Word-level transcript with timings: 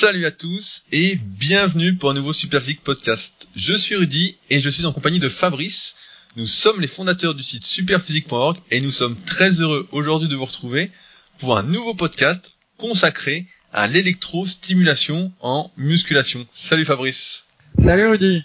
Salut 0.00 0.26
à 0.26 0.30
tous 0.30 0.84
et 0.92 1.16
bienvenue 1.16 1.96
pour 1.96 2.10
un 2.10 2.14
nouveau 2.14 2.32
Superphysique 2.32 2.84
podcast. 2.84 3.48
Je 3.56 3.74
suis 3.74 3.96
Rudy 3.96 4.38
et 4.48 4.60
je 4.60 4.70
suis 4.70 4.86
en 4.86 4.92
compagnie 4.92 5.18
de 5.18 5.28
Fabrice. 5.28 5.96
Nous 6.36 6.46
sommes 6.46 6.80
les 6.80 6.86
fondateurs 6.86 7.34
du 7.34 7.42
site 7.42 7.66
superphysique.org 7.66 8.58
et 8.70 8.80
nous 8.80 8.92
sommes 8.92 9.16
très 9.26 9.60
heureux 9.60 9.88
aujourd'hui 9.90 10.28
de 10.28 10.36
vous 10.36 10.44
retrouver 10.44 10.92
pour 11.40 11.58
un 11.58 11.64
nouveau 11.64 11.94
podcast 11.94 12.52
consacré 12.76 13.48
à 13.72 13.88
l'électrostimulation 13.88 15.32
en 15.40 15.72
musculation. 15.76 16.46
Salut 16.52 16.84
Fabrice. 16.84 17.42
Salut 17.82 18.06
Rudy. 18.06 18.44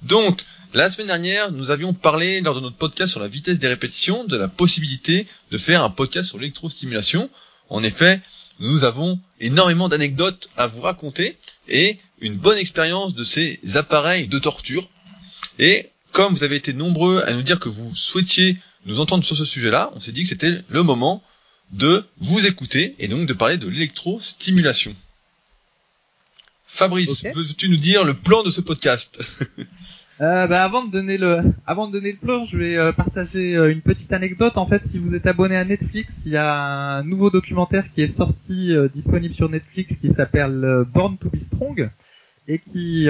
Donc, 0.00 0.40
la 0.72 0.88
semaine 0.88 1.08
dernière, 1.08 1.52
nous 1.52 1.72
avions 1.72 1.92
parlé 1.92 2.40
lors 2.40 2.54
de 2.54 2.60
notre 2.60 2.76
podcast 2.76 3.10
sur 3.10 3.20
la 3.20 3.28
vitesse 3.28 3.58
des 3.58 3.68
répétitions 3.68 4.24
de 4.24 4.38
la 4.38 4.48
possibilité 4.48 5.26
de 5.50 5.58
faire 5.58 5.84
un 5.84 5.90
podcast 5.90 6.30
sur 6.30 6.38
l'électrostimulation. 6.38 7.28
En 7.68 7.82
effet, 7.82 8.20
nous 8.60 8.84
avons 8.84 9.20
énormément 9.40 9.88
d'anecdotes 9.88 10.48
à 10.56 10.66
vous 10.66 10.80
raconter 10.80 11.36
et 11.68 11.98
une 12.20 12.36
bonne 12.36 12.58
expérience 12.58 13.14
de 13.14 13.24
ces 13.24 13.60
appareils 13.74 14.28
de 14.28 14.38
torture. 14.38 14.88
Et 15.58 15.90
comme 16.12 16.34
vous 16.34 16.44
avez 16.44 16.56
été 16.56 16.72
nombreux 16.72 17.22
à 17.26 17.32
nous 17.32 17.42
dire 17.42 17.58
que 17.58 17.68
vous 17.68 17.94
souhaitiez 17.94 18.58
nous 18.86 19.00
entendre 19.00 19.24
sur 19.24 19.36
ce 19.36 19.44
sujet-là, 19.44 19.90
on 19.94 20.00
s'est 20.00 20.12
dit 20.12 20.22
que 20.22 20.28
c'était 20.28 20.62
le 20.68 20.82
moment 20.82 21.22
de 21.72 22.04
vous 22.18 22.46
écouter 22.46 22.94
et 22.98 23.08
donc 23.08 23.26
de 23.26 23.32
parler 23.32 23.56
de 23.56 23.66
l'électrostimulation. 23.68 24.94
Fabrice, 26.66 27.24
veux-tu 27.34 27.68
nous 27.68 27.76
dire 27.76 28.04
le 28.04 28.14
plan 28.14 28.42
de 28.42 28.50
ce 28.50 28.60
podcast? 28.60 29.20
Euh, 30.20 30.46
bah, 30.46 30.62
avant 30.62 30.84
de 30.84 30.92
donner 30.92 31.18
le, 31.18 31.40
avant 31.66 31.88
de 31.88 31.92
donner 31.92 32.12
le 32.12 32.18
plan, 32.18 32.44
je 32.44 32.56
vais 32.56 32.76
euh, 32.76 32.92
partager 32.92 33.56
euh, 33.56 33.72
une 33.72 33.80
petite 33.80 34.12
anecdote. 34.12 34.56
En 34.56 34.66
fait, 34.66 34.86
si 34.86 34.98
vous 34.98 35.12
êtes 35.14 35.26
abonné 35.26 35.56
à 35.56 35.64
Netflix, 35.64 36.22
il 36.26 36.32
y 36.32 36.36
a 36.36 36.54
un 36.54 37.02
nouveau 37.02 37.30
documentaire 37.30 37.90
qui 37.90 38.02
est 38.02 38.06
sorti, 38.06 38.72
disponible 38.92 39.34
sur 39.34 39.48
Netflix, 39.50 39.96
qui 39.96 40.12
s'appelle 40.12 40.84
Born 40.92 41.16
to 41.18 41.28
be 41.30 41.38
Strong 41.38 41.90
et 42.46 42.58
qui 42.58 43.08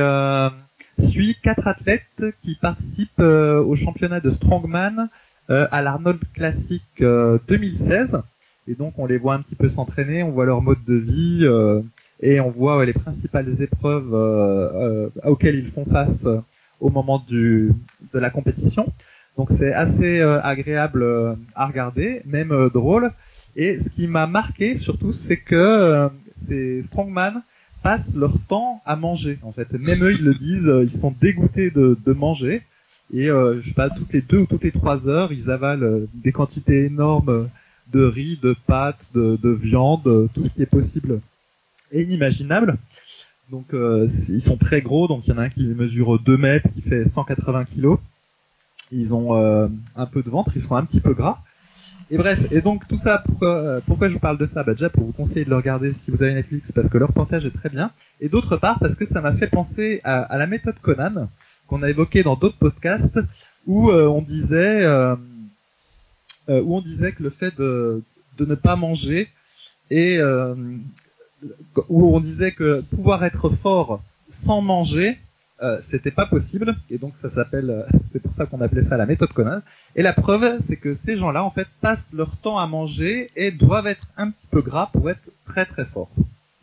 suit 1.02 1.36
quatre 1.42 1.66
athlètes 1.66 2.24
qui 2.40 2.54
participent 2.54 3.20
au 3.20 3.74
championnat 3.74 4.20
de 4.20 4.30
strongman 4.30 5.08
à 5.48 5.82
l'Arnold 5.82 6.20
Classic 6.32 6.82
2016. 7.00 8.22
Et 8.66 8.74
donc, 8.74 8.94
on 8.98 9.06
les 9.06 9.18
voit 9.18 9.34
un 9.34 9.42
petit 9.42 9.56
peu 9.56 9.68
s'entraîner, 9.68 10.22
on 10.22 10.30
voit 10.30 10.46
leur 10.46 10.62
mode 10.62 10.82
de 10.86 10.94
vie 10.94 11.46
et 12.22 12.40
on 12.40 12.50
voit 12.50 12.84
les 12.86 12.94
principales 12.94 13.60
épreuves 13.60 15.10
auxquelles 15.24 15.56
ils 15.56 15.70
font 15.70 15.84
face 15.84 16.26
au 16.80 16.90
moment 16.90 17.24
de 17.28 17.72
la 18.12 18.30
compétition. 18.30 18.92
Donc 19.36 19.48
c'est 19.58 19.72
assez 19.72 20.20
euh, 20.20 20.40
agréable 20.42 21.02
euh, 21.02 21.34
à 21.54 21.66
regarder, 21.66 22.22
même 22.24 22.52
euh, 22.52 22.68
drôle. 22.68 23.10
Et 23.56 23.78
ce 23.80 23.88
qui 23.88 24.06
m'a 24.06 24.26
marqué 24.26 24.78
surtout, 24.78 25.12
c'est 25.12 25.36
que 25.36 26.08
ces 26.48 26.82
strongman 26.84 27.42
passent 27.84 28.14
leur 28.16 28.34
temps 28.48 28.82
à 28.84 28.96
manger. 28.96 29.38
En 29.42 29.52
fait, 29.52 29.72
même 29.72 30.02
eux, 30.02 30.12
ils 30.12 30.24
le 30.24 30.34
disent, 30.34 30.72
ils 30.82 30.96
sont 30.96 31.14
dégoûtés 31.20 31.70
de, 31.70 31.96
manger. 32.12 32.62
Et 33.12 33.26
je 33.26 33.62
sais 33.64 33.74
pas, 33.74 33.90
toutes 33.90 34.12
les 34.12 34.22
deux 34.22 34.38
ou 34.38 34.46
toutes 34.46 34.64
les 34.64 34.72
trois 34.72 35.06
heures, 35.08 35.30
ils 35.30 35.52
avalent 35.52 36.08
des 36.14 36.32
quantités 36.32 36.86
énormes 36.86 37.48
de 37.92 38.02
riz, 38.02 38.40
de 38.42 38.56
pâtes, 38.66 39.06
de, 39.14 39.38
de 39.40 39.50
viande, 39.50 40.28
tout 40.34 40.42
ce 40.42 40.50
qui 40.50 40.62
est 40.62 40.66
possible 40.66 41.20
et 41.92 42.02
inimaginable. 42.02 42.76
Donc 43.50 43.74
euh, 43.74 44.08
ils 44.28 44.40
sont 44.40 44.56
très 44.56 44.80
gros, 44.80 45.06
donc 45.06 45.26
il 45.26 45.30
y 45.30 45.32
en 45.32 45.38
a 45.38 45.42
un 45.42 45.48
qui 45.50 45.64
mesure 45.64 46.18
2 46.18 46.36
mètres, 46.36 46.68
qui 46.74 46.80
fait 46.80 47.08
180 47.08 47.64
kilos. 47.66 47.98
Ils 48.90 49.14
ont 49.14 49.36
euh, 49.36 49.68
un 49.96 50.06
peu 50.06 50.22
de 50.22 50.30
ventre, 50.30 50.52
ils 50.56 50.62
sont 50.62 50.76
un 50.76 50.84
petit 50.84 51.00
peu 51.00 51.14
gras. 51.14 51.38
Et 52.10 52.18
bref, 52.18 52.38
et 52.50 52.60
donc 52.60 52.86
tout 52.86 52.96
ça, 52.96 53.22
pourquoi, 53.24 53.56
euh, 53.56 53.80
pourquoi 53.86 54.08
je 54.08 54.14
vous 54.14 54.20
parle 54.20 54.38
de 54.38 54.46
ça? 54.46 54.62
Bah 54.62 54.72
Déjà 54.72 54.90
pour 54.90 55.04
vous 55.04 55.12
conseiller 55.12 55.44
de 55.44 55.50
le 55.50 55.56
regarder 55.56 55.92
si 55.92 56.10
vous 56.10 56.22
avez 56.22 56.34
Netflix, 56.34 56.72
parce 56.72 56.88
que 56.88 56.98
leur 56.98 57.08
reportage 57.08 57.44
est 57.44 57.50
très 57.50 57.68
bien. 57.68 57.90
Et 58.20 58.28
d'autre 58.28 58.56
part, 58.56 58.78
parce 58.78 58.94
que 58.94 59.06
ça 59.06 59.20
m'a 59.20 59.32
fait 59.32 59.46
penser 59.46 60.00
à, 60.04 60.36
la 60.36 60.46
méthode 60.46 60.76
Conan, 60.80 61.28
qu'on 61.66 61.82
a 61.82 61.90
évoqué 61.90 62.22
dans 62.22 62.36
d'autres 62.36 62.58
podcasts, 62.58 63.18
où 63.66 63.90
on 63.90 64.20
disait 64.20 64.86
où 66.48 66.76
on 66.76 66.80
disait 66.82 67.12
que 67.12 67.22
le 67.22 67.30
fait 67.30 67.56
de, 67.56 68.02
de 68.36 68.44
ne 68.44 68.54
pas 68.54 68.76
manger 68.76 69.28
et 69.90 70.18
où 71.88 72.16
on 72.16 72.20
disait 72.20 72.52
que 72.52 72.82
pouvoir 72.94 73.24
être 73.24 73.50
fort 73.50 74.02
sans 74.28 74.60
manger, 74.60 75.18
euh, 75.62 75.78
c'était 75.86 76.10
pas 76.10 76.26
possible 76.26 76.76
et 76.90 76.98
donc 76.98 77.14
ça 77.20 77.30
s'appelle 77.30 77.70
euh, 77.70 77.82
c'est 78.12 78.20
pour 78.20 78.32
ça 78.34 78.46
qu'on 78.46 78.60
appelait 78.60 78.82
ça 78.82 78.96
la 78.96 79.06
méthode 79.06 79.32
Conan 79.32 79.60
et 79.94 80.02
la 80.02 80.12
preuve 80.12 80.58
c'est 80.66 80.76
que 80.76 80.96
ces 81.06 81.16
gens-là 81.16 81.44
en 81.44 81.50
fait 81.50 81.68
passent 81.80 82.12
leur 82.12 82.36
temps 82.38 82.58
à 82.58 82.66
manger 82.66 83.30
et 83.36 83.52
doivent 83.52 83.86
être 83.86 84.06
un 84.16 84.30
petit 84.30 84.46
peu 84.50 84.62
gras 84.62 84.90
pour 84.92 85.08
être 85.10 85.22
très 85.46 85.64
très 85.64 85.84
forts. 85.84 86.10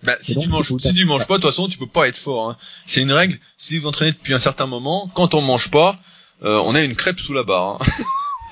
Bah, 0.03 0.15
si 0.19 0.35
tu 0.35 0.49
manges, 0.49 0.73
si 0.79 0.93
tu 0.93 1.05
manges 1.05 1.27
pas, 1.27 1.37
de 1.37 1.43
toute 1.43 1.51
façon, 1.51 1.67
tu 1.67 1.77
peux 1.77 1.87
pas 1.87 2.07
être 2.07 2.17
fort. 2.17 2.49
Hein. 2.49 2.57
C'est 2.87 3.01
une 3.01 3.11
règle. 3.11 3.37
Si 3.55 3.77
vous 3.77 3.87
entraînez 3.87 4.11
depuis 4.11 4.33
un 4.33 4.39
certain 4.39 4.65
moment, 4.65 5.11
quand 5.13 5.35
on 5.35 5.41
mange 5.41 5.69
pas, 5.69 5.99
euh, 6.43 6.59
on 6.65 6.73
a 6.73 6.81
une 6.81 6.95
crêpe 6.95 7.19
sous 7.19 7.33
la 7.33 7.43
barre. 7.43 7.79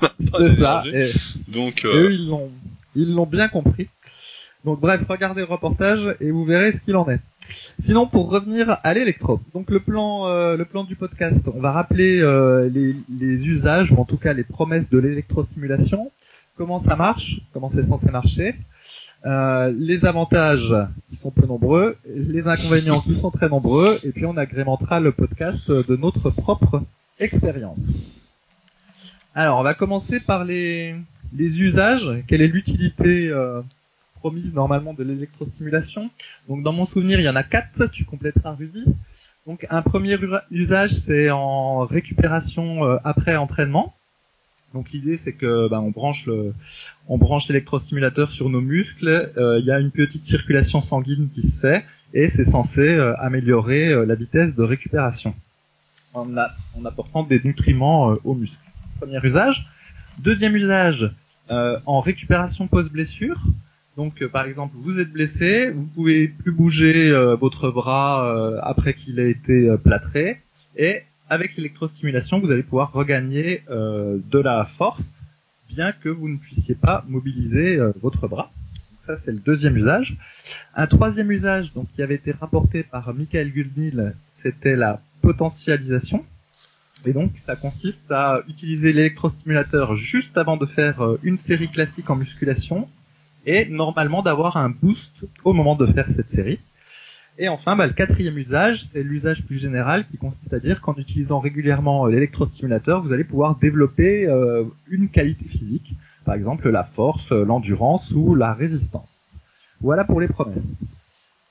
Hein. 0.01 0.07
c'est 0.37 0.59
ça. 0.59 0.83
Donc, 1.47 1.85
eux, 1.85 2.13
ils 2.13 2.27
l'ont, 2.27 2.51
ils 2.95 3.11
l'ont 3.11 3.25
bien 3.25 3.47
compris. 3.47 3.87
Donc 4.65 4.81
bref, 4.81 5.01
regardez 5.07 5.41
le 5.41 5.47
reportage 5.47 6.15
et 6.19 6.31
vous 6.31 6.43
verrez 6.43 6.73
ce 6.73 6.81
qu'il 6.81 6.95
en 6.97 7.09
est. 7.09 7.21
Sinon, 7.85 8.07
pour 8.07 8.29
revenir 8.29 8.77
à 8.83 8.93
l'électro, 8.93 9.39
donc 9.53 9.69
le 9.69 9.79
plan, 9.79 10.27
euh, 10.27 10.57
le 10.57 10.65
plan 10.65 10.83
du 10.83 10.95
podcast, 10.95 11.47
on 11.53 11.59
va 11.59 11.71
rappeler 11.71 12.19
euh, 12.19 12.69
les, 12.69 13.47
usages, 13.47 13.91
ou 13.91 13.95
en 13.95 14.05
tout 14.05 14.17
cas 14.17 14.33
les 14.33 14.43
promesses 14.43 14.89
de 14.89 14.99
l'électrostimulation, 14.99 16.11
comment 16.57 16.83
ça 16.83 16.95
marche, 16.95 17.41
comment 17.53 17.71
c'est 17.73 17.87
censé 17.87 18.11
marcher, 18.11 18.55
euh, 19.25 19.73
les 19.75 20.05
avantages 20.05 20.75
qui 21.09 21.15
sont 21.15 21.31
peu 21.31 21.47
nombreux, 21.47 21.97
les 22.05 22.47
inconvénients 22.47 22.99
qui 22.99 23.15
sont 23.15 23.31
très 23.31 23.49
nombreux, 23.49 23.97
et 24.03 24.11
puis 24.11 24.25
on 24.25 24.35
agrémentera 24.35 24.99
le 24.99 25.13
podcast 25.13 25.71
de 25.71 25.95
notre 25.95 26.29
propre 26.31 26.83
expérience. 27.19 27.79
Alors, 29.33 29.59
on 29.59 29.63
va 29.63 29.73
commencer 29.73 30.19
par 30.19 30.43
les, 30.43 30.95
les 31.35 31.61
usages. 31.61 32.23
Quelle 32.27 32.41
est 32.41 32.47
l'utilité 32.47 33.31
promise 34.19 34.53
normalement 34.53 34.93
de 34.93 35.03
l'électrostimulation. 35.03 36.09
Donc 36.47 36.63
dans 36.63 36.73
mon 36.73 36.85
souvenir, 36.85 37.19
il 37.19 37.23
y 37.23 37.29
en 37.29 37.35
a 37.35 37.43
quatre, 37.43 37.87
tu 37.91 38.05
compléteras 38.05 38.53
Rudy. 38.53 38.85
Donc 39.47 39.65
un 39.69 39.81
premier 39.81 40.17
usage, 40.51 40.91
c'est 40.91 41.31
en 41.31 41.85
récupération 41.85 42.85
euh, 42.85 42.97
après 43.03 43.35
entraînement. 43.35 43.95
Donc 44.73 44.91
l'idée 44.91 45.17
c'est 45.17 45.33
que 45.33 45.67
ben, 45.67 45.79
on 45.79 45.89
branche 45.89 46.27
le, 46.27 46.53
on 47.07 47.17
branche 47.17 47.47
l'électrostimulateur 47.47 48.31
sur 48.31 48.49
nos 48.49 48.61
muscles. 48.61 49.31
Euh, 49.37 49.59
il 49.59 49.65
y 49.65 49.71
a 49.71 49.79
une 49.79 49.91
petite 49.91 50.25
circulation 50.25 50.81
sanguine 50.81 51.29
qui 51.33 51.41
se 51.41 51.59
fait 51.59 51.85
et 52.13 52.29
c'est 52.29 52.43
censé 52.43 52.81
euh, 52.81 53.15
améliorer 53.17 54.05
la 54.05 54.15
vitesse 54.15 54.55
de 54.55 54.63
récupération 54.63 55.33
en, 56.13 56.27
en 56.77 56.85
apportant 56.85 57.23
des 57.23 57.41
nutriments 57.43 58.15
aux 58.23 58.35
muscles. 58.35 58.59
Premier 58.99 59.19
usage. 59.23 59.67
Deuxième 60.19 60.55
usage 60.55 61.11
en 61.49 61.99
récupération 61.99 62.67
post 62.67 62.91
blessure. 62.91 63.41
Donc, 63.99 64.21
euh, 64.21 64.29
par 64.29 64.45
exemple, 64.45 64.77
vous 64.79 64.97
êtes 64.97 65.11
blessé, 65.11 65.71
vous 65.71 65.83
pouvez 65.83 66.29
plus 66.29 66.53
bouger 66.53 67.09
euh, 67.09 67.35
votre 67.35 67.69
bras 67.69 68.33
euh, 68.33 68.57
après 68.63 68.93
qu'il 68.93 69.19
ait 69.19 69.29
été 69.29 69.75
plâtré, 69.83 70.39
et 70.77 71.01
avec 71.29 71.57
l'électrostimulation, 71.57 72.39
vous 72.39 72.49
allez 72.49 72.63
pouvoir 72.63 72.93
regagner 72.93 73.61
de 73.69 74.39
la 74.39 74.63
force, 74.65 75.19
bien 75.67 75.91
que 75.91 76.07
vous 76.07 76.29
ne 76.29 76.37
puissiez 76.37 76.75
pas 76.75 77.03
mobiliser 77.09 77.77
votre 78.01 78.27
bras. 78.27 78.51
Ça, 78.99 79.17
c'est 79.17 79.33
le 79.33 79.37
deuxième 79.37 79.75
usage. 79.77 80.15
Un 80.75 80.87
troisième 80.87 81.29
usage, 81.29 81.73
donc 81.73 81.87
qui 81.93 82.01
avait 82.01 82.15
été 82.15 82.31
rapporté 82.31 82.83
par 82.83 83.13
Michael 83.13 83.51
Guldnil, 83.51 84.15
c'était 84.31 84.75
la 84.75 85.01
potentialisation. 85.21 86.25
Et 87.05 87.13
donc, 87.13 87.33
ça 87.45 87.55
consiste 87.55 88.11
à 88.11 88.41
utiliser 88.47 88.93
l'électrostimulateur 88.93 89.95
juste 89.95 90.37
avant 90.37 90.57
de 90.57 90.65
faire 90.65 91.17
une 91.21 91.37
série 91.37 91.69
classique 91.69 92.09
en 92.09 92.15
musculation 92.15 92.87
et 93.45 93.65
normalement 93.65 94.21
d'avoir 94.21 94.57
un 94.57 94.69
boost 94.69 95.13
au 95.43 95.53
moment 95.53 95.75
de 95.75 95.85
faire 95.85 96.07
cette 96.09 96.29
série. 96.29 96.59
Et 97.41 97.47
enfin, 97.47 97.77
bah, 97.77 97.87
le 97.87 97.93
quatrième 97.93 98.37
usage, 98.37 98.85
c'est 98.91 99.01
l'usage 99.01 99.43
plus 99.45 99.57
général 99.57 100.05
qui 100.05 100.17
consiste 100.17 100.53
à 100.53 100.59
dire 100.59 100.81
qu'en 100.81 100.93
utilisant 100.95 101.39
régulièrement 101.39 102.05
euh, 102.05 102.09
l'électrostimulateur, 102.11 103.01
vous 103.01 103.13
allez 103.13 103.23
pouvoir 103.23 103.55
développer 103.55 104.27
euh, 104.27 104.65
une 104.89 105.07
qualité 105.07 105.45
physique, 105.45 105.93
par 106.25 106.35
exemple 106.35 106.69
la 106.69 106.83
force, 106.83 107.31
euh, 107.31 107.45
l'endurance 107.45 108.11
ou 108.11 108.35
la 108.35 108.53
résistance. 108.53 109.35
Voilà 109.79 110.03
pour 110.03 110.19
les 110.19 110.27
promesses. 110.27 110.59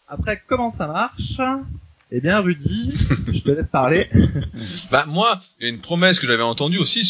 Après, 0.08 0.42
comment 0.46 0.70
ça 0.70 0.86
marche? 0.86 1.40
Eh 2.10 2.20
bien, 2.20 2.40
Rudy, 2.40 2.94
je 3.32 3.40
te 3.40 3.50
laisse 3.50 3.70
parler. 3.70 4.06
bah 4.90 5.06
moi, 5.06 5.40
une 5.58 5.78
promesse 5.78 6.18
que 6.18 6.26
j'avais 6.26 6.42
entendue 6.42 6.78
aussi 6.78 7.02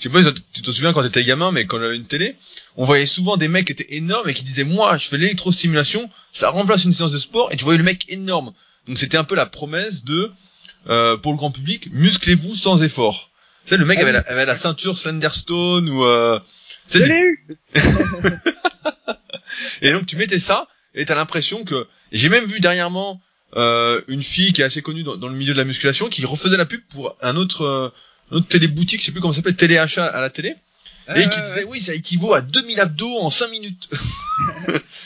je 0.00 0.04
sais 0.04 0.08
pas 0.08 0.22
si 0.22 0.32
tu 0.54 0.62
te 0.62 0.70
souviens 0.70 0.94
quand 0.94 1.02
t'étais 1.02 1.22
gamin, 1.22 1.52
mais 1.52 1.66
quand 1.66 1.78
on 1.78 1.82
avait 1.82 1.96
une 1.96 2.06
télé, 2.06 2.34
on 2.76 2.86
voyait 2.86 3.04
souvent 3.04 3.36
des 3.36 3.48
mecs 3.48 3.66
qui 3.66 3.72
étaient 3.72 3.94
énormes 3.96 4.30
et 4.30 4.34
qui 4.34 4.44
disaient 4.44 4.64
moi 4.64 4.96
je 4.96 5.08
fais 5.08 5.18
l'électrostimulation, 5.18 6.08
ça 6.32 6.48
remplace 6.48 6.84
une 6.84 6.94
séance 6.94 7.12
de 7.12 7.18
sport 7.18 7.52
et 7.52 7.56
tu 7.56 7.64
voyais 7.64 7.76
le 7.76 7.84
mec 7.84 8.06
énorme. 8.08 8.54
Donc 8.88 8.96
c'était 8.96 9.18
un 9.18 9.24
peu 9.24 9.34
la 9.34 9.44
promesse 9.44 10.02
de 10.04 10.32
euh, 10.88 11.18
pour 11.18 11.32
le 11.32 11.36
grand 11.36 11.50
public, 11.50 11.88
musclez-vous 11.92 12.54
sans 12.54 12.82
effort. 12.82 13.30
Tu 13.66 13.70
sais 13.70 13.76
le 13.76 13.84
mec 13.84 13.98
ah 13.98 14.02
avait, 14.02 14.12
la, 14.12 14.20
avait, 14.20 14.46
la, 14.46 14.56
ceinture 14.56 14.96
Slenderstone 14.96 15.90
ou 15.90 16.04
euh, 16.06 16.40
Je 16.90 16.98
l'ai 17.00 17.20
eu 17.20 17.58
Et 19.82 19.92
donc 19.92 20.06
tu 20.06 20.16
mettais 20.16 20.38
ça 20.38 20.66
et 20.94 21.04
t'as 21.04 21.14
l'impression 21.14 21.64
que 21.64 21.86
j'ai 22.10 22.30
même 22.30 22.46
vu 22.46 22.60
dernièrement 22.60 23.20
euh, 23.56 24.00
une 24.08 24.22
fille 24.22 24.54
qui 24.54 24.62
est 24.62 24.64
assez 24.64 24.80
connue 24.80 25.02
dans, 25.02 25.28
le 25.28 25.34
milieu 25.34 25.52
de 25.52 25.58
la 25.58 25.64
musculation 25.64 26.08
qui 26.08 26.24
refaisait 26.24 26.56
la 26.56 26.64
pub 26.64 26.80
pour 26.88 27.18
un 27.20 27.36
autre, 27.36 27.92
euh, 28.32 28.36
autre 28.36 28.48
téléboutique, 28.48 29.00
je 29.00 29.06
sais 29.06 29.12
plus 29.12 29.20
comment 29.20 29.32
ça 29.32 29.38
s'appelle, 29.38 29.56
téléachat 29.56 30.06
à 30.06 30.20
la 30.20 30.30
télé. 30.30 30.54
et 31.14 31.28
qui 31.28 31.42
disait 31.42 31.64
oui 31.64 31.80
ça 31.80 31.94
équivaut 31.94 32.34
à 32.34 32.40
2000 32.40 32.80
abdos 32.80 33.18
en 33.18 33.30
5 33.30 33.50
minutes. 33.50 33.88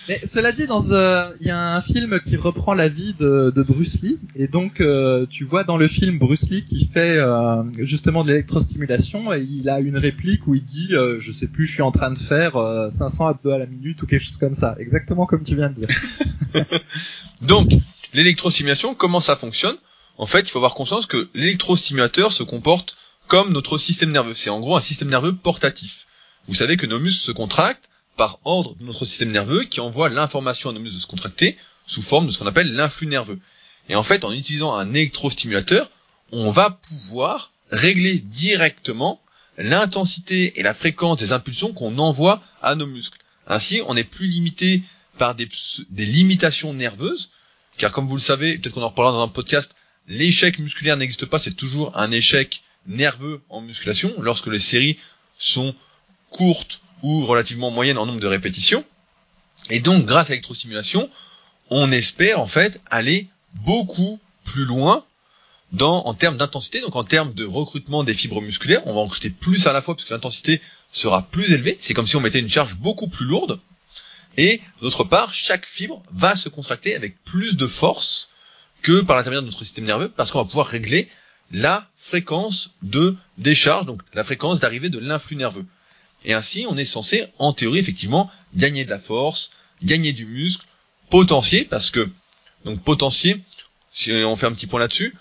Mais 0.09 0.21
cela 0.27 0.53
dit, 0.53 0.67
dans 0.67 0.91
euh, 0.91 1.31
il 1.41 1.47
y 1.47 1.51
a 1.51 1.59
un 1.59 1.81
film 1.81 2.21
qui 2.21 2.37
reprend 2.37 2.75
la 2.75 2.89
vie 2.89 3.15
de, 3.19 3.53
de 3.55 3.63
Bruce 3.63 4.03
Lee, 4.03 4.19
et 4.37 4.49
donc 4.49 4.81
euh, 4.81 5.25
tu 5.31 5.45
vois 5.45 5.65
dans 5.65 5.79
le 5.79 5.89
film 5.89 6.19
Bruce 6.19 6.51
Lee 6.51 6.65
qui 6.65 6.87
fait 6.93 7.17
euh, 7.17 7.63
justement 7.79 8.23
de 8.23 8.31
l'électrostimulation, 8.31 9.33
et 9.33 9.41
il 9.41 9.71
a 9.71 9.81
une 9.81 9.97
réplique 9.97 10.47
où 10.47 10.55
il 10.55 10.63
dit, 10.63 10.91
je 10.91 11.33
sais 11.33 11.47
plus, 11.47 11.67
je 11.67 11.75
suis 11.75 11.83
en 11.83 11.93
train 11.93 12.11
de 12.11 12.19
faire 12.19 12.53
500 12.99 13.27
abdos 13.27 13.53
à 13.53 13.59
la 13.59 13.67
minute 13.67 14.03
ou 14.03 14.07
quelque 14.07 14.25
chose 14.25 14.37
comme 14.37 14.55
ça, 14.55 14.77
exactement 14.79 15.27
comme 15.27 15.43
tu 15.43 15.57
viens 15.57 15.71
de 15.71 15.87
dire. 15.87 15.89
donc 17.43 17.73
l'électrostimulation, 18.13 18.95
comment 18.95 19.21
ça 19.21 19.37
fonctionne? 19.37 19.77
En 20.17 20.27
fait, 20.27 20.41
il 20.41 20.51
faut 20.51 20.59
avoir 20.59 20.75
conscience 20.75 21.07
que 21.07 21.29
l'électrostimulateur 21.35 22.31
se 22.31 22.43
comporte 22.43 22.97
comme 23.27 23.53
notre 23.53 23.79
système 23.79 24.13
nerveux. 24.13 24.35
C'est 24.35 24.51
en 24.51 24.61
gros 24.61 24.77
un 24.77 24.81
système 24.81 25.11
nerveux 25.11 25.35
portatif. 25.35 26.07
Vous 26.47 26.55
savez 26.55 26.77
que 26.77 26.87
nos 26.87 27.01
muscles 27.01 27.25
se 27.25 27.33
contractent 27.33 27.89
par 28.17 28.39
ordre 28.45 28.77
de 28.77 28.85
notre 28.85 29.07
système 29.07 29.33
nerveux 29.33 29.65
qui 29.65 29.81
envoie 29.81 30.09
l'information 30.09 30.71
à 30.71 30.73
nos 30.73 30.81
muscles 30.81 30.97
de 30.97 31.01
se 31.01 31.07
contracter 31.07 31.57
sous 31.87 32.03
forme 32.03 32.27
de 32.27 32.33
ce 32.33 32.39
qu'on 32.39 32.47
appelle 32.47 32.73
l'influx 32.75 33.07
nerveux. 33.07 33.39
Et 33.89 33.97
en 33.97 34.03
fait, 34.03 34.25
en 34.25 34.33
utilisant 34.33 34.75
un 34.75 34.95
électrostimulateur, 34.95 35.91
on 36.33 36.51
va 36.51 36.71
pouvoir 36.71 37.53
régler 37.71 38.19
directement 38.19 39.21
l'intensité 39.59 40.59
et 40.59 40.63
la 40.63 40.75
fréquence 40.75 41.19
des 41.19 41.33
impulsions 41.33 41.73
qu'on 41.73 41.99
envoie 41.99 42.43
à 42.63 42.75
nos 42.75 42.87
muscles. 42.87 43.19
Ainsi, 43.47 43.83
on 43.87 43.95
n'est 43.95 44.05
plus 44.05 44.27
limité 44.27 44.83
par 45.19 45.35
des, 45.35 45.49
limitations 45.91 46.75
nerveuses, 46.75 47.31
car 47.79 47.93
comme 47.93 48.09
vous 48.09 48.17
le 48.17 48.21
savez, 48.21 48.59
peut-être 48.59 48.75
qu'on 48.75 48.83
en 48.83 48.89
reparlera 48.89 49.17
dans 49.17 49.23
un 49.23 49.29
podcast, 49.29 49.75
l'échec 50.09 50.59
musculaire 50.59 50.97
n'existe 50.97 51.27
pas, 51.27 51.39
c'est 51.39 51.53
toujours 51.53 51.97
un 51.97 52.11
échec 52.11 52.63
nerveux 52.87 53.41
en 53.49 53.61
musculation, 53.61 54.15
lorsque 54.19 54.47
les 54.47 54.59
séries 54.59 54.99
sont 55.39 55.75
courtes 56.31 56.81
ou 57.03 57.25
relativement 57.25 57.71
moyenne 57.71 57.99
en 57.99 58.07
nombre 58.07 58.21
de 58.21 58.27
répétitions. 58.27 58.85
Et 59.71 59.81
donc, 59.81 60.05
grâce 60.05 60.29
à 60.29 60.31
l'électrostimulation, 60.31 61.09
on 61.71 61.91
espère 61.93 62.41
en 62.41 62.47
fait 62.47 62.81
aller 62.91 63.29
beaucoup 63.55 64.19
plus 64.45 64.65
loin 64.65 65.05
dans, 65.73 66.05
en 66.07 66.15
termes 66.15 66.37
d'intensité, 66.37 66.81
donc 66.81 66.97
en 66.97 67.05
termes 67.05 67.35
de 67.35 67.45
recrutement 67.45 68.05
des 68.05 68.15
fibres 68.15 68.41
musculaires. 68.41 68.83
On 68.87 68.95
va 68.95 69.01
en 69.01 69.05
recruter 69.05 69.31
plus 69.31 69.67
à 69.67 69.73
la 69.73 69.83
fois 69.83 69.95
parce 69.95 70.07
que 70.07 70.15
l'intensité 70.15 70.61
sera 70.93 71.23
plus 71.23 71.53
élevée. 71.53 71.77
C'est 71.81 71.95
comme 71.95 72.07
si 72.07 72.17
on 72.17 72.21
mettait 72.21 72.41
une 72.41 72.49
charge 72.49 72.77
beaucoup 72.77 73.09
plus 73.09 73.27
lourde. 73.27 73.61
Et 74.37 74.61
d'autre 74.81 75.05
part, 75.05 75.33
chaque 75.33 75.67
fibre 75.67 76.03
va 76.13 76.37
se 76.37 76.49
contracter 76.49 76.95
avec 76.95 77.23
plus 77.25 77.57
de 77.57 77.67
force 77.67 78.31
que 78.83 79.01
par 79.01 79.17
l'intermédiaire 79.17 79.43
de 79.43 79.47
notre 79.47 79.59
système 79.59 79.85
nerveux 79.85 80.09
parce 80.09 80.31
qu'on 80.31 80.39
va 80.39 80.45
pouvoir 80.45 80.67
régler 80.67 81.09
la 81.53 81.89
fréquence 81.97 82.71
de 82.83 83.17
décharge, 83.39 83.87
donc 83.87 84.03
la 84.13 84.25
fréquence 84.25 84.61
d'arrivée 84.61 84.89
de 84.89 84.99
l'influx 84.99 85.37
nerveux. 85.37 85.67
Et 86.25 86.33
ainsi, 86.33 86.67
on 86.69 86.77
est 86.77 86.85
censé, 86.85 87.27
en 87.39 87.53
théorie, 87.53 87.79
effectivement, 87.79 88.31
gagner 88.55 88.85
de 88.85 88.91
la 88.91 88.99
force, 88.99 89.51
gagner 89.83 90.13
du 90.13 90.27
muscle, 90.27 90.67
potentier, 91.11 91.65
parce 91.65 91.91
que, 91.91 92.09
donc 92.65 92.83
potentier, 92.83 93.43
si 93.93 94.13
on 94.13 94.37
fait 94.37 94.47
un 94.47 94.53
petit 94.53 94.67
point 94.67 94.81
là-dessus, 94.81 95.15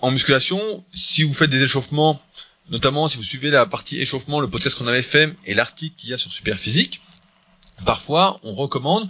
en 0.00 0.10
musculation, 0.10 0.84
si 0.94 1.22
vous 1.22 1.32
faites 1.32 1.50
des 1.50 1.62
échauffements, 1.62 2.20
notamment 2.70 3.08
si 3.08 3.16
vous 3.16 3.22
suivez 3.22 3.50
la 3.50 3.66
partie 3.66 4.00
échauffement, 4.00 4.40
le 4.40 4.50
podcast 4.50 4.76
qu'on 4.76 4.88
avait 4.88 5.02
fait 5.02 5.32
et 5.46 5.54
l'article 5.54 5.94
qu'il 5.96 6.10
y 6.10 6.12
a 6.12 6.18
sur 6.18 6.32
Superphysique, 6.32 7.00
parfois 7.84 8.40
on 8.42 8.52
recommande 8.52 9.08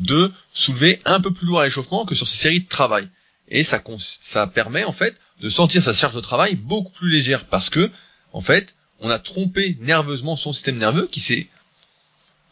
de 0.00 0.32
soulever 0.52 1.00
un 1.04 1.20
peu 1.20 1.32
plus 1.32 1.46
lourd 1.46 1.60
à 1.60 1.64
l'échauffement 1.64 2.04
que 2.04 2.14
sur 2.14 2.26
ces 2.26 2.36
séries 2.36 2.60
de 2.60 2.68
travail. 2.68 3.08
Et 3.48 3.64
ça, 3.64 3.82
ça 3.98 4.46
permet 4.46 4.84
en 4.84 4.92
fait 4.92 5.16
de 5.40 5.48
sentir 5.48 5.82
sa 5.82 5.92
charge 5.92 6.14
de 6.14 6.20
travail 6.20 6.54
beaucoup 6.54 6.92
plus 6.92 7.10
légère 7.10 7.44
parce 7.46 7.70
que, 7.70 7.90
en 8.32 8.40
fait, 8.40 8.74
on 9.00 9.10
a 9.10 9.18
trompé 9.18 9.76
nerveusement 9.80 10.36
son 10.36 10.52
système 10.52 10.78
nerveux 10.78 11.06
qui 11.06 11.20
s'est, 11.20 11.48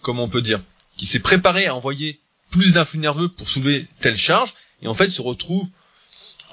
comment 0.02 0.24
on 0.24 0.28
peut 0.28 0.42
dire, 0.42 0.62
qui 0.96 1.06
s'est 1.06 1.20
préparé 1.20 1.66
à 1.66 1.74
envoyer 1.74 2.20
plus 2.50 2.72
d'influx 2.72 2.98
nerveux 2.98 3.28
pour 3.28 3.48
soulever 3.48 3.86
telle 4.00 4.16
charge, 4.16 4.54
et 4.82 4.88
en 4.88 4.94
fait 4.94 5.08
se 5.08 5.22
retrouve 5.22 5.66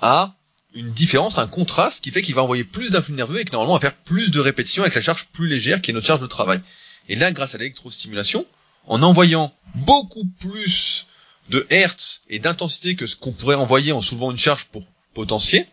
à 0.02 0.36
une 0.74 0.92
différence, 0.92 1.38
un 1.38 1.48
contraste 1.48 2.04
qui 2.04 2.12
fait 2.12 2.22
qu'il 2.22 2.36
va 2.36 2.44
envoyer 2.44 2.64
plus 2.64 2.92
d'influx 2.92 3.14
nerveux 3.16 3.40
et 3.40 3.46
que 3.46 3.52
normalement 3.52 3.74
on 3.74 3.78
va 3.78 3.82
faire 3.82 3.96
plus 3.96 4.32
de 4.32 4.40
répétitions 4.40 4.84
avec 4.84 4.96
la 4.96 5.02
charge 5.02 5.28
plus 5.34 5.48
légère 5.48 5.82
qui 5.82 5.92
est 5.92 5.94
notre 5.94 6.08
charge 6.08 6.22
de 6.22 6.28
travail. 6.28 6.62
Et 7.10 7.16
là, 7.16 7.32
grâce 7.32 7.56
à 7.56 7.58
l'électrostimulation, 7.58 8.46
en 8.88 9.02
envoyant 9.02 9.54
beaucoup 9.76 10.26
plus 10.40 11.08
de 11.50 11.66
hertz 11.70 12.22
et 12.30 12.40
d'intensité 12.40 12.96
que 12.96 13.08
ce 13.08 13.16
qu'on 13.16 13.32
pourrait 13.32 13.56
envoyer 13.56 13.92
en 13.92 14.02
soulevant 14.02 14.32
une 14.32 14.38
charge 14.38 14.66
pour 14.66 14.84
potentier, 15.14 15.66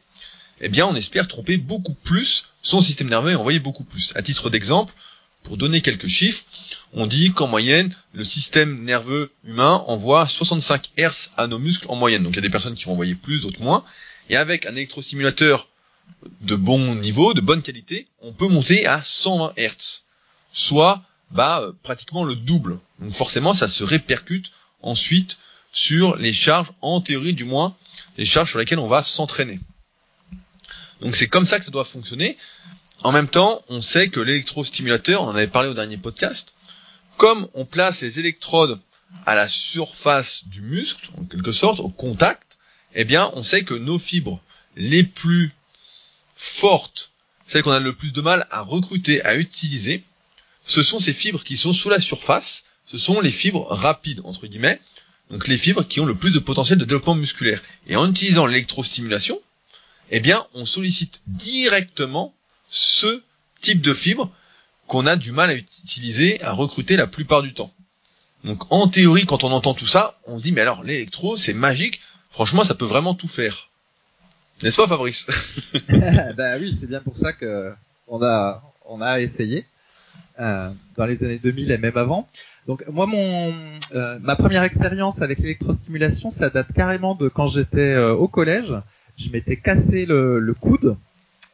eh 0.60 0.68
bien 0.68 0.86
on 0.86 0.94
espère 0.94 1.28
tromper 1.28 1.56
beaucoup 1.56 1.94
plus 1.94 2.46
son 2.62 2.80
système 2.80 3.08
nerveux 3.08 3.32
et 3.32 3.36
envoyer 3.36 3.60
beaucoup 3.60 3.84
plus. 3.84 4.12
À 4.16 4.22
titre 4.22 4.50
d'exemple, 4.50 4.92
pour 5.42 5.56
donner 5.56 5.80
quelques 5.80 6.08
chiffres, 6.08 6.44
on 6.92 7.06
dit 7.06 7.32
qu'en 7.32 7.46
moyenne, 7.46 7.94
le 8.14 8.24
système 8.24 8.82
nerveux 8.84 9.30
humain 9.44 9.84
envoie 9.86 10.26
65 10.26 10.90
Hz 10.98 11.30
à 11.36 11.46
nos 11.46 11.58
muscles 11.58 11.86
en 11.88 11.94
moyenne. 11.94 12.24
Donc 12.24 12.32
il 12.32 12.36
y 12.36 12.38
a 12.40 12.42
des 12.42 12.50
personnes 12.50 12.74
qui 12.74 12.84
vont 12.84 12.92
envoyer 12.92 13.14
plus, 13.14 13.42
d'autres 13.42 13.62
moins. 13.62 13.84
Et 14.28 14.36
avec 14.36 14.66
un 14.66 14.72
électrostimulateur 14.72 15.68
de 16.40 16.56
bon 16.56 16.96
niveau, 16.96 17.32
de 17.32 17.40
bonne 17.40 17.62
qualité, 17.62 18.08
on 18.22 18.32
peut 18.32 18.48
monter 18.48 18.86
à 18.86 19.02
120 19.02 19.52
Hz. 19.56 20.02
Soit 20.52 21.02
bah, 21.30 21.60
euh, 21.60 21.72
pratiquement 21.82 22.24
le 22.24 22.34
double. 22.34 22.78
Donc 22.98 23.12
forcément, 23.12 23.54
ça 23.54 23.68
se 23.68 23.84
répercute 23.84 24.50
ensuite 24.82 25.38
sur 25.76 26.16
les 26.16 26.32
charges, 26.32 26.72
en 26.80 27.02
théorie 27.02 27.34
du 27.34 27.44
moins, 27.44 27.76
les 28.16 28.24
charges 28.24 28.48
sur 28.48 28.58
lesquelles 28.58 28.78
on 28.78 28.88
va 28.88 29.02
s'entraîner. 29.02 29.60
Donc 31.02 31.14
c'est 31.16 31.26
comme 31.26 31.44
ça 31.44 31.58
que 31.58 31.66
ça 31.66 31.70
doit 31.70 31.84
fonctionner. 31.84 32.38
En 33.02 33.12
même 33.12 33.28
temps, 33.28 33.62
on 33.68 33.82
sait 33.82 34.08
que 34.08 34.18
l'électrostimulateur, 34.18 35.20
on 35.20 35.26
en 35.26 35.36
avait 35.36 35.48
parlé 35.48 35.68
au 35.68 35.74
dernier 35.74 35.98
podcast, 35.98 36.54
comme 37.18 37.46
on 37.52 37.66
place 37.66 38.00
les 38.00 38.18
électrodes 38.18 38.80
à 39.26 39.34
la 39.34 39.48
surface 39.48 40.44
du 40.46 40.62
muscle, 40.62 41.10
en 41.20 41.24
quelque 41.24 41.52
sorte, 41.52 41.80
au 41.80 41.90
contact, 41.90 42.56
eh 42.94 43.04
bien, 43.04 43.30
on 43.34 43.42
sait 43.42 43.62
que 43.62 43.74
nos 43.74 43.98
fibres 43.98 44.40
les 44.76 45.04
plus 45.04 45.52
fortes, 46.34 47.10
celles 47.46 47.62
qu'on 47.62 47.70
a 47.72 47.80
le 47.80 47.94
plus 47.94 48.14
de 48.14 48.22
mal 48.22 48.46
à 48.50 48.62
recruter, 48.62 49.22
à 49.26 49.36
utiliser, 49.36 50.02
ce 50.64 50.82
sont 50.82 51.00
ces 51.00 51.12
fibres 51.12 51.44
qui 51.44 51.58
sont 51.58 51.74
sous 51.74 51.90
la 51.90 52.00
surface, 52.00 52.64
ce 52.86 52.96
sont 52.96 53.20
les 53.20 53.30
fibres 53.30 53.66
rapides, 53.68 54.22
entre 54.24 54.46
guillemets, 54.46 54.80
donc 55.30 55.48
les 55.48 55.58
fibres 55.58 55.86
qui 55.86 56.00
ont 56.00 56.06
le 56.06 56.14
plus 56.14 56.32
de 56.32 56.38
potentiel 56.38 56.78
de 56.78 56.84
développement 56.84 57.14
musculaire. 57.14 57.62
Et 57.88 57.96
en 57.96 58.08
utilisant 58.08 58.46
l'électrostimulation, 58.46 59.40
eh 60.10 60.20
bien, 60.20 60.46
on 60.54 60.64
sollicite 60.64 61.22
directement 61.26 62.32
ce 62.68 63.22
type 63.60 63.80
de 63.80 63.92
fibre 63.92 64.30
qu'on 64.86 65.06
a 65.06 65.16
du 65.16 65.32
mal 65.32 65.50
à 65.50 65.54
utiliser, 65.54 66.40
à 66.42 66.52
recruter 66.52 66.96
la 66.96 67.06
plupart 67.06 67.42
du 67.42 67.54
temps. 67.54 67.72
Donc, 68.44 68.72
en 68.72 68.86
théorie, 68.86 69.26
quand 69.26 69.42
on 69.42 69.50
entend 69.50 69.74
tout 69.74 69.86
ça, 69.86 70.18
on 70.26 70.38
se 70.38 70.42
dit, 70.44 70.52
mais 70.52 70.60
alors, 70.60 70.84
l'électro, 70.84 71.36
c'est 71.36 71.54
magique. 71.54 72.00
Franchement, 72.30 72.62
ça 72.62 72.74
peut 72.74 72.84
vraiment 72.84 73.14
tout 73.14 73.26
faire. 73.26 73.68
N'est-ce 74.62 74.76
pas, 74.76 74.86
Fabrice? 74.86 75.26
Bah 76.36 76.56
oui, 76.58 76.76
c'est 76.78 76.86
bien 76.86 77.00
pour 77.00 77.16
ça 77.16 77.32
que 77.32 77.72
on 78.06 78.22
a, 78.22 78.62
on 78.84 79.00
a 79.00 79.20
essayé 79.20 79.66
euh, 80.38 80.70
dans 80.96 81.06
les 81.06 81.22
années 81.24 81.38
2000 81.38 81.70
et 81.72 81.78
même 81.78 81.96
avant. 81.96 82.28
Donc 82.66 82.84
moi, 82.88 83.06
mon, 83.06 83.54
euh, 83.94 84.18
ma 84.20 84.34
première 84.36 84.64
expérience 84.64 85.22
avec 85.22 85.38
l'électrostimulation, 85.38 86.30
ça 86.30 86.50
date 86.50 86.72
carrément 86.72 87.14
de 87.14 87.28
quand 87.28 87.46
j'étais 87.46 87.94
euh, 87.94 88.14
au 88.14 88.28
collège 88.28 88.74
je 89.16 89.30
m'étais 89.30 89.56
cassé 89.56 90.06
le, 90.06 90.38
le 90.38 90.54
coude 90.54 90.96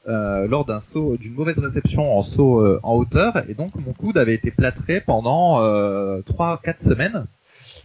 euh, 0.08 0.48
lors 0.48 0.64
d'un 0.64 0.80
saut, 0.80 1.16
d'une 1.16 1.34
mauvaise 1.34 1.58
réception 1.58 2.18
en 2.18 2.22
saut 2.22 2.60
euh, 2.60 2.80
en 2.82 2.94
hauteur, 2.96 3.48
et 3.48 3.54
donc 3.54 3.74
mon 3.76 3.92
coude 3.92 4.18
avait 4.18 4.34
été 4.34 4.50
plâtré 4.50 5.00
pendant 5.00 5.62
euh, 5.62 6.20
3-4 6.22 6.82
semaines. 6.82 7.24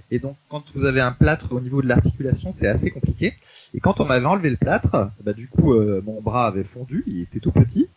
Et 0.09 0.19
donc 0.19 0.35
quand 0.49 0.63
vous 0.73 0.85
avez 0.85 1.01
un 1.01 1.11
plâtre 1.11 1.51
au 1.51 1.59
niveau 1.59 1.81
de 1.81 1.87
l'articulation, 1.87 2.51
c'est 2.57 2.67
assez 2.67 2.89
compliqué. 2.89 3.33
Et 3.75 3.79
quand 3.79 3.99
on 3.99 4.05
m'avait 4.05 4.25
enlevé 4.25 4.49
le 4.49 4.55
plâtre, 4.55 5.11
bah, 5.23 5.33
du 5.33 5.47
coup 5.47 5.73
euh, 5.73 6.01
mon 6.05 6.21
bras 6.21 6.47
avait 6.47 6.63
fondu, 6.63 7.03
il 7.07 7.21
était 7.21 7.39
tout 7.39 7.51
petit. 7.51 7.87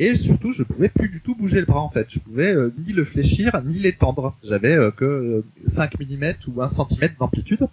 Et 0.00 0.16
surtout, 0.16 0.52
je 0.52 0.62
pouvais 0.62 0.88
plus 0.88 1.08
du 1.08 1.20
tout 1.20 1.34
bouger 1.34 1.60
le 1.60 1.66
bras 1.66 1.80
en 1.80 1.90
fait. 1.90 2.06
Je 2.08 2.18
pouvais 2.20 2.52
euh, 2.52 2.72
ni 2.86 2.92
le 2.92 3.04
fléchir, 3.04 3.60
ni 3.64 3.78
l'étendre. 3.78 4.36
J'avais 4.44 4.76
que 4.96 5.44
5 5.66 5.98
mm 5.98 6.34
ou 6.48 6.62
1 6.62 6.68
cm 6.68 7.10
d'amplitude. 7.18 7.68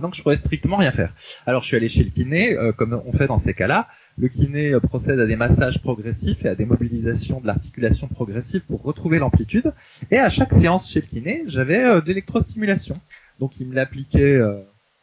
Donc 0.00 0.14
je 0.14 0.22
pourrais 0.22 0.36
strictement 0.36 0.76
rien 0.76 0.92
faire. 0.92 1.12
Alors 1.46 1.62
je 1.62 1.68
suis 1.68 1.76
allé 1.76 1.88
chez 1.88 2.04
le 2.04 2.10
kiné, 2.10 2.56
euh, 2.56 2.72
comme 2.72 3.00
on 3.04 3.12
fait 3.12 3.26
dans 3.26 3.38
ces 3.38 3.54
cas-là. 3.54 3.88
Le 4.16 4.28
kiné 4.28 4.72
euh, 4.72 4.80
procède 4.80 5.18
à 5.18 5.26
des 5.26 5.36
massages 5.36 5.80
progressifs 5.80 6.44
et 6.44 6.48
à 6.48 6.54
des 6.54 6.64
mobilisations 6.64 7.40
de 7.40 7.46
l'articulation 7.46 8.06
progressive 8.06 8.62
pour 8.62 8.82
retrouver 8.82 9.18
l'amplitude. 9.18 9.72
Et 10.10 10.18
à 10.18 10.30
chaque 10.30 10.52
séance 10.52 10.90
chez 10.90 11.00
le 11.00 11.06
kiné, 11.06 11.42
j'avais 11.46 11.84
euh, 11.84 12.00
d'électrostimulation. 12.00 13.00
Donc 13.40 13.52
il 13.60 13.66
me 13.66 13.74
l'appliquait, 13.74 14.40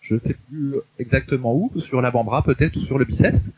je 0.01 0.15
ne 0.15 0.19
sais 0.19 0.33
plus 0.33 0.75
exactement 0.99 1.55
où, 1.55 1.71
sur 1.79 2.01
l'avant-bras 2.01 2.43
peut-être 2.43 2.75
ou 2.75 2.81
sur 2.81 2.97
le 2.97 3.05
biceps. 3.05 3.49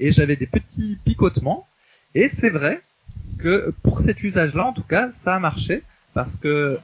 Et 0.00 0.10
j'avais 0.10 0.36
des 0.36 0.46
petits 0.46 0.96
picotements. 1.04 1.66
Et 2.14 2.28
c'est 2.28 2.50
vrai 2.50 2.82
que 3.38 3.72
pour 3.82 4.00
cet 4.00 4.22
usage-là, 4.22 4.66
en 4.66 4.72
tout 4.72 4.82
cas, 4.82 5.10
ça 5.12 5.36
a 5.36 5.38
marché 5.38 5.82
parce 6.14 6.36
que 6.36 6.78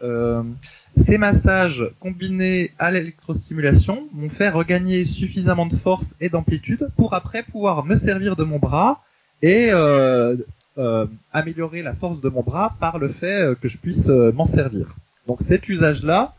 Ces 0.96 1.18
massages 1.18 1.84
combinés 2.00 2.72
à 2.78 2.90
l'électrostimulation 2.90 4.08
m'ont 4.12 4.28
fait 4.28 4.48
regagner 4.48 5.04
suffisamment 5.04 5.66
de 5.66 5.76
force 5.76 6.14
et 6.20 6.28
d'amplitude 6.28 6.88
pour 6.96 7.14
après 7.14 7.42
pouvoir 7.42 7.84
me 7.84 7.96
servir 7.96 8.36
de 8.36 8.44
mon 8.44 8.58
bras 8.58 9.02
et 9.42 9.68
euh, 9.70 10.36
euh, 10.76 11.06
améliorer 11.32 11.82
la 11.82 11.94
force 11.94 12.20
de 12.20 12.28
mon 12.28 12.42
bras 12.42 12.74
par 12.80 12.98
le 12.98 13.08
fait 13.08 13.42
euh, 13.42 13.54
que 13.54 13.68
je 13.68 13.78
puisse 13.78 14.08
m'en 14.08 14.46
servir. 14.46 14.96
Donc 15.26 15.40
cet 15.46 15.68
usage-là, 15.68 16.34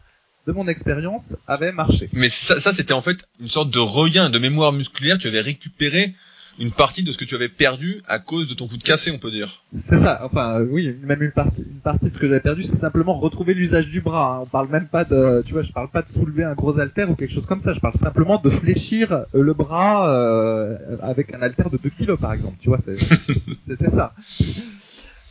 de 0.46 0.52
mon 0.52 0.68
expérience, 0.68 1.36
avait 1.48 1.72
marché. 1.72 2.10
Mais 2.12 2.30
ça, 2.30 2.60
ça 2.60 2.74
c'était 2.74 2.94
en 2.94 3.02
fait 3.02 3.28
une 3.40 3.48
sorte 3.48 3.70
de 3.70 3.80
regain 3.80 4.30
de 4.30 4.40
mémoire 4.40 4.74
musculaire. 4.74 5.18
Tu 5.18 5.28
avais 5.28 5.42
récupéré 5.42 6.16
une 6.60 6.72
partie 6.72 7.04
de 7.04 7.12
ce 7.12 7.18
que 7.18 7.26
tu 7.26 7.36
avais 7.36 7.50
perdu 7.50 8.02
à 8.08 8.20
cause 8.20 8.48
de 8.48 8.54
ton 8.54 8.68
coup 8.68 8.78
de 8.78 8.84
cassé, 8.84 9.12
on 9.12 9.18
peut 9.18 9.32
dire. 9.32 9.64
C'est 9.88 10.00
ça. 10.00 10.20
Enfin, 10.24 10.60
euh, 10.60 10.68
oui, 10.70 10.96
même 11.04 11.24
une 11.24 11.32
partie, 11.32 11.62
une 11.62 11.80
partie 11.80 12.06
de 12.06 12.14
ce 12.14 12.20
que 12.20 12.28
j'avais 12.28 12.42
perdu, 12.42 12.64
c'est 12.64 12.78
simplement 12.78 13.18
retrouver 13.18 13.54
l'usage 13.54 13.90
du 13.90 14.02
bras. 14.02 14.36
Hein. 14.36 14.44
On 14.44 14.46
parle 14.46 14.70
même 14.70 14.88
pas 14.88 15.06
de, 15.06 15.42
tu 15.46 15.54
vois, 15.54 15.64
je 15.64 15.72
parle 15.72 15.90
pas 15.90 16.02
de 16.02 16.12
soulever 16.12 16.44
un 16.44 16.54
gros 16.54 16.78
haltère 16.78 17.10
ou 17.10 17.16
quelque 17.16 17.34
chose 17.34 17.46
comme 17.46 17.62
ça. 17.62 17.74
Je 17.74 17.80
parle 17.80 17.94
simplement 17.96 18.42
de 18.44 18.50
fléchir 18.50 19.12
euh, 19.12 19.24
le 19.34 19.54
bras 19.54 20.10
euh, 20.10 20.78
avec 21.02 21.34
un 21.34 21.42
haltère 21.42 21.70
de 21.70 21.78
2 21.78 21.90
kilos, 21.90 22.20
par 22.20 22.34
exemple. 22.34 22.58
Tu 22.60 22.68
vois, 22.68 22.80
c'était 23.68 23.90
ça. 23.90 24.14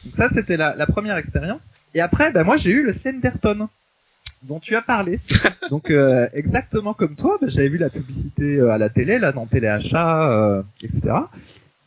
Donc 0.04 0.14
ça, 0.16 0.28
c'était 0.30 0.56
la, 0.56 0.74
la 0.76 0.86
première 0.86 1.16
expérience. 1.18 1.62
Et 1.94 2.00
après, 2.00 2.32
ben 2.32 2.44
moi, 2.44 2.56
j'ai 2.56 2.70
eu 2.70 2.84
le 2.84 2.92
Slenderton 2.92 3.68
dont 4.44 4.60
tu 4.60 4.76
as 4.76 4.82
parlé. 4.82 5.20
Donc 5.70 5.90
euh, 5.90 6.28
exactement 6.32 6.94
comme 6.94 7.16
toi, 7.16 7.38
bah, 7.40 7.48
j'avais 7.50 7.68
vu 7.68 7.78
la 7.78 7.90
publicité 7.90 8.56
euh, 8.56 8.70
à 8.70 8.78
la 8.78 8.88
télé, 8.88 9.18
là 9.18 9.32
dans 9.32 9.46
téléachat, 9.46 10.30
euh, 10.30 10.62
etc. 10.82 11.14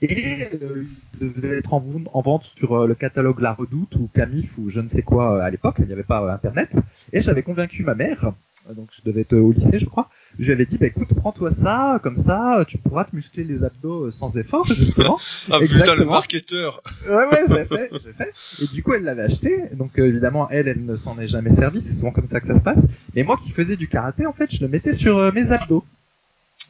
Et 0.02 0.48
euh, 0.62 0.86
il 1.20 1.34
devait 1.34 1.60
être 1.60 1.74
en, 1.74 1.84
en 2.14 2.22
vente 2.22 2.44
sur 2.44 2.88
le 2.88 2.96
catalogue 2.96 3.40
La 3.40 3.54
Redoute 3.54 3.96
ou 3.96 4.10
Camif 4.14 4.58
ou 4.58 4.70
je 4.70 4.82
ne 4.82 4.88
sais 4.88 5.04
quoi 5.04 5.44
à 5.44 5.50
l'époque, 5.50 5.76
il 5.80 5.86
n'y 5.86 5.94
avait 5.94 6.04
pas 6.04 6.32
Internet. 6.34 6.72
Et 7.14 7.22
j'avais 7.22 7.44
convaincu 7.44 7.84
ma 7.84 7.94
mère, 7.94 8.34
donc 8.76 8.90
je 8.92 9.02
devais 9.04 9.22
être 9.22 9.36
au 9.36 9.52
lycée 9.52 9.80
je 9.80 9.86
crois, 9.86 10.10
je 10.40 10.46
lui 10.46 10.52
avais 10.54 10.66
dit, 10.66 10.78
bah 10.78 10.88
écoute, 10.88 11.10
prends-toi 11.16 11.52
ça, 11.52 12.00
comme 12.02 12.16
ça, 12.16 12.64
tu 12.68 12.78
pourras 12.78 13.06
te 13.06 13.16
muscler 13.16 13.44
les 13.44 13.64
abdos 13.64 14.06
euh, 14.06 14.12
sans 14.12 14.36
effort, 14.38 14.66
justement. 14.74 15.20
ah 15.50 15.60
putain, 15.60 15.96
le 15.96 16.06
marketeur 16.06 16.82
Ouais, 17.08 17.16
ouais, 17.16 17.46
j'ai 17.50 17.66
fait, 17.66 17.90
j'ai 18.04 18.14
fait. 18.14 18.34
Et 18.62 18.68
du 18.68 18.82
coup, 18.82 18.94
elle 18.94 19.04
l'avait 19.04 19.24
acheté. 19.24 19.64
Donc, 19.74 20.00
euh, 20.00 20.08
évidemment, 20.08 20.50
elle, 20.50 20.68
elle 20.68 20.86
ne 20.86 20.96
s'en 20.96 21.20
est 21.20 21.28
jamais 21.28 21.54
servie. 21.54 21.82
C'est 21.82 21.94
souvent 21.94 22.12
comme 22.12 22.28
ça 22.28 22.40
que 22.40 22.48
ça 22.48 22.56
se 22.56 22.62
passe. 22.62 22.80
Et 23.16 23.24
moi 23.24 23.40
qui 23.44 23.52
faisais 23.52 23.76
du 23.76 23.88
karaté, 23.88 24.26
en 24.26 24.34
fait, 24.34 24.54
je 24.54 24.64
le 24.64 24.70
mettais 24.70 24.94
sur 24.94 25.18
euh, 25.18 25.32
mes 25.32 25.52
abdos. 25.52 25.84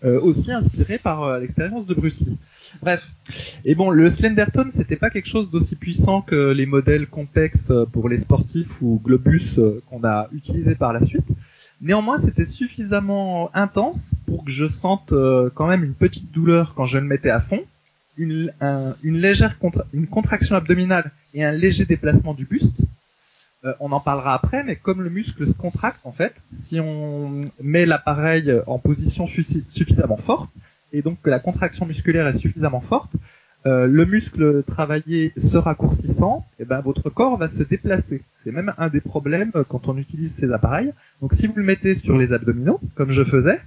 aussi 0.03 0.51
inspiré 0.51 0.97
par 0.97 1.39
l'expérience 1.39 1.85
de 1.85 1.93
Bruce 1.93 2.19
Lee. 2.21 2.37
Bref. 2.81 3.05
Et 3.65 3.75
bon, 3.75 3.91
le 3.91 4.09
Slenderton, 4.09 4.69
c'était 4.73 4.95
pas 4.95 5.11
quelque 5.11 5.29
chose 5.29 5.51
d'aussi 5.51 5.75
puissant 5.75 6.21
que 6.21 6.51
les 6.51 6.65
modèles 6.65 7.05
complexes 7.05 7.71
pour 7.91 8.09
les 8.09 8.17
sportifs 8.17 8.81
ou 8.81 8.99
Globus 9.03 9.59
qu'on 9.87 10.03
a 10.03 10.27
utilisés 10.33 10.75
par 10.75 10.93
la 10.93 11.05
suite. 11.05 11.27
Néanmoins, 11.81 12.19
c'était 12.19 12.45
suffisamment 12.45 13.49
intense 13.55 14.11
pour 14.27 14.45
que 14.45 14.51
je 14.51 14.67
sente 14.67 15.11
euh, 15.13 15.49
quand 15.53 15.67
même 15.67 15.83
une 15.83 15.95
petite 15.95 16.31
douleur 16.31 16.75
quand 16.75 16.85
je 16.85 16.99
le 16.99 17.05
mettais 17.05 17.31
à 17.31 17.41
fond, 17.41 17.63
une, 18.17 18.53
une 19.01 19.17
légère 19.17 19.55
une 19.93 20.05
contraction 20.05 20.55
abdominale 20.55 21.11
et 21.33 21.43
un 21.43 21.51
léger 21.51 21.85
déplacement 21.85 22.35
du 22.35 22.45
buste. 22.45 22.81
Euh, 23.65 23.73
on 23.79 23.91
en 23.91 23.99
parlera 23.99 24.35
après, 24.35 24.63
mais 24.63 24.75
comme 24.75 25.01
le 25.01 25.09
muscle 25.09 25.47
se 25.47 25.53
contracte 25.53 26.01
en 26.05 26.11
fait, 26.11 26.35
si 26.53 26.79
on 26.79 27.45
met 27.61 27.85
l'appareil 27.85 28.53
en 28.67 28.77
position 28.77 29.27
suffisamment 29.27 30.17
forte, 30.17 30.51
et 30.93 31.01
donc 31.01 31.19
que 31.21 31.29
la 31.29 31.39
contraction 31.39 31.85
musculaire 31.85 32.27
est 32.27 32.37
suffisamment 32.37 32.81
forte, 32.81 33.13
euh, 33.67 33.85
le 33.85 34.05
muscle 34.05 34.63
travaillé 34.63 35.33
se 35.37 35.57
raccourcissant, 35.57 36.45
et 36.57 36.63
eh 36.63 36.65
ben 36.65 36.81
votre 36.81 37.09
corps 37.11 37.37
va 37.37 37.47
se 37.47 37.61
déplacer. 37.61 38.23
C'est 38.43 38.51
même 38.51 38.73
un 38.79 38.89
des 38.89 39.01
problèmes 39.01 39.51
euh, 39.55 39.63
quand 39.63 39.87
on 39.87 39.97
utilise 39.97 40.33
ces 40.33 40.51
appareils. 40.51 40.91
Donc 41.21 41.33
si 41.33 41.45
vous 41.45 41.53
le 41.55 41.63
mettez 41.63 41.93
sur 41.93 42.17
les 42.17 42.33
abdominaux, 42.33 42.79
comme 42.95 43.11
je 43.11 43.23
faisais, 43.23 43.59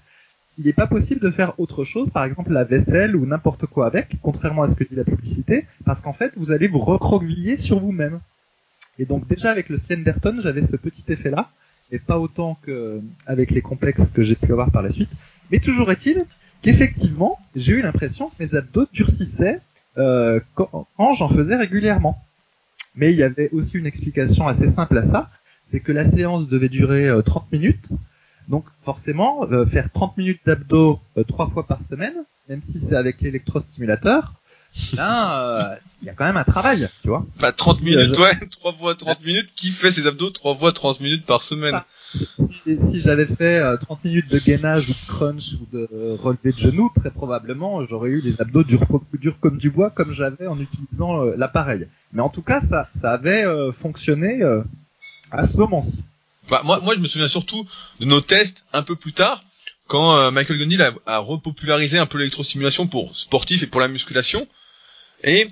il 0.58 0.64
n'est 0.64 0.72
pas 0.72 0.88
possible 0.88 1.20
de 1.20 1.30
faire 1.30 1.58
autre 1.60 1.84
chose, 1.84 2.10
par 2.10 2.24
exemple 2.24 2.52
la 2.52 2.64
vaisselle 2.64 3.14
ou 3.14 3.24
n'importe 3.24 3.66
quoi 3.66 3.86
avec, 3.86 4.16
contrairement 4.20 4.64
à 4.64 4.68
ce 4.68 4.74
que 4.74 4.84
dit 4.84 4.96
la 4.96 5.04
publicité, 5.04 5.66
parce 5.84 6.00
qu'en 6.00 6.12
fait 6.12 6.36
vous 6.36 6.50
allez 6.50 6.66
vous 6.66 6.78
recroqueviller 6.80 7.56
sur 7.56 7.78
vous-même. 7.78 8.18
Et 8.98 9.04
donc 9.04 9.28
déjà 9.28 9.50
avec 9.50 9.68
le 9.68 9.78
Slenderton, 9.78 10.38
j'avais 10.42 10.62
ce 10.62 10.76
petit 10.76 11.04
effet-là, 11.08 11.50
et 11.92 12.00
pas 12.00 12.18
autant 12.18 12.58
que 12.62 13.00
avec 13.26 13.52
les 13.52 13.62
complexes 13.62 14.10
que 14.10 14.22
j'ai 14.22 14.34
pu 14.34 14.50
avoir 14.50 14.72
par 14.72 14.82
la 14.82 14.90
suite. 14.90 15.10
Mais 15.52 15.60
toujours 15.60 15.92
est-il 15.92 16.24
qu'effectivement, 16.62 17.38
j'ai 17.54 17.72
eu 17.72 17.82
l'impression 17.82 18.30
que 18.30 18.42
mes 18.42 18.54
abdos 18.56 18.86
durcissaient 18.92 19.60
euh, 19.98 20.40
quand, 20.54 20.86
j'en 21.14 21.28
faisais 21.28 21.56
régulièrement. 21.56 22.20
Mais 22.96 23.12
il 23.12 23.16
y 23.16 23.22
avait 23.22 23.50
aussi 23.50 23.76
une 23.76 23.86
explication 23.86 24.46
assez 24.46 24.68
simple 24.68 24.98
à 24.98 25.02
ça, 25.02 25.30
c'est 25.70 25.80
que 25.80 25.92
la 25.92 26.08
séance 26.08 26.48
devait 26.48 26.68
durer 26.68 27.08
30 27.24 27.42
euh, 27.42 27.56
minutes. 27.56 27.88
Donc 28.48 28.66
forcément, 28.84 29.46
euh, 29.50 29.66
faire 29.66 29.90
30 29.92 30.16
minutes 30.16 30.40
d'abdos 30.46 31.00
trois 31.26 31.48
fois 31.48 31.66
par 31.66 31.82
semaine, 31.82 32.14
même 32.48 32.62
si 32.62 32.78
c'est 32.78 32.94
avec 32.94 33.20
l'électrostimulateur, 33.20 34.34
là, 34.96 35.78
il 36.02 36.06
y 36.06 36.10
a 36.10 36.14
quand 36.14 36.24
même 36.24 36.36
un 36.36 36.44
travail, 36.44 36.88
tu 37.02 37.08
vois. 37.08 37.24
Bah 37.40 37.52
30 37.52 37.82
minutes, 37.82 38.18
ouais, 38.18 38.34
3 38.50 38.72
fois 38.74 38.94
30 38.94 39.24
minutes, 39.24 39.54
qui 39.54 39.70
fait 39.70 39.90
ses 39.90 40.06
abdos 40.06 40.30
3 40.30 40.56
fois 40.56 40.72
30 40.72 41.00
minutes 41.00 41.26
par 41.26 41.42
semaine? 41.42 41.80
Si, 42.64 43.00
j'avais 43.00 43.26
fait 43.26 43.60
30 43.60 43.98
euh, 44.04 44.08
minutes 44.08 44.28
de 44.28 44.38
gainage 44.38 44.88
ou 44.88 44.92
de 44.92 45.06
crunch 45.06 45.52
ou 45.54 45.66
de 45.76 45.88
euh, 45.92 46.16
relevé 46.20 46.52
de 46.52 46.58
genoux, 46.58 46.90
très 46.94 47.10
probablement 47.10 47.84
j'aurais 47.84 48.10
eu 48.10 48.20
les 48.20 48.40
abdos 48.40 48.64
durs, 48.64 48.80
durs 49.14 49.38
comme 49.40 49.58
du 49.58 49.70
bois 49.70 49.90
comme 49.90 50.12
j'avais 50.12 50.46
en 50.46 50.58
utilisant 50.58 51.24
euh, 51.24 51.34
l'appareil. 51.36 51.86
Mais 52.12 52.22
en 52.22 52.28
tout 52.28 52.42
cas, 52.42 52.60
ça, 52.60 52.88
ça 53.00 53.12
avait 53.12 53.44
fonctionné 53.72 54.42
à 55.32 55.46
ce 55.48 55.56
moment-ci. 55.56 56.02
Bah, 56.48 56.62
moi, 56.64 56.78
moi, 56.80 56.94
je 56.94 57.00
me 57.00 57.08
souviens 57.08 57.26
surtout 57.26 57.66
de 57.98 58.06
nos 58.06 58.20
tests 58.20 58.66
un 58.72 58.82
peu 58.82 58.94
plus 58.94 59.12
tard, 59.12 59.44
quand 59.88 60.30
Michael 60.30 60.58
Gondil 60.58 60.80
a, 60.80 60.92
a, 61.06 61.18
repopularisé 61.18 61.98
un 61.98 62.06
peu 62.06 62.18
l'électrostimulation 62.18 62.86
pour 62.86 63.16
sportif 63.16 63.64
et 63.64 63.66
pour 63.66 63.80
la 63.80 63.88
musculation. 63.88 64.46
Et 65.24 65.48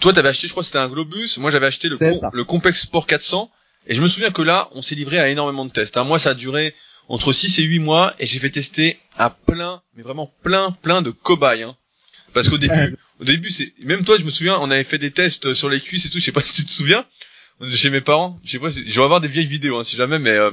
toi, 0.00 0.12
t'avais 0.12 0.30
acheté, 0.30 0.48
je 0.48 0.52
crois, 0.52 0.64
c'était 0.64 0.78
un 0.78 0.88
Globus. 0.88 1.38
Moi, 1.38 1.52
j'avais 1.52 1.66
acheté 1.66 1.88
le, 1.88 1.98
le 2.32 2.44
Complex 2.44 2.82
Sport 2.82 3.06
400 3.06 3.48
et 3.86 3.94
je 3.94 4.02
me 4.02 4.08
souviens 4.08 4.30
que 4.30 4.42
là, 4.42 4.68
on 4.72 4.82
s'est 4.82 4.94
livré 4.94 5.18
à 5.18 5.28
énormément 5.28 5.64
de 5.64 5.70
tests. 5.70 5.96
Hein. 5.96 6.04
Moi, 6.04 6.18
ça 6.18 6.30
a 6.30 6.34
duré 6.34 6.74
entre 7.08 7.32
6 7.32 7.58
et 7.58 7.62
8 7.62 7.78
mois 7.78 8.14
et 8.18 8.26
j'ai 8.26 8.38
fait 8.38 8.50
tester 8.50 8.98
à 9.16 9.30
plein, 9.30 9.82
mais 9.96 10.02
vraiment 10.02 10.32
plein, 10.42 10.72
plein 10.82 11.02
de 11.02 11.10
cobayes. 11.10 11.62
Hein. 11.62 11.76
Parce 12.32 12.48
qu'au 12.48 12.58
début, 12.58 12.96
au 13.20 13.24
début, 13.24 13.50
c'est 13.50 13.72
même 13.82 14.04
toi, 14.04 14.18
je 14.18 14.24
me 14.24 14.30
souviens, 14.30 14.58
on 14.60 14.70
avait 14.70 14.84
fait 14.84 14.98
des 14.98 15.10
tests 15.10 15.54
sur 15.54 15.68
les 15.68 15.80
cuisses 15.80 16.06
et 16.06 16.10
tout. 16.10 16.18
Je 16.18 16.24
sais 16.24 16.32
pas 16.32 16.40
si 16.44 16.54
tu 16.54 16.64
te 16.64 16.70
souviens. 16.70 17.06
Chez 17.72 17.88
mes 17.88 18.02
parents, 18.02 18.38
je 18.44 18.50
sais 18.50 18.58
pas. 18.58 18.68
Je 18.68 18.82
vais 18.82 19.02
avoir 19.02 19.22
des 19.22 19.28
vieilles 19.28 19.46
vidéos, 19.46 19.78
hein, 19.78 19.84
si 19.84 19.96
jamais, 19.96 20.18
mais 20.18 20.30
euh, 20.30 20.50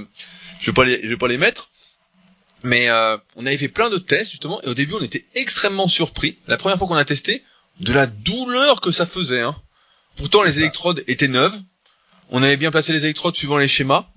je 0.61 0.67
vais 0.67 0.73
pas 0.73 0.85
les, 0.85 1.01
je 1.03 1.09
vais 1.09 1.17
pas 1.17 1.27
les 1.27 1.37
mettre. 1.37 1.69
Mais 2.63 2.87
euh, 2.89 3.17
on 3.35 3.45
avait 3.45 3.57
fait 3.57 3.67
plein 3.67 3.89
de 3.89 3.97
tests 3.97 4.31
justement 4.31 4.61
et 4.61 4.69
au 4.69 4.73
début, 4.73 4.93
on 4.93 5.03
était 5.03 5.25
extrêmement 5.35 5.89
surpris. 5.89 6.37
La 6.47 6.55
première 6.55 6.77
fois 6.77 6.87
qu'on 6.87 6.95
a 6.95 7.03
testé, 7.03 7.43
de 7.81 7.91
la 7.91 8.07
douleur 8.07 8.79
que 8.79 8.91
ça 8.91 9.05
faisait. 9.05 9.41
Hein. 9.41 9.55
Pourtant, 10.15 10.43
les 10.43 10.59
électrodes 10.59 11.03
étaient 11.07 11.27
neuves. 11.27 11.59
On 12.33 12.41
avait 12.41 12.57
bien 12.57 12.71
placé 12.71 12.91
les 12.93 13.05
électrodes 13.05 13.35
suivant 13.35 13.57
les 13.57 13.67
schémas. 13.67 14.07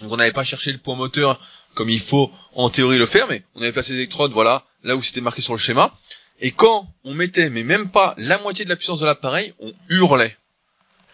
Donc 0.00 0.10
on 0.10 0.16
n'avait 0.16 0.32
pas 0.32 0.42
cherché 0.42 0.72
le 0.72 0.78
point 0.78 0.96
moteur 0.96 1.38
comme 1.74 1.90
il 1.90 2.00
faut 2.00 2.32
en 2.54 2.70
théorie 2.70 2.98
le 2.98 3.04
faire, 3.04 3.28
mais 3.28 3.42
on 3.54 3.60
avait 3.60 3.72
placé 3.72 3.92
les 3.92 3.98
électrodes, 3.98 4.32
voilà, 4.32 4.64
là 4.82 4.96
où 4.96 5.02
c'était 5.02 5.20
marqué 5.20 5.42
sur 5.42 5.52
le 5.52 5.58
schéma. 5.58 5.94
Et 6.40 6.50
quand 6.50 6.90
on 7.04 7.12
mettait, 7.12 7.50
mais 7.50 7.62
même 7.62 7.90
pas 7.90 8.14
la 8.16 8.38
moitié 8.38 8.64
de 8.64 8.70
la 8.70 8.76
puissance 8.76 9.00
de 9.00 9.04
l'appareil, 9.04 9.52
on 9.60 9.74
hurlait. 9.90 10.34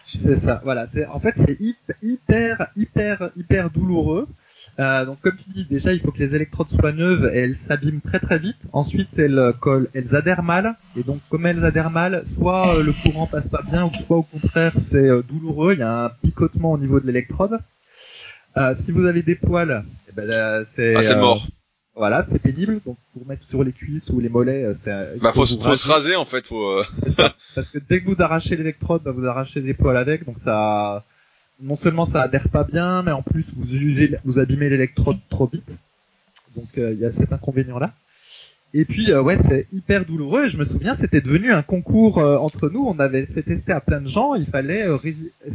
C'est 0.07 0.37
ça, 0.37 0.61
voilà. 0.63 0.87
En 1.11 1.19
fait 1.19 1.35
c'est 1.45 1.57
hyper, 2.01 2.67
hyper, 2.77 3.29
hyper 3.35 3.69
douloureux. 3.69 4.27
Euh, 4.79 5.05
donc 5.05 5.21
comme 5.21 5.37
tu 5.37 5.49
dis, 5.49 5.65
déjà 5.65 5.93
il 5.93 5.99
faut 5.99 6.11
que 6.11 6.19
les 6.19 6.33
électrodes 6.33 6.69
soient 6.69 6.91
neuves 6.91 7.29
et 7.33 7.39
elles 7.39 7.55
s'abîment 7.55 8.01
très 8.01 8.19
très 8.19 8.39
vite. 8.39 8.57
Ensuite 8.73 9.19
elles 9.19 9.37
euh, 9.37 9.53
collent, 9.53 9.89
elles 9.93 10.15
adhèrent 10.15 10.43
mal. 10.43 10.75
Et 10.97 11.03
donc 11.03 11.19
comme 11.29 11.45
elles 11.45 11.63
adhèrent 11.63 11.91
mal, 11.91 12.23
soit 12.35 12.75
euh, 12.75 12.83
le 12.83 12.93
courant 12.93 13.27
passe 13.27 13.47
pas 13.47 13.61
bien, 13.61 13.85
ou 13.85 13.91
soit 13.93 14.17
au 14.17 14.23
contraire 14.23 14.73
c'est 14.79 15.09
douloureux. 15.23 15.73
Il 15.73 15.79
y 15.79 15.83
a 15.83 16.05
un 16.05 16.09
picotement 16.23 16.71
au 16.71 16.77
niveau 16.77 16.99
de 16.99 17.05
l'électrode. 17.05 17.59
si 18.75 18.91
vous 18.91 19.05
avez 19.05 19.21
des 19.21 19.35
poils, 19.35 19.83
eh 20.09 20.11
ben, 20.11 20.63
c'est 20.65 20.95
ah, 20.95 21.15
mort. 21.17 21.45
Voilà, 21.95 22.25
c'est 22.27 22.39
pénible. 22.39 22.79
Donc 22.83 22.97
pour 23.13 23.27
mettre 23.27 23.45
sur 23.45 23.63
les 23.63 23.71
cuisses 23.71 24.09
ou 24.09 24.19
les 24.19 24.29
mollets, 24.29 24.73
c'est. 24.73 25.19
Bah 25.21 25.31
faut, 25.33 25.45
faut, 25.45 25.75
se 25.75 25.87
raser 25.87 26.15
en 26.15 26.25
fait. 26.25 26.47
Faut. 26.47 26.81
ça. 27.15 27.35
Parce 27.53 27.69
que 27.69 27.77
dès 27.77 28.01
que 28.01 28.09
vous 28.09 28.19
arrachez 28.19 28.55
l'électrode, 28.55 29.03
bah, 29.03 29.11
vous 29.11 29.27
arrachez 29.27 29.61
des 29.61 29.75
poils 29.75 29.97
avec, 29.97 30.25
donc 30.25 30.39
ça 30.39 31.05
non 31.63 31.77
seulement 31.77 32.05
ça 32.05 32.21
adhère 32.21 32.49
pas 32.49 32.63
bien, 32.63 33.01
mais 33.03 33.11
en 33.11 33.21
plus 33.21 33.45
vous 33.55 33.65
jugez, 33.65 34.15
vous 34.25 34.37
abîmez 34.37 34.69
l'électrode 34.69 35.17
trop 35.29 35.49
vite. 35.51 35.63
Donc 36.55 36.67
euh, 36.77 36.93
il 36.93 36.99
y 36.99 37.05
a 37.05 37.11
cet 37.11 37.31
inconvénient 37.31 37.79
là. 37.79 37.93
Et 38.75 38.85
puis 38.85 39.11
euh, 39.11 39.21
ouais, 39.21 39.37
c'est 39.47 39.67
hyper 39.71 40.05
douloureux. 40.05 40.45
Et 40.45 40.49
je 40.49 40.57
me 40.57 40.65
souviens, 40.65 40.95
c'était 40.95 41.21
devenu 41.21 41.53
un 41.53 41.61
concours 41.61 42.17
euh, 42.17 42.37
entre 42.37 42.69
nous. 42.69 42.83
On 42.85 42.99
avait 42.99 43.25
fait 43.25 43.43
tester 43.43 43.71
à 43.71 43.79
plein 43.79 44.01
de 44.01 44.07
gens. 44.07 44.35
Il 44.35 44.45
fallait, 44.45 44.85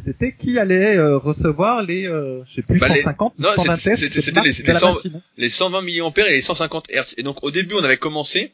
c'était 0.05 0.33
qui 0.33 0.59
allait 0.59 0.99
recevoir 0.99 1.83
les, 1.83 2.05
je 2.05 2.55
sais 2.55 2.63
plus, 2.63 2.79
150, 2.79 3.35
bah, 3.39 3.55
non, 3.57 3.75
c'était 3.77 4.41
les, 4.41 4.53
les 5.37 5.49
120 5.49 5.83
millions 5.83 6.13
et 6.17 6.31
les 6.31 6.43
150 6.43 6.89
Hz. 6.91 7.15
Et 7.19 7.23
donc 7.23 7.45
au 7.45 7.51
début, 7.51 7.75
on 7.75 7.85
avait 7.85 7.97
commencé. 7.97 8.53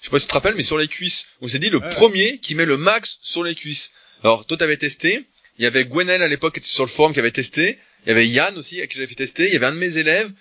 Je 0.00 0.06
sais 0.06 0.10
pas 0.10 0.18
si 0.18 0.26
tu 0.26 0.30
te 0.30 0.34
rappelles, 0.34 0.54
mais 0.56 0.62
sur 0.62 0.78
les 0.78 0.88
cuisses, 0.88 1.28
on 1.40 1.48
s'est 1.48 1.58
dit 1.58 1.70
le 1.70 1.80
premier 1.80 2.38
qui 2.38 2.54
met 2.54 2.64
le 2.64 2.76
max 2.76 3.18
sur 3.22 3.44
les 3.44 3.54
cuisses. 3.54 3.92
Alors 4.22 4.44
toi, 4.44 4.56
t'avais 4.56 4.76
testé. 4.76 5.26
Il 5.60 5.64
y 5.64 5.66
avait 5.66 5.84
Gwenel 5.84 6.22
à 6.22 6.28
l'époque 6.28 6.54
qui 6.54 6.60
était 6.60 6.68
sur 6.68 6.84
le 6.84 6.88
forum 6.88 7.12
qui 7.12 7.18
avait 7.18 7.32
testé, 7.32 7.78
il 8.06 8.08
y 8.08 8.12
avait 8.12 8.26
Yann 8.26 8.56
aussi 8.56 8.76
qui 8.88 8.96
j'avais 8.96 9.06
fait 9.06 9.14
tester, 9.14 9.46
il 9.46 9.52
y 9.52 9.56
avait 9.56 9.66
un 9.66 9.72
de 9.72 9.76
mes 9.76 9.98
élèves, 9.98 10.32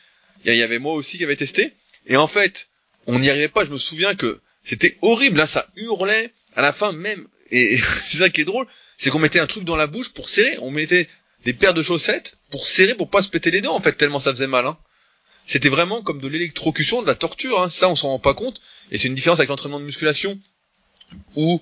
il 0.46 0.56
y 0.56 0.64
avait 0.64 0.80
moi 0.80 0.94
aussi 0.94 1.18
qui 1.18 1.26
avait 1.26 1.36
testé, 1.36 1.74
et 2.08 2.16
en 2.16 2.26
fait, 2.26 2.70
on 3.06 3.20
n'y 3.20 3.30
arrivait 3.30 3.50
pas, 3.50 3.66
je 3.66 3.70
me 3.70 3.78
souviens 3.78 4.16
que 4.16 4.40
c'était 4.64 4.98
horrible, 5.02 5.40
là, 5.40 5.46
ça 5.46 5.68
hurlait, 5.76 6.32
à 6.56 6.62
la 6.62 6.72
fin 6.72 6.94
même, 6.94 7.28
et 7.52 7.78
c'est 8.08 8.20
ça 8.20 8.30
qui 8.30 8.40
est 8.40 8.46
drôle, 8.46 8.66
c'est 8.98 9.10
qu'on 9.10 9.20
mettait 9.20 9.42
un 9.42 9.48
truc 9.48 9.66
dans 9.66 9.76
la 9.76 9.88
bouche 9.88 10.14
pour 10.14 10.30
serrer, 10.30 10.58
on 10.62 10.72
mettait 10.72 11.10
des 11.44 11.52
paires 11.52 11.74
de 11.74 11.84
chaussettes 11.84 12.38
pour 12.50 12.66
serrer, 12.66 12.96
pour 12.96 13.10
pas 13.10 13.22
se 13.22 13.28
péter 13.28 13.52
les 13.52 13.60
dents, 13.60 13.76
en 13.76 13.82
fait, 13.82 13.98
tellement 13.98 14.22
ça 14.22 14.32
faisait 14.32 14.48
mal, 14.48 14.66
hein. 14.66 14.78
C'était 15.48 15.68
vraiment 15.68 16.02
comme 16.02 16.22
de 16.22 16.28
l'électrocution, 16.30 17.02
de 17.02 17.08
la 17.08 17.16
torture, 17.16 17.62
hein. 17.62 17.70
ça 17.70 17.90
on 17.90 17.96
s'en 17.96 18.08
rend 18.08 18.20
pas 18.20 18.36
compte, 18.36 18.62
et 18.90 18.98
c'est 18.98 19.10
une 19.10 19.16
différence 19.16 19.40
avec 19.40 19.50
l'entraînement 19.50 19.82
de 19.82 19.86
musculation, 19.86 20.40
où 21.36 21.62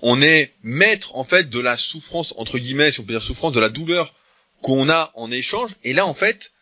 on 0.00 0.22
est 0.22 0.52
maître 0.62 1.16
en 1.16 1.24
fait 1.24 1.50
de 1.50 1.60
la 1.60 1.76
souffrance 1.76 2.34
entre 2.36 2.58
guillemets 2.58 2.92
si 2.92 3.00
on 3.00 3.04
peut 3.04 3.14
dire 3.14 3.22
souffrance 3.22 3.52
de 3.52 3.60
la 3.60 3.68
douleur 3.68 4.14
qu'on 4.62 4.88
a 4.88 5.10
en 5.14 5.30
échange. 5.30 5.72
Et 5.84 5.92
là 5.92 6.06
en 6.06 6.14
fait 6.14 6.52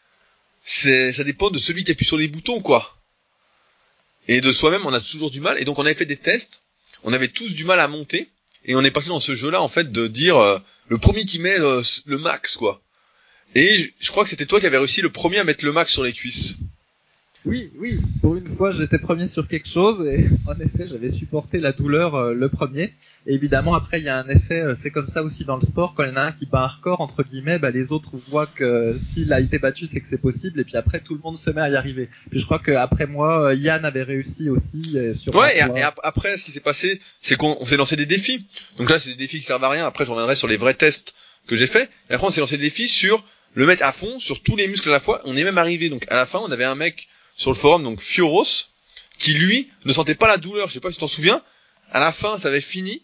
ça 0.65 1.25
dépend 1.25 1.51
de 1.51 1.59
celui 1.59 1.85
qui 1.85 1.93
appuie 1.93 2.07
sur 2.07 2.17
les 2.17 2.29
boutons 2.29 2.61
quoi. 2.61 2.97
Et 4.29 4.41
de 4.41 4.53
soi-même 4.53 4.87
on 4.87 4.93
a 4.93 5.01
toujours 5.01 5.31
du 5.31 5.41
mal. 5.41 5.61
Et 5.61 5.65
donc 5.65 5.79
on 5.79 5.87
avait 5.87 5.95
fait 5.95 6.07
des 6.07 6.17
tests. 6.17 6.63
On 7.05 7.13
avait 7.13 7.29
tous 7.29 7.55
du 7.55 7.65
mal 7.65 7.79
à 7.81 7.89
monter. 7.89 8.29
Et 8.65 8.75
on 8.75 8.83
est 8.83 8.91
parti 8.91 9.09
dans 9.09 9.21
ce 9.21 9.35
jeu 9.35 9.51
là 9.51 9.63
en 9.63 9.69
fait 9.69 9.93
de 9.93 10.07
dire 10.07 10.39
euh, 10.39 10.59
le 10.89 10.99
premier 10.99 11.25
qui 11.25 11.39
met 11.39 11.59
euh, 11.59 11.83
le 12.07 12.19
max 12.19 12.57
quoi. 12.57 12.83
Et 13.55 13.95
je 14.01 14.11
crois 14.11 14.25
que 14.25 14.31
c'était 14.31 14.47
toi 14.47 14.61
qui 14.61 14.67
avais 14.67 14.79
réussi 14.79 15.03
le 15.03 15.11
premier 15.11 15.39
à 15.39 15.45
mettre 15.45 15.65
le 15.65 15.73
max 15.73 15.93
sur 15.93 16.03
les 16.03 16.13
cuisses. 16.13 16.57
Oui, 17.45 17.71
oui, 17.77 18.01
pour 18.21 18.35
une 18.35 18.49
fois 18.49 18.73
j'étais 18.73 18.99
premier 18.99 19.29
sur 19.29 19.47
quelque 19.47 19.69
chose. 19.69 20.05
Et 20.09 20.27
en 20.49 20.59
effet 20.59 20.89
j'avais 20.89 21.11
supporté 21.11 21.59
la 21.59 21.71
douleur 21.71 22.17
euh, 22.17 22.35
le 22.35 22.49
premier. 22.49 22.93
Et 23.27 23.35
évidemment 23.35 23.75
après 23.75 23.99
il 23.99 24.05
y 24.05 24.09
a 24.09 24.17
un 24.17 24.29
effet, 24.29 24.61
euh, 24.61 24.75
c'est 24.81 24.91
comme 24.91 25.09
ça 25.09 25.23
aussi 25.23 25.45
dans 25.45 25.57
le 25.57 25.65
sport, 25.65 25.95
quand 25.97 26.05
il 26.05 26.11
y 26.11 26.13
en 26.13 26.17
a 26.17 26.23
un 26.23 26.33
qui 26.33 26.47
bat 26.47 26.61
un 26.61 26.67
record 26.69 27.01
entre 27.01 27.25
guillemets, 27.25 27.59
bah, 27.59 27.71
les 27.71 27.91
autres 27.91 28.11
voient 28.29 28.47
que 28.47 28.97
s'il 28.99 29.33
a 29.33 29.41
été 29.41 29.59
battu 29.59 29.87
c'est 29.87 30.01
que 30.01 30.07
c'est 30.09 30.21
possible 30.21 30.61
et 30.61 30.65
puis 30.65 30.77
après 30.77 31.01
tout 31.01 31.15
le 31.15 31.21
monde 31.21 31.37
se 31.37 31.51
met 31.51 31.61
à 31.61 31.69
y 31.69 31.77
arriver. 31.77 32.09
Puis 32.31 32.39
je 32.39 32.45
crois 32.45 32.61
qu'après 32.61 33.07
moi 33.07 33.49
euh, 33.49 33.55
Yann 33.55 33.85
avait 33.85 34.05
réussi 34.05 34.49
aussi. 34.49 34.97
sur 35.17 35.35
ouais, 35.35 35.59
et, 35.59 35.83
après 36.03 36.37
ce 36.37 36.45
qui 36.45 36.53
s'est 36.53 36.61
passé 36.61 37.01
c'est 37.21 37.37
qu'on 37.37 37.65
s'est 37.67 37.77
lancé 37.77 37.97
des 37.97 38.07
défis. 38.07 38.47
Donc 38.79 38.91
là 38.91 39.01
c'est 39.01 39.11
des 39.11 39.17
défis 39.17 39.39
qui 39.39 39.47
servent 39.47 39.65
à 39.65 39.71
rien, 39.71 39.87
après 39.87 40.05
je 40.05 40.11
reviendrai 40.11 40.37
sur 40.37 40.47
les 40.47 40.57
vrais 40.57 40.75
tests 40.75 41.15
que 41.49 41.57
j'ai 41.57 41.67
fait. 41.67 41.91
Et 42.11 42.15
après 42.15 42.29
on 42.29 42.31
s'est 42.31 42.41
lancé 42.41 42.57
des 42.57 42.65
défis 42.65 42.89
sur 42.89 43.25
le 43.55 43.67
mettre 43.67 43.83
à 43.85 43.91
fond, 43.91 44.21
sur 44.21 44.41
tous 44.43 44.55
les 44.55 44.69
muscles 44.69 44.91
à 44.91 44.93
la 44.93 45.01
fois. 45.01 45.21
On 45.25 45.37
est 45.37 45.43
même 45.43 45.59
arrivé, 45.59 45.89
donc 45.89 46.05
à 46.09 46.15
la 46.15 46.27
fin 46.27 46.39
on 46.39 46.53
avait 46.53 46.65
un 46.65 46.77
mec 46.77 47.09
sur 47.37 47.51
le 47.51 47.57
forum, 47.57 47.83
donc 47.83 48.01
Fioros, 48.01 48.69
qui 49.19 49.35
lui 49.35 49.69
ne 49.85 49.93
sentait 49.93 50.15
pas 50.15 50.29
la 50.29 50.37
douleur. 50.37 50.69
Je 50.69 50.75
sais 50.75 50.81
pas 50.81 50.91
si 50.91 50.97
tu 50.97 51.01
t'en 51.01 51.09
souviens. 51.09 51.43
À 51.93 52.01
la 52.01 52.13
fin, 52.13 52.39
ça 52.39 52.49
avait 52.49 52.61
fini 52.61 53.03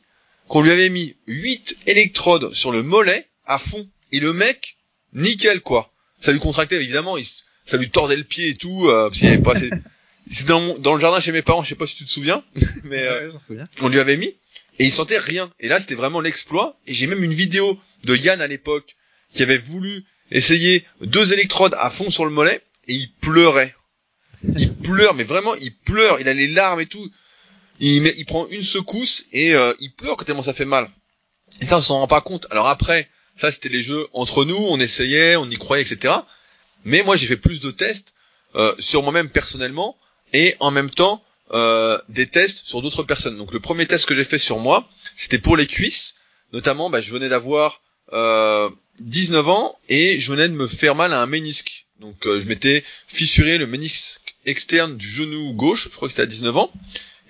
qu'on 0.48 0.62
lui 0.62 0.70
avait 0.70 0.88
mis 0.88 1.16
8 1.26 1.78
électrodes 1.86 2.52
sur 2.54 2.72
le 2.72 2.82
mollet 2.82 3.28
à 3.44 3.58
fond. 3.58 3.88
Et 4.12 4.20
le 4.20 4.32
mec, 4.32 4.76
nickel 5.12 5.60
quoi. 5.60 5.92
Ça 6.20 6.32
lui 6.32 6.38
contractait 6.38 6.76
évidemment, 6.76 7.16
ça 7.64 7.76
lui 7.76 7.90
tordait 7.90 8.16
le 8.16 8.24
pied 8.24 8.48
et 8.48 8.54
tout. 8.54 8.88
Euh, 8.88 9.08
parce 9.08 9.18
qu'il 9.18 9.28
avait 9.28 9.38
pas 9.38 9.54
C'était 10.30 10.44
dans, 10.48 10.78
dans, 10.78 10.94
le 10.94 11.00
jardin 11.00 11.20
chez 11.20 11.32
mes 11.32 11.42
parents, 11.42 11.62
je 11.62 11.70
sais 11.70 11.74
pas 11.74 11.86
si 11.86 11.96
tu 11.96 12.04
te 12.04 12.10
souviens, 12.10 12.44
mais 12.84 13.02
euh, 13.02 13.32
on 13.80 13.88
lui 13.88 13.98
avait 13.98 14.16
mis 14.16 14.36
et 14.78 14.84
il 14.84 14.92
sentait 14.92 15.18
rien. 15.18 15.50
Et 15.60 15.68
là, 15.68 15.80
c'était 15.80 15.94
vraiment 15.94 16.20
l'exploit. 16.20 16.78
Et 16.86 16.94
j'ai 16.94 17.06
même 17.06 17.22
une 17.22 17.34
vidéo 17.34 17.78
de 18.04 18.16
Yann 18.16 18.40
à 18.40 18.46
l'époque 18.46 18.96
qui 19.32 19.42
avait 19.42 19.58
voulu 19.58 20.04
essayer 20.30 20.84
deux 21.00 21.32
électrodes 21.32 21.74
à 21.78 21.90
fond 21.90 22.10
sur 22.10 22.24
le 22.24 22.30
mollet 22.30 22.62
et 22.88 22.94
il 22.94 23.10
pleurait 23.20 23.74
il 24.56 24.74
pleure, 24.74 25.14
mais 25.14 25.24
vraiment, 25.24 25.54
il 25.56 25.72
pleure, 25.72 26.20
il 26.20 26.28
a 26.28 26.34
les 26.34 26.48
larmes 26.48 26.80
et 26.80 26.86
tout. 26.86 27.10
Il, 27.84 28.14
il 28.16 28.24
prend 28.26 28.46
une 28.48 28.62
secousse 28.62 29.26
et 29.32 29.56
euh, 29.56 29.74
il 29.80 29.92
pleure 29.92 30.16
tellement 30.24 30.44
ça 30.44 30.54
fait 30.54 30.64
mal. 30.64 30.88
Et 31.60 31.66
ça, 31.66 31.78
on 31.78 31.80
s'en 31.80 31.98
rend 31.98 32.06
pas 32.06 32.20
compte. 32.20 32.46
Alors 32.50 32.68
après, 32.68 33.08
ça 33.36 33.50
c'était 33.50 33.68
les 33.68 33.82
jeux 33.82 34.06
entre 34.12 34.44
nous, 34.44 34.56
on 34.56 34.78
essayait, 34.78 35.34
on 35.34 35.50
y 35.50 35.56
croyait, 35.56 35.82
etc. 35.82 36.14
Mais 36.84 37.02
moi, 37.02 37.16
j'ai 37.16 37.26
fait 37.26 37.36
plus 37.36 37.60
de 37.60 37.72
tests 37.72 38.14
euh, 38.54 38.72
sur 38.78 39.02
moi-même 39.02 39.28
personnellement 39.28 39.98
et 40.32 40.54
en 40.60 40.70
même 40.70 40.90
temps 40.90 41.24
euh, 41.54 41.98
des 42.08 42.28
tests 42.28 42.64
sur 42.64 42.82
d'autres 42.82 43.02
personnes. 43.02 43.36
Donc 43.36 43.52
le 43.52 43.58
premier 43.58 43.84
test 43.84 44.06
que 44.06 44.14
j'ai 44.14 44.24
fait 44.24 44.38
sur 44.38 44.60
moi, 44.60 44.88
c'était 45.16 45.38
pour 45.38 45.56
les 45.56 45.66
cuisses. 45.66 46.14
Notamment, 46.52 46.88
bah, 46.88 47.00
je 47.00 47.12
venais 47.12 47.28
d'avoir 47.28 47.82
19 49.00 49.48
ans 49.48 49.76
et 49.88 50.20
je 50.20 50.30
venais 50.30 50.48
de 50.48 50.54
me 50.54 50.68
faire 50.68 50.94
mal 50.94 51.12
à 51.12 51.20
un 51.20 51.26
ménisque. 51.26 51.86
Donc 51.98 52.14
je 52.24 52.46
m'étais 52.46 52.84
fissuré 53.08 53.58
le 53.58 53.66
ménisque 53.66 54.20
externe 54.44 54.96
du 54.96 55.08
genou 55.08 55.52
gauche, 55.52 55.84
je 55.84 55.96
crois 55.96 56.08
que 56.08 56.12
c'était 56.12 56.22
à 56.22 56.26
19 56.26 56.56
ans. 56.56 56.70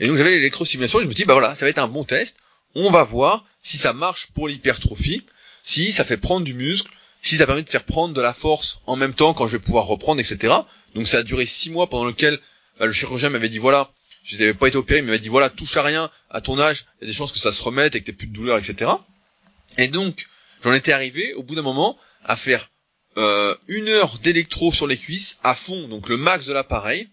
Et 0.01 0.07
donc 0.07 0.17
j'avais 0.17 0.31
l'électrosimulation 0.31 1.01
et 1.01 1.05
je 1.05 1.09
me 1.09 1.15
dis 1.15 1.25
bah 1.25 1.35
voilà, 1.35 1.55
ça 1.55 1.65
va 1.65 1.71
être 1.71 1.79
un 1.79 1.89
bon 1.89 2.05
test. 2.05 2.39
On 2.75 2.91
va 2.91 3.05
voir 3.05 3.45
si 3.63 3.77
ça 3.79 3.93
marche 3.93 4.29
pour 4.29 4.49
l'hypertrophie, 4.49 5.25
si 5.63 5.93
ça 5.93 6.05
fait 6.05 6.17
prendre 6.17 6.45
du 6.45 6.55
muscle, 6.55 6.91
si 7.23 7.37
ça 7.37 7.47
permet 7.47 7.63
de 7.63 7.71
faire 7.71 7.85
prendre 7.85 8.15
de 8.15 8.21
la 8.21 8.35
force 8.35 8.81
en 8.87 8.97
même 8.97 9.15
temps 9.15 9.35
quand 9.35 9.47
je 9.47 9.57
vais 9.57 9.63
pouvoir 9.63 9.87
reprendre, 9.87 10.21
etc. 10.21 10.55
Donc 10.95 11.07
ça 11.07 11.19
a 11.19 11.23
duré 11.23 11.47
six 11.47 11.71
mois 11.71 11.89
pendant 11.89 12.05
lequel 12.05 12.39
bah, 12.79 12.87
le 12.87 12.93
chirurgien 12.93 13.29
m'avait 13.29 13.49
dit 13.49 13.59
voilà, 13.59 13.91
je 14.25 14.37
n'avais 14.37 14.55
pas 14.55 14.69
été 14.69 14.77
opéré, 14.77 15.01
il 15.01 15.05
m'avait 15.05 15.19
dit 15.19 15.29
voilà, 15.29 15.51
touche 15.51 15.77
à 15.77 15.83
rien, 15.83 16.11
à 16.31 16.41
ton 16.41 16.59
âge, 16.59 16.87
il 17.01 17.05
y 17.05 17.07
a 17.07 17.07
des 17.09 17.17
chances 17.17 17.33
que 17.33 17.39
ça 17.39 17.53
se 17.53 17.63
remette 17.63 17.95
et 17.95 18.01
que 18.01 18.07
t'aies 18.07 18.13
plus 18.13 18.27
de 18.27 18.35
douleur, 18.35 18.59
etc. 18.59 18.91
Et 19.79 19.89
donc 19.89 20.27
j'en 20.65 20.73
étais 20.73 20.93
arrivé 20.93 21.35
au 21.35 21.43
bout 21.43 21.55
d'un 21.55 21.63
moment 21.63 21.99
à 22.25 22.37
faire 22.37 22.71
euh, 23.17 23.55
une 23.69 23.89
heure 23.89 24.19
d'électro 24.19 24.73
sur 24.73 24.87
les 24.87 24.97
cuisses 24.97 25.39
à 25.45 25.55
fond, 25.55 25.89
donc 25.89 26.09
le 26.09 26.17
max 26.17 26.47
de 26.47 26.53
l'appareil, 26.53 27.09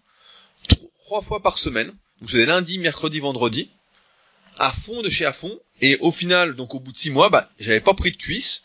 trois 1.04 1.22
fois 1.22 1.40
par 1.40 1.58
semaine. 1.58 1.92
Donc 2.20 2.30
c'était 2.30 2.46
lundi, 2.46 2.78
mercredi, 2.78 3.20
vendredi, 3.20 3.70
à 4.58 4.72
fond 4.72 5.02
de 5.02 5.10
chez 5.10 5.24
à 5.24 5.32
fond. 5.32 5.58
Et 5.80 5.96
au 6.00 6.12
final, 6.12 6.54
donc 6.54 6.74
au 6.74 6.80
bout 6.80 6.92
de 6.92 6.98
six 6.98 7.10
mois, 7.10 7.30
bah 7.30 7.50
j'avais 7.58 7.80
pas 7.80 7.94
pris 7.94 8.12
de 8.12 8.16
cuisses. 8.16 8.64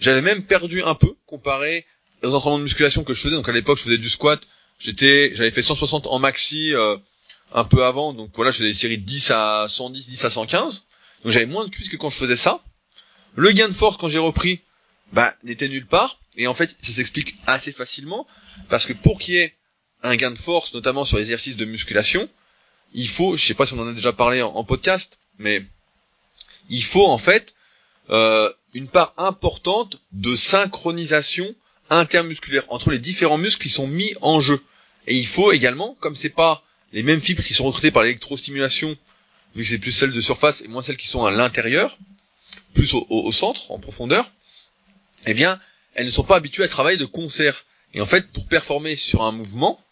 J'avais 0.00 0.20
même 0.20 0.44
perdu 0.44 0.82
un 0.82 0.94
peu 0.94 1.14
comparé 1.26 1.86
aux 2.22 2.34
entraînements 2.34 2.58
de 2.58 2.64
musculation 2.64 3.04
que 3.04 3.14
je 3.14 3.20
faisais. 3.20 3.34
Donc 3.34 3.48
à 3.48 3.52
l'époque, 3.52 3.78
je 3.78 3.84
faisais 3.84 3.98
du 3.98 4.10
squat. 4.10 4.40
J'étais, 4.78 5.34
j'avais 5.34 5.50
fait 5.50 5.62
160 5.62 6.06
en 6.08 6.18
maxi 6.18 6.74
euh, 6.74 6.96
un 7.52 7.64
peu 7.64 7.84
avant. 7.84 8.12
Donc 8.12 8.30
voilà, 8.34 8.50
je 8.50 8.58
faisais 8.58 8.70
des 8.70 8.74
séries 8.74 8.98
de 8.98 9.04
10 9.04 9.30
à 9.30 9.66
110, 9.68 10.08
10 10.08 10.24
à 10.24 10.30
115. 10.30 10.86
Donc 11.24 11.32
j'avais 11.32 11.46
moins 11.46 11.64
de 11.64 11.70
cuisses 11.70 11.88
que 11.88 11.96
quand 11.96 12.10
je 12.10 12.16
faisais 12.16 12.36
ça. 12.36 12.62
Le 13.34 13.50
gain 13.52 13.68
de 13.68 13.72
force 13.72 13.96
quand 13.96 14.10
j'ai 14.10 14.18
repris, 14.18 14.60
bah 15.12 15.34
n'était 15.44 15.68
nulle 15.68 15.86
part. 15.86 16.18
Et 16.36 16.46
en 16.46 16.54
fait, 16.54 16.76
ça 16.82 16.92
s'explique 16.92 17.36
assez 17.46 17.72
facilement 17.72 18.26
parce 18.68 18.86
que 18.86 18.92
pour 18.92 19.18
qu'il 19.18 19.34
y 19.34 19.38
ait 19.38 19.54
un 20.02 20.16
gain 20.16 20.30
de 20.30 20.38
force, 20.38 20.74
notamment 20.74 21.04
sur 21.04 21.16
les 21.16 21.24
exercices 21.24 21.56
de 21.56 21.64
musculation, 21.64 22.28
il 22.94 23.08
faut, 23.08 23.36
je 23.36 23.44
sais 23.44 23.54
pas 23.54 23.66
si 23.66 23.74
on 23.74 23.80
en 23.80 23.88
a 23.88 23.92
déjà 23.92 24.12
parlé 24.12 24.42
en, 24.42 24.64
podcast, 24.64 25.18
mais 25.38 25.64
il 26.68 26.84
faut 26.84 27.06
en 27.06 27.18
fait 27.18 27.54
euh, 28.10 28.52
une 28.74 28.88
part 28.88 29.14
importante 29.16 29.98
de 30.12 30.34
synchronisation 30.34 31.54
intermusculaire 31.90 32.64
entre 32.68 32.90
les 32.90 32.98
différents 32.98 33.38
muscles 33.38 33.62
qui 33.62 33.68
sont 33.68 33.86
mis 33.86 34.14
en 34.20 34.40
jeu. 34.40 34.62
Et 35.06 35.16
il 35.16 35.26
faut 35.26 35.52
également, 35.52 35.96
comme 36.00 36.16
c'est 36.16 36.28
pas 36.28 36.62
les 36.92 37.02
mêmes 37.02 37.20
fibres 37.20 37.42
qui 37.42 37.54
sont 37.54 37.64
recrutées 37.64 37.90
par 37.90 38.02
l'électrostimulation, 38.02 38.96
vu 39.54 39.62
que 39.64 39.68
c'est 39.68 39.78
plus 39.78 39.92
celles 39.92 40.12
de 40.12 40.20
surface 40.20 40.62
et 40.62 40.68
moins 40.68 40.82
celles 40.82 40.96
qui 40.96 41.08
sont 41.08 41.24
à 41.24 41.30
l'intérieur, 41.30 41.98
plus 42.74 42.94
au, 42.94 43.06
au, 43.08 43.32
centre, 43.32 43.70
en 43.70 43.78
profondeur, 43.78 44.30
eh 45.26 45.34
bien, 45.34 45.60
elles 45.94 46.06
ne 46.06 46.10
sont 46.10 46.24
pas 46.24 46.36
habituées 46.36 46.64
à 46.64 46.68
travailler 46.68 46.98
de 46.98 47.04
concert. 47.04 47.64
Et 47.94 48.00
en 48.00 48.06
fait, 48.06 48.30
pour 48.32 48.46
performer 48.46 48.96
sur 48.96 49.22
un 49.22 49.32
mouvement, 49.32 49.82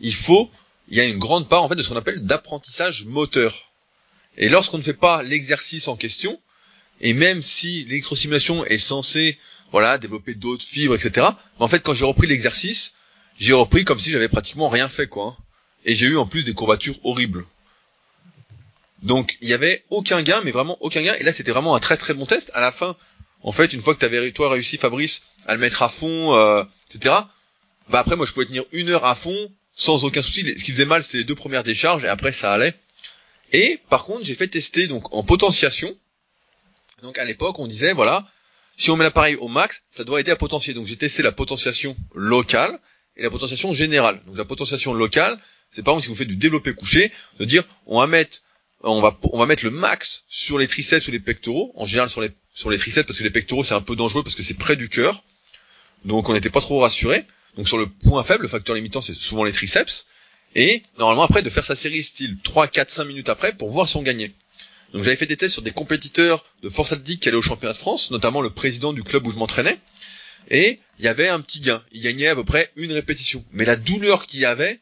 il 0.00 0.14
faut, 0.14 0.50
il 0.88 0.96
y 0.96 1.00
a 1.00 1.04
une 1.04 1.18
grande 1.18 1.48
part 1.48 1.62
en 1.62 1.68
fait 1.68 1.74
de 1.74 1.82
ce 1.82 1.88
qu'on 1.88 1.96
appelle 1.96 2.24
d'apprentissage 2.24 3.04
moteur. 3.06 3.72
Et 4.36 4.48
lorsqu'on 4.48 4.78
ne 4.78 4.82
fait 4.82 4.92
pas 4.92 5.22
l'exercice 5.22 5.88
en 5.88 5.96
question, 5.96 6.38
et 7.00 7.12
même 7.12 7.42
si 7.42 7.84
l'électrostimulation 7.84 8.64
est 8.64 8.78
censée, 8.78 9.38
voilà, 9.72 9.98
développer 9.98 10.34
d'autres 10.34 10.64
fibres, 10.64 10.94
etc. 10.94 11.26
Mais 11.58 11.64
en 11.64 11.68
fait, 11.68 11.80
quand 11.80 11.94
j'ai 11.94 12.04
repris 12.04 12.26
l'exercice, 12.26 12.92
j'ai 13.38 13.52
repris 13.52 13.84
comme 13.84 13.98
si 13.98 14.10
j'avais 14.10 14.28
pratiquement 14.28 14.68
rien 14.68 14.88
fait, 14.88 15.06
quoi. 15.06 15.36
Hein. 15.38 15.42
Et 15.84 15.94
j'ai 15.94 16.06
eu 16.06 16.16
en 16.16 16.26
plus 16.26 16.44
des 16.44 16.54
courbatures 16.54 16.98
horribles. 17.04 17.44
Donc, 19.02 19.36
il 19.40 19.48
y 19.48 19.54
avait 19.54 19.84
aucun 19.90 20.22
gain, 20.22 20.40
mais 20.44 20.50
vraiment 20.50 20.76
aucun 20.80 21.02
gain. 21.02 21.14
Et 21.18 21.22
là, 21.22 21.32
c'était 21.32 21.52
vraiment 21.52 21.76
un 21.76 21.80
très 21.80 21.96
très 21.96 22.14
bon 22.14 22.26
test. 22.26 22.50
À 22.54 22.60
la 22.60 22.72
fin, 22.72 22.96
en 23.42 23.52
fait, 23.52 23.72
une 23.72 23.80
fois 23.80 23.94
que 23.94 24.00
t'avais 24.00 24.32
toi 24.32 24.50
réussi, 24.50 24.78
Fabrice, 24.78 25.22
à 25.46 25.54
le 25.54 25.60
mettre 25.60 25.82
à 25.82 25.88
fond, 25.88 26.34
euh, 26.34 26.64
etc. 26.90 27.14
Bah 27.88 28.00
après, 28.00 28.16
moi, 28.16 28.26
je 28.26 28.32
pouvais 28.32 28.46
tenir 28.46 28.64
une 28.72 28.88
heure 28.88 29.04
à 29.04 29.14
fond 29.14 29.52
sans 29.76 30.04
aucun 30.04 30.22
souci. 30.22 30.40
Ce 30.58 30.64
qui 30.64 30.72
faisait 30.72 30.86
mal, 30.86 31.04
c'était 31.04 31.18
les 31.18 31.24
deux 31.24 31.34
premières 31.36 31.62
décharges 31.62 32.04
et 32.04 32.08
après, 32.08 32.32
ça 32.32 32.52
allait. 32.52 32.74
Et 33.52 33.78
par 33.88 34.04
contre, 34.04 34.24
j'ai 34.24 34.34
fait 34.34 34.48
tester 34.48 34.88
donc 34.88 35.14
en 35.14 35.22
potentiation. 35.22 35.96
Donc 37.02 37.18
à 37.18 37.24
l'époque, 37.24 37.58
on 37.60 37.68
disait 37.68 37.92
voilà, 37.92 38.26
si 38.76 38.90
on 38.90 38.96
met 38.96 39.04
l'appareil 39.04 39.36
au 39.36 39.48
max, 39.48 39.82
ça 39.92 40.02
doit 40.02 40.20
aider 40.20 40.32
à 40.32 40.36
potentier. 40.36 40.74
Donc 40.74 40.86
j'ai 40.86 40.96
testé 40.96 41.22
la 41.22 41.30
potentiation 41.30 41.94
locale 42.14 42.80
et 43.16 43.22
la 43.22 43.30
potentiation 43.30 43.72
générale. 43.74 44.20
Donc 44.26 44.36
la 44.36 44.46
potentiation 44.46 44.94
locale, 44.94 45.38
c'est 45.70 45.82
par 45.82 45.92
exemple 45.92 46.04
si 46.04 46.08
vous 46.08 46.14
faites 46.16 46.28
du 46.28 46.36
développé 46.36 46.74
couché, 46.74 47.12
de 47.38 47.44
dire 47.44 47.62
on 47.84 48.00
va 48.00 48.06
mettre 48.06 48.40
on 48.80 49.00
va 49.00 49.18
on 49.32 49.38
va 49.38 49.46
mettre 49.46 49.64
le 49.64 49.70
max 49.70 50.24
sur 50.28 50.58
les 50.58 50.66
triceps 50.66 51.06
ou 51.06 51.10
les 51.10 51.20
pectoraux, 51.20 51.72
en 51.76 51.86
général 51.86 52.08
sur 52.08 52.22
les 52.22 52.30
sur 52.54 52.70
les 52.70 52.78
triceps 52.78 53.06
parce 53.06 53.18
que 53.18 53.24
les 53.24 53.30
pectoraux 53.30 53.62
c'est 53.62 53.74
un 53.74 53.82
peu 53.82 53.94
dangereux 53.94 54.22
parce 54.22 54.34
que 54.34 54.42
c'est 54.42 54.54
près 54.54 54.76
du 54.76 54.88
cœur. 54.88 55.22
Donc 56.06 56.28
on 56.30 56.32
n'était 56.32 56.50
pas 56.50 56.60
trop 56.60 56.80
rassuré. 56.80 57.24
Donc 57.56 57.68
sur 57.68 57.78
le 57.78 57.86
point 57.86 58.22
faible, 58.22 58.42
le 58.42 58.48
facteur 58.48 58.74
limitant 58.74 59.00
c'est 59.00 59.14
souvent 59.14 59.44
les 59.44 59.52
triceps. 59.52 60.06
Et 60.54 60.82
normalement 60.98 61.22
après 61.22 61.42
de 61.42 61.50
faire 61.50 61.64
sa 61.64 61.74
série 61.74 62.02
style 62.02 62.38
3, 62.42 62.68
4, 62.68 62.90
5 62.90 63.04
minutes 63.04 63.28
après 63.28 63.52
pour 63.52 63.70
voir 63.70 63.88
si 63.88 63.96
on 63.96 64.02
gagnait. 64.02 64.32
Donc 64.92 65.02
j'avais 65.02 65.16
fait 65.16 65.26
des 65.26 65.36
tests 65.36 65.54
sur 65.54 65.62
des 65.62 65.72
compétiteurs 65.72 66.44
de 66.62 66.68
force 66.68 66.92
athlétique 66.92 67.22
qui 67.22 67.28
allaient 67.28 67.36
au 67.36 67.42
championnat 67.42 67.72
de 67.72 67.78
France, 67.78 68.10
notamment 68.10 68.40
le 68.40 68.50
président 68.50 68.92
du 68.92 69.02
club 69.02 69.26
où 69.26 69.30
je 69.30 69.36
m'entraînais. 69.36 69.78
Et 70.48 70.78
il 70.98 71.04
y 71.04 71.08
avait 71.08 71.28
un 71.28 71.40
petit 71.40 71.60
gain. 71.60 71.82
Il 71.92 72.02
gagnait 72.02 72.28
à 72.28 72.34
peu 72.34 72.44
près 72.44 72.70
une 72.76 72.92
répétition. 72.92 73.44
Mais 73.52 73.64
la 73.64 73.76
douleur 73.76 74.26
qu'il 74.26 74.40
y 74.40 74.44
avait 74.44 74.80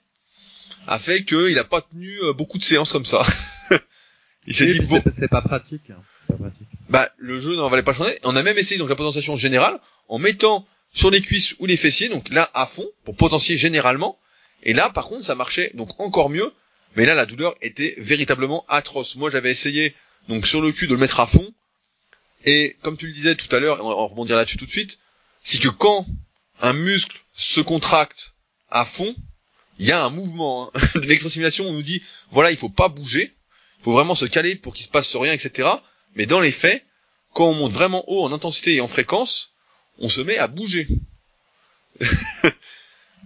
a 0.87 0.98
fait 0.98 1.24
qu'il 1.24 1.54
n'a 1.54 1.64
pas 1.64 1.80
tenu 1.80 2.10
euh, 2.22 2.32
beaucoup 2.32 2.58
de 2.58 2.64
séances 2.64 2.92
comme 2.92 3.06
ça. 3.06 3.22
il 4.46 4.54
s'est 4.54 4.66
dit 4.66 4.80
bon. 4.80 5.02
C'est 5.18 5.28
pas 5.28 5.40
pratique. 5.40 5.90
Hein. 5.90 6.02
Pas 6.28 6.34
pratique. 6.34 6.68
Bah 6.90 7.10
le 7.16 7.40
jeu 7.40 7.56
n'en 7.56 7.70
valait 7.70 7.82
pas 7.82 7.94
changer. 7.94 8.18
On 8.24 8.37
a 8.37 8.42
même 8.42 8.58
essayé 8.58 8.78
donc 8.78 8.90
la 8.90 8.96
potentiation 8.96 9.37
générale 9.37 9.80
en 10.08 10.18
mettant 10.18 10.66
sur 10.94 11.11
les 11.11 11.20
cuisses 11.20 11.54
ou 11.59 11.66
les 11.66 11.76
fessiers, 11.76 12.09
donc 12.09 12.30
là 12.30 12.50
à 12.54 12.66
fond 12.66 12.88
pour 13.04 13.16
potentier 13.16 13.57
généralement. 13.57 14.18
Et 14.62 14.72
là 14.72 14.88
par 14.88 15.07
contre 15.07 15.24
ça 15.24 15.35
marchait 15.35 15.72
donc 15.74 16.00
encore 16.00 16.30
mieux. 16.30 16.52
Mais 16.96 17.04
là 17.04 17.14
la 17.14 17.26
douleur 17.26 17.54
était 17.61 17.94
véritablement 17.98 18.64
atroce. 18.68 19.16
Moi 19.16 19.30
j'avais 19.30 19.50
essayé 19.50 19.94
donc 20.28 20.46
sur 20.46 20.62
le 20.62 20.72
cul 20.72 20.87
de 20.87 20.94
le 20.94 21.00
mettre 21.00 21.20
à 21.20 21.26
fond. 21.26 21.52
Et 22.44 22.76
comme 22.83 22.96
tu 22.96 23.07
le 23.07 23.12
disais 23.12 23.35
tout 23.35 23.54
à 23.54 23.59
l'heure, 23.59 23.85
on 23.85 23.88
va 23.88 23.94
rebondir 23.94 24.37
là-dessus 24.37 24.57
tout 24.57 24.66
de 24.66 24.70
suite, 24.70 24.98
c'est 25.42 25.61
que 25.61 25.68
quand 25.68 26.07
un 26.61 26.72
muscle 26.72 27.18
se 27.33 27.61
contracte 27.61 28.35
à 28.70 28.85
fond, 28.85 29.14
il 29.78 29.87
y 29.87 29.92
a 29.92 30.02
un 30.02 30.11
mouvement 30.11 30.68
hein. 30.68 30.80
de. 30.94 31.62
On 31.62 31.72
nous 31.72 31.83
dit 31.83 32.02
voilà, 32.30 32.50
il 32.50 32.57
faut 32.57 32.68
pas 32.68 32.88
bouger, 32.88 33.35
il 33.80 33.85
faut 33.85 33.92
vraiment 33.92 34.14
se 34.14 34.26
caler 34.26 34.54
pour 34.54 34.74
qu'il 34.74 34.87
se 34.87 34.90
passe 34.90 35.16
rien, 35.16 35.33
etc. 35.33 35.68
Mais 36.14 36.26
dans 36.26 36.40
les 36.40 36.52
faits, 36.52 36.85
quand 37.33 37.48
on 37.48 37.54
monte 37.54 37.72
vraiment 37.72 38.04
haut 38.07 38.24
en 38.24 38.33
intensité 38.33 38.74
et 38.74 38.80
en 38.80 38.88
fréquence, 38.88 39.53
on 39.98 40.09
se 40.09 40.20
met 40.20 40.38
à 40.38 40.46
bouger. 40.46 40.87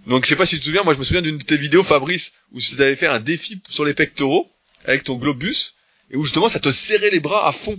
Donc 0.07 0.25
je 0.25 0.29
sais 0.29 0.37
pas 0.37 0.47
si 0.47 0.57
tu 0.57 0.61
te 0.61 0.67
souviens, 0.67 0.85
moi 0.85 0.95
je 0.95 0.99
me 0.99 1.05
souviens 1.05 1.23
d'une 1.23 1.39
de 1.39 1.45
tes 1.45 1.57
vidéos, 1.57 1.83
Fabrice, 1.83 2.33
où 2.53 2.61
tu 2.61 2.75
avais 2.81 2.97
fait 2.97 3.07
un 3.07 3.21
défi 3.21 3.61
sur 3.69 3.85
les 3.85 3.95
pectoraux 3.95 4.51
avec 4.85 5.05
ton 5.05 5.17
globus 5.17 5.75
et 6.11 6.17
où 6.17 6.25
justement 6.25 6.49
ça 6.49 6.61
te 6.61 6.71
serrait 6.71 7.11
les 7.11 7.21
bras 7.21 7.47
à 7.47 7.53
fond. 7.53 7.79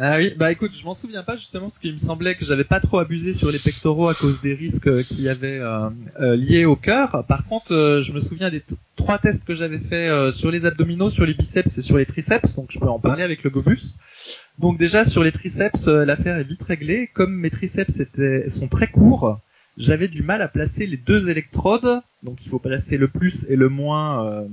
Ah 0.00 0.18
oui, 0.18 0.32
bah 0.36 0.52
écoute, 0.52 0.70
je 0.78 0.84
m'en 0.84 0.94
souviens 0.94 1.24
pas 1.24 1.34
justement 1.34 1.70
parce 1.70 1.78
qu'il 1.80 1.92
me 1.92 1.98
semblait 1.98 2.36
que 2.36 2.44
j'avais 2.44 2.62
pas 2.62 2.78
trop 2.78 3.00
abusé 3.00 3.34
sur 3.34 3.50
les 3.50 3.58
pectoraux 3.58 4.08
à 4.08 4.14
cause 4.14 4.40
des 4.40 4.54
risques 4.54 4.86
euh, 4.86 5.02
qu'il 5.02 5.22
y 5.22 5.28
avait 5.28 5.58
euh, 5.58 5.90
euh, 6.20 6.36
liés 6.36 6.64
au 6.66 6.76
cœur. 6.76 7.24
Par 7.26 7.44
contre, 7.44 8.00
je 8.06 8.12
me 8.12 8.20
souviens 8.20 8.48
des 8.48 8.62
trois 8.94 9.18
tests 9.18 9.44
que 9.44 9.56
j'avais 9.56 9.80
fait 9.80 10.08
sur 10.30 10.52
les 10.52 10.66
abdominaux, 10.66 11.10
sur 11.10 11.26
les 11.26 11.34
biceps 11.34 11.76
et 11.78 11.82
sur 11.82 11.98
les 11.98 12.06
triceps, 12.06 12.54
donc 12.54 12.70
je 12.70 12.78
peux 12.78 12.86
en 12.86 13.00
parler 13.00 13.24
avec 13.24 13.42
le 13.42 13.50
Gobus. 13.50 13.96
Donc 14.60 14.78
déjà 14.78 15.04
sur 15.04 15.24
les 15.24 15.32
triceps, 15.32 15.88
l'affaire 15.88 16.36
est 16.36 16.44
vite 16.44 16.62
réglée. 16.62 17.10
Comme 17.12 17.34
mes 17.34 17.50
triceps 17.50 17.98
étaient, 17.98 18.48
sont 18.50 18.68
très 18.68 18.86
courts, 18.86 19.40
j'avais 19.78 20.06
du 20.06 20.22
mal 20.22 20.42
à 20.42 20.48
placer 20.48 20.86
les 20.86 20.96
deux 20.96 21.28
électrodes. 21.28 22.02
Donc 22.22 22.38
il 22.44 22.50
faut 22.50 22.60
placer 22.60 22.98
le 22.98 23.08
plus 23.08 23.50
et 23.50 23.56
le 23.56 23.68
moins 23.68 24.46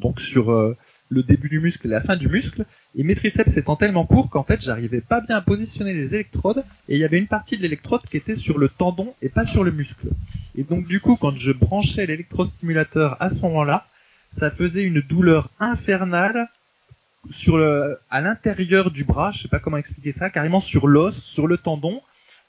donc 0.00 0.22
sur 0.22 0.74
le 1.08 1.22
début 1.22 1.48
du 1.48 1.60
muscle 1.60 1.86
et 1.86 1.90
la 1.90 2.00
fin 2.00 2.16
du 2.16 2.28
muscle, 2.28 2.64
et 2.96 3.02
mes 3.02 3.14
triceps 3.14 3.56
étant 3.56 3.76
tellement 3.76 4.06
courts 4.06 4.30
qu'en 4.30 4.42
fait 4.42 4.60
j'arrivais 4.62 5.02
pas 5.02 5.20
bien 5.20 5.36
à 5.36 5.42
positionner 5.42 5.92
les 5.92 6.14
électrodes, 6.14 6.64
et 6.88 6.94
il 6.94 6.98
y 6.98 7.04
avait 7.04 7.18
une 7.18 7.26
partie 7.26 7.56
de 7.56 7.62
l'électrode 7.62 8.02
qui 8.02 8.16
était 8.16 8.36
sur 8.36 8.58
le 8.58 8.68
tendon 8.68 9.14
et 9.22 9.28
pas 9.28 9.46
sur 9.46 9.64
le 9.64 9.70
muscle. 9.70 10.08
Et 10.56 10.64
donc 10.64 10.86
du 10.86 11.00
coup 11.00 11.16
quand 11.16 11.36
je 11.36 11.52
branchais 11.52 12.06
l'électrostimulateur 12.06 13.16
à 13.20 13.30
ce 13.30 13.40
moment-là, 13.42 13.86
ça 14.30 14.50
faisait 14.50 14.82
une 14.82 15.00
douleur 15.00 15.50
infernale 15.60 16.48
sur 17.30 17.58
le, 17.58 17.98
à 18.10 18.20
l'intérieur 18.20 18.90
du 18.90 19.04
bras, 19.04 19.32
je 19.32 19.42
sais 19.42 19.48
pas 19.48 19.58
comment 19.58 19.76
expliquer 19.76 20.12
ça, 20.12 20.30
carrément 20.30 20.60
sur 20.60 20.86
l'os, 20.86 21.16
sur 21.16 21.46
le 21.46 21.58
tendon, 21.58 22.00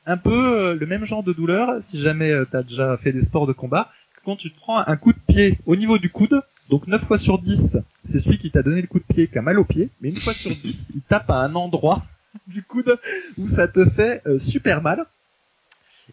un 0.05 0.17
peu 0.17 0.57
euh, 0.57 0.75
le 0.75 0.85
même 0.85 1.03
genre 1.03 1.23
de 1.23 1.33
douleur 1.33 1.81
si 1.83 1.97
jamais 1.97 2.31
euh, 2.31 2.45
tu 2.49 2.55
as 2.55 2.63
déjà 2.63 2.95
fait 2.97 3.11
des 3.11 3.23
sports 3.23 3.47
de 3.47 3.53
combat, 3.53 3.91
quand 4.23 4.35
tu 4.35 4.51
te 4.51 4.57
prends 4.57 4.77
un 4.77 4.97
coup 4.97 5.13
de 5.13 5.19
pied 5.27 5.57
au 5.65 5.75
niveau 5.75 5.97
du 5.97 6.09
coude, 6.09 6.41
donc 6.69 6.87
9 6.87 7.03
fois 7.03 7.17
sur 7.17 7.39
10, 7.39 7.77
c'est 8.09 8.19
celui 8.19 8.37
qui 8.37 8.51
t'a 8.51 8.63
donné 8.63 8.81
le 8.81 8.87
coup 8.87 8.99
de 8.99 9.05
pied 9.05 9.27
qui 9.27 9.37
a 9.37 9.41
mal 9.41 9.59
au 9.59 9.63
pied, 9.63 9.89
mais 10.01 10.09
une 10.09 10.19
fois 10.19 10.33
sur 10.33 10.51
10, 10.63 10.91
il 10.95 11.01
tape 11.01 11.29
à 11.29 11.41
un 11.41 11.55
endroit 11.55 12.05
du 12.47 12.63
coude 12.63 12.99
où 13.37 13.47
ça 13.47 13.67
te 13.67 13.85
fait 13.85 14.21
euh, 14.27 14.39
super 14.39 14.81
mal. 14.81 15.05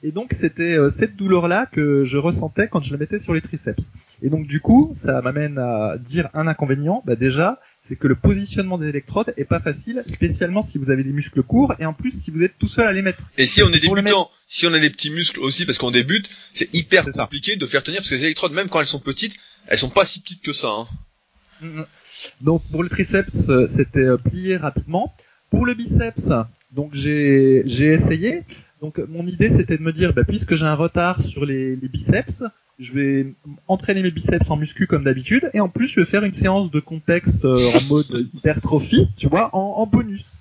Et 0.02 0.10
donc 0.10 0.32
c'était 0.32 0.76
euh, 0.76 0.90
cette 0.90 1.16
douleur-là 1.16 1.66
que 1.66 2.04
je 2.04 2.18
ressentais 2.18 2.68
quand 2.68 2.80
je 2.80 2.92
le 2.92 2.98
mettais 2.98 3.18
sur 3.18 3.34
les 3.34 3.40
triceps. 3.40 3.92
Et 4.22 4.28
donc 4.28 4.46
du 4.46 4.60
coup, 4.60 4.92
ça 4.96 5.20
m'amène 5.22 5.58
à 5.58 5.96
dire 5.98 6.28
un 6.34 6.46
inconvénient. 6.46 7.02
Bah 7.06 7.16
déjà, 7.16 7.60
c'est 7.86 7.96
que 7.96 8.08
le 8.08 8.14
positionnement 8.14 8.78
des 8.78 8.88
électrodes 8.88 9.34
est 9.36 9.44
pas 9.44 9.60
facile, 9.60 10.02
spécialement 10.08 10.62
si 10.62 10.78
vous 10.78 10.90
avez 10.90 11.04
des 11.04 11.12
muscles 11.12 11.42
courts 11.42 11.74
et 11.78 11.84
en 11.84 11.92
plus 11.92 12.12
si 12.12 12.30
vous 12.30 12.42
êtes 12.42 12.56
tout 12.58 12.66
seul 12.66 12.86
à 12.86 12.92
les 12.92 13.02
mettre. 13.02 13.18
Et 13.36 13.46
si 13.46 13.62
on 13.62 13.68
est 13.68 13.78
débutant, 13.78 14.30
si 14.48 14.66
on 14.66 14.72
a 14.72 14.78
des 14.78 14.90
petits 14.90 15.10
muscles 15.10 15.40
aussi 15.40 15.66
parce 15.66 15.76
qu'on 15.76 15.90
débute, 15.90 16.30
c'est 16.54 16.72
hyper 16.74 17.10
compliqué 17.12 17.56
de 17.56 17.66
faire 17.66 17.82
tenir 17.82 18.00
parce 18.00 18.08
que 18.08 18.14
les 18.14 18.24
électrodes, 18.24 18.52
même 18.52 18.68
quand 18.68 18.80
elles 18.80 18.86
sont 18.86 19.00
petites, 19.00 19.36
elles 19.66 19.78
sont 19.78 19.90
pas 19.90 20.06
si 20.06 20.20
petites 20.20 20.42
que 20.42 20.54
ça. 20.54 20.68
Hein. 20.68 20.86
Mm, 21.60 21.80
mm. 21.80 21.86
Donc 22.40 22.62
pour 22.70 22.82
le 22.82 22.88
triceps, 22.88 23.28
euh, 23.50 23.68
c'était 23.68 23.98
euh, 24.00 24.16
plié 24.16 24.56
rapidement. 24.56 25.14
Pour 25.50 25.66
le 25.66 25.74
biceps, 25.74 26.30
donc 26.72 26.94
j'ai 26.94 27.62
j'ai 27.66 27.92
essayé. 27.92 28.42
Donc 28.80 28.98
mon 28.98 29.26
idée 29.26 29.50
c'était 29.56 29.76
de 29.76 29.82
me 29.82 29.92
dire, 29.92 30.12
bah, 30.14 30.24
puisque 30.26 30.54
j'ai 30.56 30.64
un 30.64 30.74
retard 30.74 31.22
sur 31.22 31.44
les, 31.44 31.76
les 31.76 31.88
biceps, 31.88 32.42
je 32.78 32.92
vais 32.92 33.26
entraîner 33.68 34.02
mes 34.02 34.10
biceps 34.10 34.50
en 34.50 34.56
muscu 34.56 34.86
comme 34.86 35.04
d'habitude, 35.04 35.50
et 35.54 35.60
en 35.60 35.68
plus 35.68 35.86
je 35.86 36.00
vais 36.00 36.06
faire 36.06 36.24
une 36.24 36.34
séance 36.34 36.70
de 36.70 36.80
contexte 36.80 37.44
euh, 37.44 37.56
en 37.56 37.82
mode 37.88 38.28
hypertrophie, 38.34 39.08
tu 39.16 39.28
vois, 39.28 39.54
en, 39.54 39.74
en 39.78 39.86
bonus. 39.86 40.32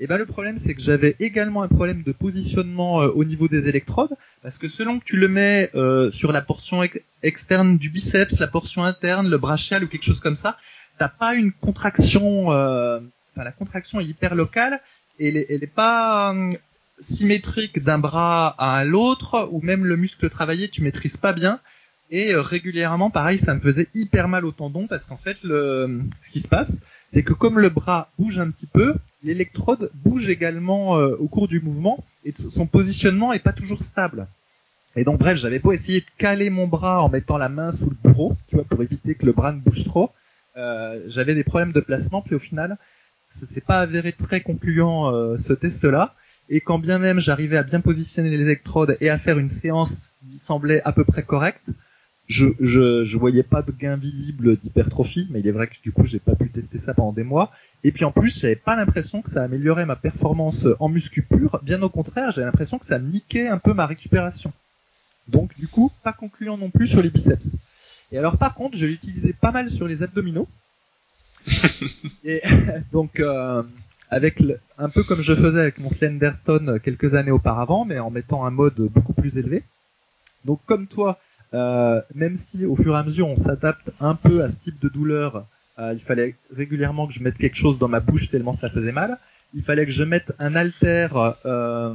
Et 0.00 0.06
ben 0.08 0.18
le 0.18 0.26
problème 0.26 0.58
c'est 0.58 0.74
que 0.74 0.82
j'avais 0.82 1.14
également 1.20 1.62
un 1.62 1.68
problème 1.68 2.02
de 2.02 2.12
positionnement 2.12 3.02
euh, 3.02 3.08
au 3.08 3.24
niveau 3.24 3.46
des 3.46 3.68
électrodes, 3.68 4.14
parce 4.42 4.58
que 4.58 4.68
selon 4.68 4.98
que 4.98 5.04
tu 5.04 5.16
le 5.16 5.28
mets 5.28 5.70
euh, 5.74 6.10
sur 6.10 6.32
la 6.32 6.42
portion 6.42 6.82
externe 7.22 7.78
du 7.78 7.90
biceps, 7.90 8.40
la 8.40 8.48
portion 8.48 8.84
interne, 8.84 9.28
le 9.28 9.38
brachial 9.38 9.84
ou 9.84 9.86
quelque 9.86 10.04
chose 10.04 10.20
comme 10.20 10.36
ça, 10.36 10.58
t'as 10.98 11.08
pas 11.08 11.34
une 11.34 11.52
contraction, 11.52 12.48
enfin 12.48 13.44
la 13.44 13.52
contraction 13.52 14.00
est 14.00 14.04
hyper 14.04 14.34
locale, 14.34 14.80
et 15.20 15.28
elle 15.28 15.36
est, 15.36 15.46
elle 15.48 15.62
est 15.62 15.74
pas 15.74 16.34
symétrique 17.00 17.82
d'un 17.82 17.98
bras 17.98 18.48
à 18.58 18.84
l'autre, 18.84 19.48
ou 19.52 19.60
même 19.60 19.84
le 19.84 19.96
muscle 19.96 20.28
travaillé, 20.30 20.68
tu 20.68 20.82
maîtrises 20.82 21.16
pas 21.16 21.32
bien. 21.32 21.60
Et 22.10 22.32
euh, 22.32 22.42
régulièrement, 22.42 23.10
pareil, 23.10 23.38
ça 23.38 23.54
me 23.54 23.60
faisait 23.60 23.88
hyper 23.94 24.28
mal 24.28 24.44
au 24.44 24.52
tendon 24.52 24.86
parce 24.86 25.04
qu'en 25.04 25.16
fait, 25.16 25.36
le, 25.42 26.02
ce 26.22 26.30
qui 26.30 26.40
se 26.40 26.48
passe, 26.48 26.84
c'est 27.12 27.22
que 27.22 27.32
comme 27.32 27.58
le 27.58 27.70
bras 27.70 28.10
bouge 28.18 28.38
un 28.38 28.50
petit 28.50 28.66
peu, 28.66 28.94
l'électrode 29.22 29.90
bouge 29.94 30.28
également 30.28 30.98
euh, 30.98 31.16
au 31.18 31.28
cours 31.28 31.48
du 31.48 31.60
mouvement 31.60 32.04
et 32.24 32.32
son 32.50 32.66
positionnement 32.66 33.32
est 33.32 33.40
pas 33.40 33.52
toujours 33.52 33.82
stable. 33.82 34.26
Et 34.96 35.04
donc 35.04 35.18
bref, 35.18 35.36
j'avais 35.38 35.58
pas 35.58 35.72
essayé 35.72 36.00
de 36.00 36.06
caler 36.18 36.50
mon 36.50 36.68
bras 36.68 37.02
en 37.02 37.08
mettant 37.08 37.38
la 37.38 37.48
main 37.48 37.72
sous 37.72 37.90
le 37.90 37.96
bourreau, 38.04 38.36
tu 38.48 38.56
vois, 38.56 38.64
pour 38.64 38.80
éviter 38.82 39.14
que 39.14 39.26
le 39.26 39.32
bras 39.32 39.52
ne 39.52 39.58
bouge 39.58 39.84
trop. 39.84 40.12
Euh, 40.56 41.00
j'avais 41.08 41.34
des 41.34 41.42
problèmes 41.42 41.72
de 41.72 41.80
placement, 41.80 42.22
puis 42.22 42.36
au 42.36 42.38
final, 42.38 42.76
c'est 43.30 43.64
pas 43.64 43.80
avéré 43.80 44.12
très 44.12 44.40
concluant 44.40 45.36
ce 45.36 45.52
test-là. 45.52 46.14
Et 46.48 46.60
quand 46.60 46.78
bien 46.78 46.98
même 46.98 47.20
j'arrivais 47.20 47.56
à 47.56 47.62
bien 47.62 47.80
positionner 47.80 48.30
les 48.30 48.42
électrodes 48.44 48.96
et 49.00 49.08
à 49.08 49.18
faire 49.18 49.38
une 49.38 49.48
séance 49.48 50.12
qui 50.20 50.38
semblait 50.38 50.82
à 50.84 50.92
peu 50.92 51.04
près 51.04 51.22
correcte, 51.22 51.70
je, 52.26 52.46
je, 52.60 53.04
je 53.04 53.18
voyais 53.18 53.42
pas 53.42 53.62
de 53.62 53.72
gain 53.72 53.96
visible 53.96 54.56
d'hypertrophie, 54.56 55.26
mais 55.30 55.40
il 55.40 55.46
est 55.46 55.52
vrai 55.52 55.66
que 55.66 55.74
du 55.82 55.92
coup 55.92 56.04
j'ai 56.04 56.18
pas 56.18 56.34
pu 56.34 56.48
tester 56.48 56.78
ça 56.78 56.94
pendant 56.94 57.12
des 57.12 57.22
mois. 57.22 57.52
Et 57.82 57.92
puis 57.92 58.04
en 58.04 58.12
plus 58.12 58.38
j'avais 58.38 58.56
pas 58.56 58.76
l'impression 58.76 59.22
que 59.22 59.30
ça 59.30 59.42
améliorait 59.42 59.86
ma 59.86 59.96
performance 59.96 60.66
en 60.80 60.88
muscu 60.88 61.22
pur, 61.22 61.60
bien 61.62 61.82
au 61.82 61.88
contraire 61.88 62.32
j'avais 62.32 62.46
l'impression 62.46 62.78
que 62.78 62.86
ça 62.86 62.98
niquait 62.98 63.48
un 63.48 63.58
peu 63.58 63.74
ma 63.74 63.86
récupération. 63.86 64.52
Donc 65.28 65.58
du 65.58 65.68
coup 65.68 65.92
pas 66.02 66.12
concluant 66.12 66.56
non 66.56 66.70
plus 66.70 66.86
sur 66.86 67.02
les 67.02 67.10
biceps. 67.10 67.46
Et 68.12 68.18
alors 68.18 68.36
par 68.36 68.54
contre 68.54 68.76
je 68.76 68.86
l'utilisais 68.86 69.34
pas 69.34 69.50
mal 69.50 69.70
sur 69.70 69.86
les 69.86 70.02
abdominaux. 70.02 70.48
et 72.24 72.42
donc 72.92 73.20
euh, 73.20 73.62
avec 74.10 74.42
un 74.78 74.88
peu 74.88 75.02
comme 75.02 75.20
je 75.20 75.34
faisais 75.34 75.60
avec 75.60 75.78
mon 75.78 75.90
Slenderton 75.90 76.78
quelques 76.82 77.14
années 77.14 77.30
auparavant, 77.30 77.84
mais 77.84 77.98
en 77.98 78.10
mettant 78.10 78.44
un 78.44 78.50
mode 78.50 78.76
beaucoup 78.76 79.12
plus 79.12 79.38
élevé. 79.38 79.64
Donc 80.44 80.60
comme 80.66 80.86
toi, 80.86 81.18
euh, 81.54 82.00
même 82.14 82.38
si 82.38 82.66
au 82.66 82.76
fur 82.76 82.94
et 82.94 82.98
à 82.98 83.02
mesure 83.02 83.28
on 83.28 83.36
s'adapte 83.36 83.90
un 84.00 84.14
peu 84.14 84.42
à 84.42 84.48
ce 84.48 84.64
type 84.64 84.80
de 84.80 84.88
douleur, 84.88 85.46
euh, 85.78 85.92
il 85.94 86.00
fallait 86.00 86.34
régulièrement 86.54 87.06
que 87.06 87.12
je 87.12 87.22
mette 87.22 87.38
quelque 87.38 87.56
chose 87.56 87.78
dans 87.78 87.88
ma 87.88 88.00
bouche 88.00 88.28
tellement 88.28 88.52
ça 88.52 88.70
faisait 88.70 88.92
mal. 88.92 89.18
Il 89.54 89.62
fallait 89.62 89.86
que 89.86 89.92
je 89.92 90.02
mette 90.02 90.32
un 90.40 90.56
halter, 90.56 91.08
euh, 91.46 91.94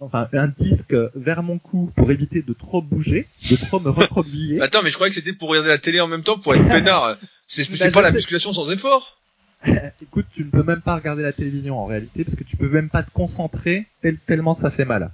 enfin 0.00 0.28
un 0.32 0.48
disque 0.48 0.96
vers 1.14 1.42
mon 1.42 1.58
cou 1.58 1.92
pour 1.94 2.10
éviter 2.10 2.40
de 2.40 2.52
trop 2.54 2.80
bouger, 2.80 3.26
de 3.50 3.56
trop 3.56 3.80
me 3.80 3.90
recroqueviller. 3.90 4.62
Attends, 4.62 4.82
mais 4.82 4.90
je 4.90 4.94
croyais 4.94 5.10
que 5.10 5.16
c'était 5.16 5.34
pour 5.34 5.50
regarder 5.50 5.68
la 5.68 5.78
télé 5.78 6.00
en 6.00 6.08
même 6.08 6.22
temps, 6.22 6.38
pour 6.38 6.54
être 6.54 6.66
peinard. 6.68 7.18
C'est 7.48 7.70
bah, 7.78 7.90
pas 7.92 8.02
la 8.02 8.10
musculation 8.10 8.52
sans 8.52 8.70
effort. 8.72 9.15
Écoute, 10.02 10.26
tu 10.32 10.44
ne 10.44 10.50
peux 10.50 10.62
même 10.62 10.80
pas 10.80 10.96
regarder 10.96 11.22
la 11.22 11.32
télévision 11.32 11.78
en 11.78 11.86
réalité 11.86 12.24
parce 12.24 12.36
que 12.36 12.44
tu 12.44 12.56
peux 12.56 12.68
même 12.68 12.88
pas 12.88 13.02
te 13.02 13.10
concentrer 13.10 13.86
tellement 14.26 14.54
ça 14.54 14.70
fait 14.70 14.84
mal. 14.84 15.10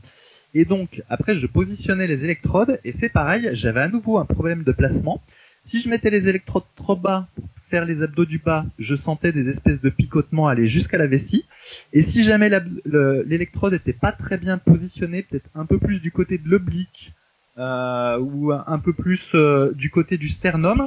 Et 0.55 0.65
donc 0.65 1.03
après 1.09 1.35
je 1.35 1.47
positionnais 1.47 2.07
les 2.07 2.25
électrodes 2.25 2.79
et 2.85 2.93
c'est 2.93 3.09
pareil, 3.09 3.51
j'avais 3.55 3.81
à 3.81 3.89
nouveau 3.89 4.19
un 4.19 4.27
problème 4.27 4.65
de 4.65 4.73
placement. 4.73 5.23
Si 5.65 5.81
je 5.81 5.89
mettais 5.89 6.11
les 6.11 6.29
électrodes 6.29 6.65
trop 6.77 6.97
bas 6.97 7.29
pour 7.35 7.45
faire 7.71 7.85
les 7.85 8.03
abdos 8.03 8.25
du 8.25 8.39
bas, 8.39 8.67
je 8.79 8.97
sentais 8.97 9.33
des 9.33 9.49
espèces 9.49 9.81
de 9.81 9.91
picotements 9.91 10.49
aller 10.49 10.67
jusqu'à 10.67 10.99
la 10.99 11.07
vessie. 11.07 11.47
Et 11.93 12.03
si 12.03 12.25
jamais 12.25 12.51
l'électrode 12.85 13.73
était 13.73 13.93
pas 13.93 14.13
très 14.13 14.39
bien 14.39 14.59
positionnée, 14.59 15.23
peut-être 15.23 15.49
un 15.55 15.65
peu 15.65 15.79
plus 15.79 16.03
du 16.03 16.11
côté 16.11 16.37
de 16.37 16.49
l'oblique 16.49 17.13
euh, 17.59 18.19
ou 18.19 18.53
un 18.53 18.79
peu 18.79 18.93
plus 18.93 19.31
euh, 19.35 19.73
du 19.73 19.91
côté 19.91 20.19
du 20.19 20.29
sternum, 20.29 20.85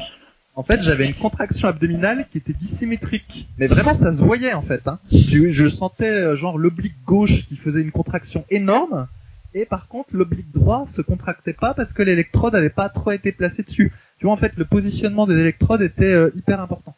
en 0.55 0.63
fait, 0.63 0.81
j'avais 0.81 1.05
une 1.05 1.15
contraction 1.15 1.67
abdominale 1.67 2.27
qui 2.31 2.37
était 2.37 2.53
dissymétrique. 2.53 3.49
Mais 3.57 3.67
vraiment, 3.67 3.93
ça 3.93 4.13
se 4.13 4.23
voyait 4.23 4.53
en 4.53 4.61
fait. 4.61 4.87
Hein. 4.87 4.99
Je, 5.11 5.67
sentais 5.67 6.09
euh, 6.09 6.35
genre 6.35 6.57
l'oblique 6.57 6.95
gauche 7.05 7.47
qui 7.47 7.57
faisait 7.57 7.81
une 7.81 7.91
contraction 7.91 8.45
énorme, 8.49 9.07
et 9.53 9.65
par 9.65 9.87
contre 9.87 10.09
l'oblique 10.13 10.51
droit 10.53 10.85
se 10.87 11.01
contractait 11.01 11.53
pas 11.53 11.73
parce 11.73 11.93
que 11.93 12.03
l'électrode 12.03 12.53
n'avait 12.53 12.69
pas 12.69 12.89
trop 12.89 13.11
été 13.11 13.31
placée 13.31 13.63
dessus. 13.63 13.91
Tu 14.19 14.25
vois, 14.25 14.33
en 14.33 14.37
fait, 14.37 14.53
le 14.55 14.65
positionnement 14.65 15.27
des 15.27 15.37
électrodes 15.37 15.81
était 15.81 16.05
euh, 16.05 16.31
hyper 16.35 16.61
important. 16.61 16.95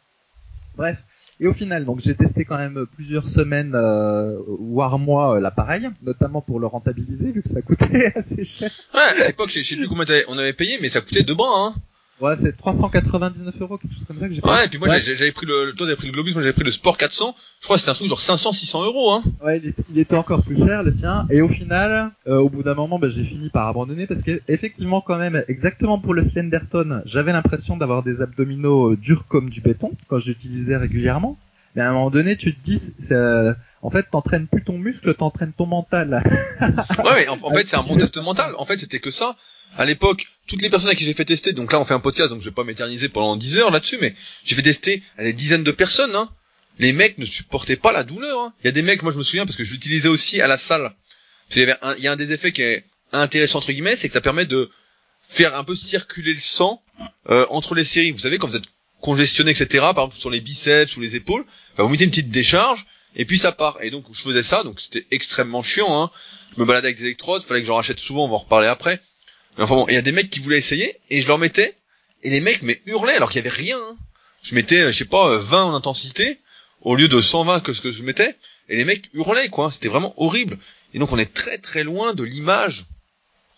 Bref. 0.76 0.98
Et 1.40 1.46
au 1.46 1.52
final, 1.52 1.84
donc 1.84 2.00
j'ai 2.00 2.16
testé 2.16 2.44
quand 2.44 2.58
même 2.58 2.86
plusieurs 2.96 3.28
semaines, 3.28 3.72
euh, 3.74 4.38
voire 4.58 4.98
mois, 4.98 5.36
euh, 5.36 5.40
l'appareil, 5.40 5.88
notamment 6.02 6.40
pour 6.40 6.58
le 6.58 6.66
rentabiliser, 6.66 7.30
vu 7.30 7.42
que 7.42 7.48
ça 7.48 7.62
coûtait 7.62 8.12
assez 8.16 8.44
cher. 8.44 8.70
Ouais, 8.92 9.22
à 9.22 9.26
l'époque, 9.28 9.50
je 9.50 9.62
sais 9.62 9.76
plus 9.76 9.86
combien 9.86 10.04
on 10.26 10.36
avait 10.36 10.52
payé, 10.52 10.78
mais 10.82 10.88
ça 10.88 11.00
coûtait 11.00 11.22
deux 11.22 11.36
bras, 11.36 11.66
hein. 11.66 11.74
Ouais, 12.20 12.34
c'est 12.40 12.56
399 12.56 13.54
euros, 13.60 13.78
quelque 13.78 13.94
chose 13.94 14.04
comme 14.06 14.18
ça 14.18 14.28
que 14.28 14.34
j'ai. 14.34 14.44
Ouais, 14.44 14.64
et 14.64 14.68
puis 14.68 14.78
moi 14.78 14.88
j'avais 14.88 15.32
pris 15.32 15.46
le, 15.46 15.72
toi 15.72 15.86
t'avais 15.86 15.96
pris 15.96 16.06
le 16.06 16.12
Globus, 16.12 16.32
moi 16.32 16.42
j'avais 16.42 16.52
pris 16.52 16.64
le 16.64 16.70
Sport 16.70 16.96
400. 16.96 17.34
Je 17.60 17.64
crois 17.64 17.76
que 17.76 17.80
c'était 17.80 17.90
un 17.90 17.94
truc 17.94 18.08
genre 18.08 18.20
500, 18.20 18.52
600 18.52 18.84
euros, 18.84 19.12
hein. 19.12 19.22
Ouais, 19.44 19.62
il 19.90 19.98
était, 19.98 20.16
encore 20.16 20.44
plus 20.44 20.56
cher 20.56 20.82
le 20.82 20.92
tien. 20.92 21.26
Et 21.30 21.40
au 21.40 21.48
final, 21.48 22.10
euh, 22.26 22.38
au 22.38 22.48
bout 22.48 22.62
d'un 22.62 22.74
moment, 22.74 22.98
bah, 22.98 23.08
j'ai 23.08 23.24
fini 23.24 23.50
par 23.50 23.68
abandonner 23.68 24.06
parce 24.06 24.22
que 24.22 24.40
effectivement 24.48 25.00
quand 25.00 25.16
même, 25.16 25.44
exactement 25.48 25.98
pour 25.98 26.14
le 26.14 26.24
Slenderton, 26.24 27.02
j'avais 27.06 27.32
l'impression 27.32 27.76
d'avoir 27.76 28.02
des 28.02 28.20
abdominaux 28.20 28.92
euh, 28.92 28.96
durs 28.96 29.26
comme 29.28 29.50
du 29.50 29.60
béton 29.60 29.92
quand 30.08 30.18
j'utilisais 30.18 30.76
régulièrement. 30.76 31.38
Mais 31.74 31.82
à 31.82 31.90
un 31.90 31.92
moment 31.92 32.10
donné, 32.10 32.36
tu 32.36 32.54
te 32.54 32.64
dis, 32.64 32.80
en 33.82 33.90
fait, 33.90 34.04
t'entraînes 34.10 34.48
plus 34.48 34.64
ton 34.64 34.78
muscle, 34.78 35.14
t'entraînes 35.14 35.52
ton 35.52 35.66
mental. 35.66 36.22
ouais, 36.60 37.26
mais 37.26 37.28
en, 37.28 37.52
fait, 37.52 37.68
c'est 37.68 37.76
un 37.76 37.82
bon 37.82 37.96
test 37.96 38.16
mental. 38.18 38.54
En 38.58 38.66
fait, 38.66 38.78
c'était 38.78 38.98
que 38.98 39.10
ça. 39.10 39.36
À 39.76 39.84
l'époque, 39.84 40.26
toutes 40.46 40.62
les 40.62 40.70
personnes 40.70 40.90
à 40.90 40.94
qui 40.94 41.04
j'ai 41.04 41.12
fait 41.12 41.24
tester, 41.24 41.52
donc 41.52 41.72
là, 41.72 41.80
on 41.80 41.84
fait 41.84 41.94
un 41.94 42.00
podcast, 42.00 42.30
donc 42.30 42.40
je 42.40 42.46
vais 42.48 42.54
pas 42.54 42.64
m'éterniser 42.64 43.08
pendant 43.08 43.36
10 43.36 43.58
heures 43.58 43.70
là-dessus, 43.70 43.98
mais 44.00 44.14
j'ai 44.44 44.54
fait 44.54 44.62
tester 44.62 45.02
à 45.18 45.24
des 45.24 45.32
dizaines 45.32 45.64
de 45.64 45.70
personnes, 45.70 46.14
hein. 46.16 46.30
Les 46.80 46.92
mecs 46.92 47.18
ne 47.18 47.24
supportaient 47.24 47.76
pas 47.76 47.92
la 47.92 48.04
douleur, 48.04 48.40
hein. 48.40 48.54
Il 48.62 48.66
y 48.66 48.68
a 48.68 48.72
des 48.72 48.82
mecs, 48.82 49.02
moi 49.02 49.12
je 49.12 49.18
me 49.18 49.22
souviens, 49.22 49.44
parce 49.44 49.56
que 49.56 49.64
je 49.64 49.72
l'utilisais 49.72 50.08
aussi 50.08 50.40
à 50.40 50.46
la 50.46 50.56
salle. 50.56 50.94
Qu'il 51.50 51.60
y 51.60 51.62
avait 51.64 51.76
un, 51.82 51.94
il 51.96 52.02
y 52.02 52.08
a 52.08 52.12
un 52.12 52.16
des 52.16 52.32
effets 52.32 52.52
qui 52.52 52.62
est 52.62 52.84
intéressant, 53.12 53.58
entre 53.58 53.72
guillemets, 53.72 53.96
c'est 53.96 54.08
que 54.08 54.14
ça 54.14 54.20
permet 54.20 54.46
de 54.46 54.70
faire 55.22 55.54
un 55.54 55.64
peu 55.64 55.76
circuler 55.76 56.32
le 56.32 56.40
sang, 56.40 56.82
euh, 57.30 57.46
entre 57.50 57.74
les 57.74 57.84
séries. 57.84 58.10
Vous 58.10 58.18
savez, 58.18 58.38
quand 58.38 58.48
vous 58.48 58.56
êtes 58.56 58.68
congestionné, 59.00 59.50
etc., 59.50 59.68
par 59.94 60.04
exemple 60.04 60.16
sur 60.16 60.30
les 60.30 60.40
biceps 60.40 60.96
ou 60.96 61.00
les 61.00 61.16
épaules, 61.16 61.44
bah, 61.76 61.84
vous 61.84 61.88
mettez 61.88 62.04
une 62.04 62.10
petite 62.10 62.30
décharge, 62.30 62.86
et 63.16 63.24
puis 63.24 63.38
ça 63.38 63.52
part. 63.52 63.78
Et 63.82 63.90
donc 63.90 64.04
je 64.12 64.20
faisais 64.20 64.42
ça, 64.42 64.64
donc 64.64 64.80
c'était 64.80 65.06
extrêmement 65.10 65.62
chiant. 65.62 66.02
Hein. 66.02 66.10
Je 66.54 66.60
me 66.60 66.66
baladais 66.66 66.88
avec 66.88 66.98
des 66.98 67.04
électrodes, 67.04 67.42
fallait 67.44 67.60
que 67.60 67.66
j'en 67.66 67.76
rachète 67.76 68.00
souvent, 68.00 68.24
on 68.24 68.28
va 68.28 68.34
en 68.34 68.38
reparler 68.38 68.68
après. 68.68 69.00
Mais 69.56 69.64
enfin 69.64 69.74
bon, 69.74 69.86
il 69.88 69.94
y 69.94 69.98
a 69.98 70.02
des 70.02 70.12
mecs 70.12 70.30
qui 70.30 70.40
voulaient 70.40 70.58
essayer, 70.58 70.96
et 71.10 71.20
je 71.20 71.28
leur 71.28 71.38
mettais, 71.38 71.74
et 72.22 72.30
les 72.30 72.40
mecs 72.40 72.62
mais 72.62 72.80
hurlaient 72.86 73.14
alors 73.14 73.30
qu'il 73.30 73.38
y 73.38 73.46
avait 73.46 73.56
rien. 73.56 73.78
Hein. 73.78 73.96
Je 74.42 74.54
mettais, 74.54 74.90
je 74.92 74.96
sais 74.96 75.04
pas, 75.04 75.36
20 75.36 75.64
en 75.64 75.74
intensité, 75.74 76.38
au 76.82 76.94
lieu 76.94 77.08
de 77.08 77.20
120 77.20 77.60
que 77.60 77.72
ce 77.72 77.80
que 77.80 77.90
je 77.90 78.02
mettais, 78.02 78.36
et 78.68 78.76
les 78.76 78.84
mecs 78.84 79.08
hurlaient 79.14 79.48
quoi, 79.48 79.72
c'était 79.72 79.88
vraiment 79.88 80.14
horrible. 80.16 80.58
Et 80.94 80.98
donc 80.98 81.12
on 81.12 81.18
est 81.18 81.32
très 81.32 81.58
très 81.58 81.84
loin 81.84 82.14
de 82.14 82.22
l'image 82.22 82.86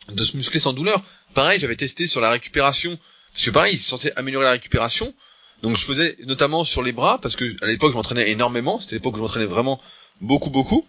de 0.09 0.24
se 0.24 0.37
muscler 0.37 0.61
sans 0.61 0.72
douleur. 0.72 1.03
Pareil, 1.35 1.59
j'avais 1.59 1.76
testé 1.76 2.07
sur 2.07 2.20
la 2.20 2.31
récupération, 2.31 2.98
parce 3.33 3.44
que 3.44 3.50
pareil, 3.50 3.74
ils 3.74 3.79
censé 3.79 4.12
améliorer 4.16 4.44
la 4.44 4.53
récupération, 4.53 5.14
donc 5.62 5.77
je 5.77 5.85
faisais 5.85 6.16
notamment 6.27 6.64
sur 6.64 6.83
les 6.83 6.92
bras 6.92 7.18
parce 7.20 7.37
que 7.37 7.44
à 7.62 7.66
l'époque 7.66 7.92
je 7.92 7.96
m'entraînais 7.96 8.31
énormément, 8.31 8.81
c'était 8.81 8.96
l'époque 8.96 9.14
où 9.14 9.16
je 9.16 9.23
m'entraînais 9.23 9.46
vraiment 9.46 9.81
beaucoup 10.20 10.51
beaucoup. 10.51 10.87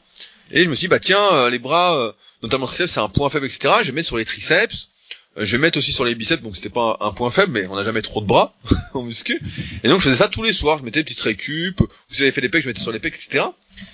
Et 0.51 0.63
je 0.63 0.69
me 0.69 0.75
suis 0.75 0.85
dit 0.85 0.89
bah 0.89 0.99
tiens 0.99 1.33
euh, 1.33 1.49
les 1.49 1.59
bras, 1.59 1.99
euh, 1.99 2.11
notamment 2.43 2.65
le 2.65 2.69
triceps 2.69 2.93
c'est 2.93 2.99
un 2.99 3.09
point 3.09 3.29
faible 3.29 3.45
etc. 3.45 3.75
Je 3.81 3.87
vais 3.87 3.95
mettre 3.95 4.07
sur 4.07 4.17
les 4.17 4.25
triceps, 4.25 4.89
euh, 5.37 5.45
je 5.45 5.51
vais 5.55 5.61
mettre 5.61 5.77
aussi 5.77 5.93
sur 5.93 6.05
les 6.05 6.15
biceps 6.15 6.41
donc 6.41 6.55
c'était 6.55 6.69
pas 6.69 6.97
un, 7.01 7.11
point 7.11 7.31
faible 7.31 7.51
mais 7.51 7.67
on 7.67 7.75
n'a 7.75 7.83
jamais 7.83 8.01
trop 8.01 8.21
de 8.21 8.25
bras 8.25 8.55
en 8.93 9.03
muscu. 9.03 9.41
Et 9.83 9.89
donc 9.89 9.99
je 9.99 10.05
faisais 10.05 10.17
ça 10.17 10.27
tous 10.27 10.43
les 10.43 10.53
soirs, 10.53 10.77
je 10.77 10.83
mettais 10.83 10.99
des 10.99 11.05
petites 11.05 11.21
récup, 11.21 11.81
ou 11.81 11.87
si 12.09 12.19
j'avais 12.19 12.31
fait 12.31 12.41
les 12.41 12.49
pecs 12.49 12.63
je 12.63 12.67
mettais 12.67 12.81
sur 12.81 12.91
les 12.91 12.99
pecs 12.99 13.15
etc. 13.15 13.45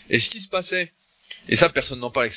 Et 0.09 0.19
ce 0.19 0.29
qui 0.29 0.41
se 0.41 0.47
passait, 0.47 0.91
et 1.49 1.55
ça 1.55 1.69
personne 1.69 1.99
n'en 1.99 2.11
parle 2.11 2.29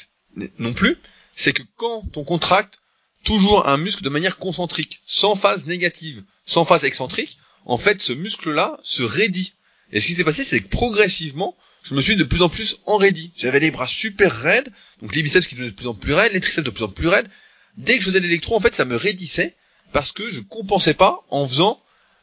non 0.58 0.72
plus, 0.72 0.96
c'est 1.36 1.52
que 1.52 1.62
quand 1.76 2.04
on 2.16 2.24
contracte 2.24 2.78
toujours 3.24 3.68
un 3.68 3.76
muscle 3.76 4.02
de 4.02 4.08
manière 4.08 4.38
concentrique, 4.38 5.00
sans 5.04 5.34
phase 5.34 5.66
négative, 5.66 6.22
sans 6.46 6.64
phase 6.64 6.84
excentrique, 6.84 7.38
en 7.66 7.78
fait, 7.78 8.02
ce 8.02 8.12
muscle-là 8.12 8.78
se 8.82 9.02
raidit. 9.02 9.54
Et 9.92 10.00
ce 10.00 10.06
qui 10.06 10.14
s'est 10.14 10.24
passé, 10.24 10.44
c'est 10.44 10.60
que 10.60 10.68
progressivement, 10.68 11.56
je 11.82 11.94
me 11.94 12.00
suis 12.00 12.16
de 12.16 12.24
plus 12.24 12.42
en 12.42 12.48
plus 12.48 12.78
enraidi. 12.86 13.32
J'avais 13.36 13.60
les 13.60 13.70
bras 13.70 13.86
super 13.86 14.32
raides, 14.32 14.70
donc 15.02 15.14
les 15.14 15.22
biceps 15.22 15.46
qui 15.46 15.54
devenaient 15.54 15.70
de 15.70 15.76
plus 15.76 15.88
en 15.88 15.94
plus 15.94 16.14
raides, 16.14 16.32
les 16.32 16.40
triceps 16.40 16.64
de 16.64 16.70
plus 16.70 16.84
en 16.84 16.88
plus 16.88 17.08
raides. 17.08 17.28
Dès 17.76 17.94
que 17.94 18.00
je 18.00 18.08
faisais 18.08 18.20
l'électro, 18.20 18.56
en 18.56 18.60
fait, 18.60 18.74
ça 18.74 18.84
me 18.84 18.96
raidissait 18.96 19.56
parce 19.92 20.12
que 20.12 20.30
je 20.30 20.40
compensais 20.40 20.94
pas 20.94 21.24
en 21.30 21.46
faisant 21.46 21.80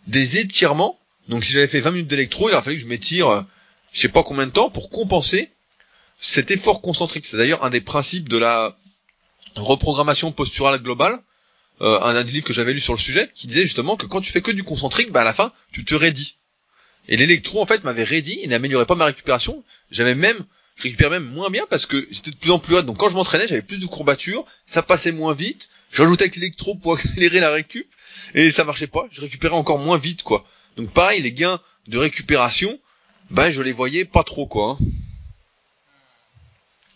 des 0.08 0.38
étirements. 0.38 1.00
Donc 1.28 1.44
si 1.44 1.54
j'avais 1.54 1.68
fait 1.68 1.82
20 1.82 1.92
minutes 1.92 2.08
d'électro, 2.08 2.50
il 2.50 2.54
aurait 2.54 2.64
fallu 2.64 2.78
que 2.78 2.84
je 2.84 2.88
m'étire, 2.88 3.30
euh, 3.30 3.42
je 3.92 4.02
sais 4.02 4.10
pas 4.10 4.24
combien 4.24 4.46
de 4.46 4.52
temps, 4.52 4.70
pour 4.70 4.90
compenser 4.90 5.52
cet 6.20 6.52
effort 6.52 6.82
concentrique. 6.82 7.26
C'est 7.26 7.38
d'ailleurs 7.38 7.64
un 7.64 7.70
des 7.70 7.82
principes 7.82 8.30
de 8.30 8.38
la 8.38 8.78
reprogrammation 9.56 10.32
posturale 10.32 10.82
globale, 10.82 11.20
euh, 11.82 12.00
un, 12.02 12.24
livre 12.24 12.46
que 12.46 12.54
j'avais 12.54 12.74
lu 12.74 12.80
sur 12.80 12.94
le 12.94 13.00
sujet 13.00 13.30
qui 13.36 13.48
disait 13.48 13.64
justement 13.64 13.96
que 13.96 14.06
quand 14.06 14.22
tu 14.22 14.32
fais 14.32 14.42
que 14.42 14.52
du 14.52 14.64
concentrique, 14.64 15.12
bah 15.12 15.22
à 15.22 15.24
la 15.24 15.34
fin 15.34 15.54
tu 15.72 15.86
te 15.86 15.96
raidis. 15.96 16.38
Et 17.08 17.18
l'électro 17.18 17.62
en 17.62 17.66
fait 17.66 17.84
m'avait 17.84 18.04
raidi, 18.04 18.40
il 18.44 18.50
n'améliorait 18.50 18.86
pas 18.86 18.96
ma 18.96 19.06
récupération. 19.06 19.64
J'avais 19.92 20.16
même 20.16 20.46
je 20.76 20.84
récupérais 20.84 21.20
même 21.20 21.30
moins 21.30 21.50
bien 21.50 21.66
parce 21.70 21.86
que 21.86 22.08
j'étais 22.12 22.32
de 22.32 22.36
plus 22.36 22.52
en 22.52 22.60
plus 22.60 22.76
raide. 22.76 22.86
Donc 22.86 22.98
quand 22.98 23.10
je 23.10 23.16
m'entraînais, 23.16 23.48
j'avais 23.48 23.62
plus 23.62 23.80
de 23.80 23.86
courbatures, 23.86 24.46
ça 24.66 24.84
passait 24.84 25.12
moins 25.12 25.34
vite. 25.34 25.70
Je 25.92 26.02
rajoutais 26.02 26.24
avec 26.24 26.36
l'électro 26.36 26.76
pour 26.76 26.94
accélérer 26.98 27.40
la 27.40 27.52
récup 27.52 27.88
et 28.34 28.50
ça 28.52 28.64
marchait 28.64 28.88
pas. 28.88 29.08
Je 29.12 29.22
récupérais 29.22 29.56
encore 29.56 29.80
moins 29.80 29.98
vite 29.98 30.24
quoi. 30.24 30.46
Donc 30.78 30.92
pareil, 30.92 31.22
les 31.22 31.32
gains 31.32 31.60
de 31.88 31.98
récupération, 31.98 32.80
bah 33.32 33.52
je 33.52 33.62
les 33.62 33.72
voyais 33.72 34.06
pas 34.06 34.24
trop 34.24 34.46
quoi. 34.46 34.78
Hein. 34.80 34.86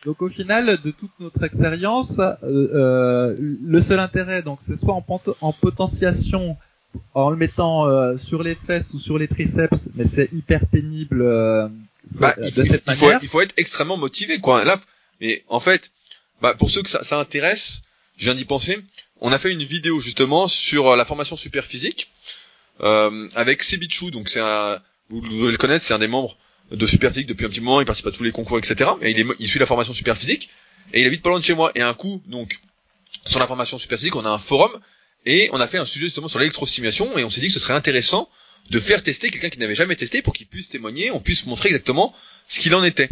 Donc 0.05 0.21
au 0.21 0.29
final, 0.29 0.79
de 0.83 0.91
toute 0.91 1.11
notre 1.19 1.43
expérience, 1.43 2.17
euh, 2.19 2.35
euh, 2.43 3.35
le 3.39 3.81
seul 3.81 3.99
intérêt, 3.99 4.41
donc, 4.41 4.59
c'est 4.65 4.75
soit 4.75 4.95
en, 4.95 5.05
en, 5.41 5.53
potentiation 5.53 6.57
en 7.13 7.29
le 7.29 7.37
mettant 7.37 7.87
euh, 7.87 8.17
sur 8.17 8.41
les 8.41 8.55
fesses 8.55 8.93
ou 8.93 8.99
sur 8.99 9.19
les 9.19 9.27
triceps, 9.27 9.89
mais 9.95 10.05
c'est 10.05 10.31
hyper 10.33 10.65
pénible 10.65 11.23
bah, 12.11 12.33
de 12.35 12.47
il, 12.47 12.51
cette 12.51 12.83
il 12.87 12.95
Faut, 12.95 13.11
il 13.21 13.27
faut 13.27 13.41
être 13.41 13.53
extrêmement 13.57 13.97
motivé, 13.97 14.39
quoi. 14.39 14.65
Là, 14.65 14.79
mais 15.19 15.43
en 15.49 15.59
fait, 15.59 15.91
bah, 16.41 16.55
pour 16.55 16.71
ceux 16.71 16.81
que 16.81 16.89
ça, 16.89 17.03
ça 17.03 17.19
intéresse, 17.19 17.83
je 18.17 18.25
viens 18.25 18.35
d'y 18.35 18.45
penser. 18.45 18.79
On 19.19 19.31
a 19.31 19.37
fait 19.37 19.51
une 19.51 19.63
vidéo 19.63 19.99
justement 19.99 20.47
sur 20.47 20.95
la 20.95 21.05
formation 21.05 21.35
super 21.35 21.63
physique 21.65 22.09
avec 22.79 23.61
Sebichou, 23.61 24.09
donc 24.09 24.29
c'est 24.29 24.39
un, 24.39 24.79
vous 25.09 25.21
devez 25.21 25.51
le 25.51 25.57
connaître, 25.57 25.85
c'est 25.85 25.93
un 25.93 25.99
des 25.99 26.07
membres 26.07 26.35
de 26.71 26.87
super 26.87 27.11
physique 27.11 27.27
depuis 27.27 27.45
un 27.45 27.49
petit 27.49 27.61
moment, 27.61 27.81
il 27.81 27.85
participe 27.85 28.07
à 28.07 28.11
tous 28.11 28.23
les 28.23 28.31
concours, 28.31 28.57
etc. 28.57 28.91
Et 29.01 29.11
il, 29.11 29.19
est, 29.19 29.25
il 29.39 29.47
suit 29.47 29.59
la 29.59 29.65
formation 29.65 29.93
super 29.93 30.17
physique, 30.17 30.49
et 30.93 31.01
il 31.01 31.07
habite 31.07 31.21
pas 31.21 31.29
loin 31.29 31.39
de 31.39 31.43
chez 31.43 31.53
moi. 31.53 31.71
Et 31.75 31.81
un 31.81 31.93
coup, 31.93 32.21
donc, 32.27 32.59
sur 33.25 33.39
la 33.39 33.47
formation 33.47 33.77
super 33.77 33.97
physique, 33.97 34.15
on 34.15 34.25
a 34.25 34.29
un 34.29 34.39
forum, 34.39 34.71
et 35.25 35.49
on 35.53 35.59
a 35.59 35.67
fait 35.67 35.77
un 35.77 35.85
sujet 35.85 36.05
justement 36.05 36.27
sur 36.27 36.39
l'électrostimulation, 36.39 37.17
et 37.17 37.23
on 37.23 37.29
s'est 37.29 37.41
dit 37.41 37.47
que 37.47 37.53
ce 37.53 37.59
serait 37.59 37.73
intéressant 37.73 38.29
de 38.69 38.79
faire 38.79 39.03
tester 39.03 39.29
quelqu'un 39.29 39.49
qui 39.49 39.59
n'avait 39.59 39.75
jamais 39.75 39.95
testé 39.95 40.21
pour 40.21 40.33
qu'il 40.33 40.47
puisse 40.47 40.69
témoigner, 40.69 41.11
on 41.11 41.19
puisse 41.19 41.45
montrer 41.45 41.69
exactement 41.69 42.15
ce 42.47 42.59
qu'il 42.59 42.73
en 42.73 42.83
était. 42.83 43.09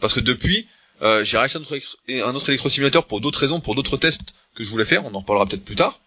Parce 0.00 0.14
que 0.14 0.20
depuis, 0.20 0.66
euh, 1.02 1.24
j'ai 1.24 1.36
racheté 1.36 1.58
un 1.58 2.34
autre, 2.34 2.48
électrostimulateur 2.48 3.06
pour 3.06 3.20
d'autres 3.20 3.40
raisons, 3.40 3.60
pour 3.60 3.74
d'autres 3.74 3.96
tests 3.96 4.32
que 4.54 4.64
je 4.64 4.70
voulais 4.70 4.84
faire, 4.84 5.04
on 5.04 5.14
en 5.14 5.20
reparlera 5.20 5.46
peut-être 5.46 5.64
plus 5.64 5.76
tard. 5.76 6.00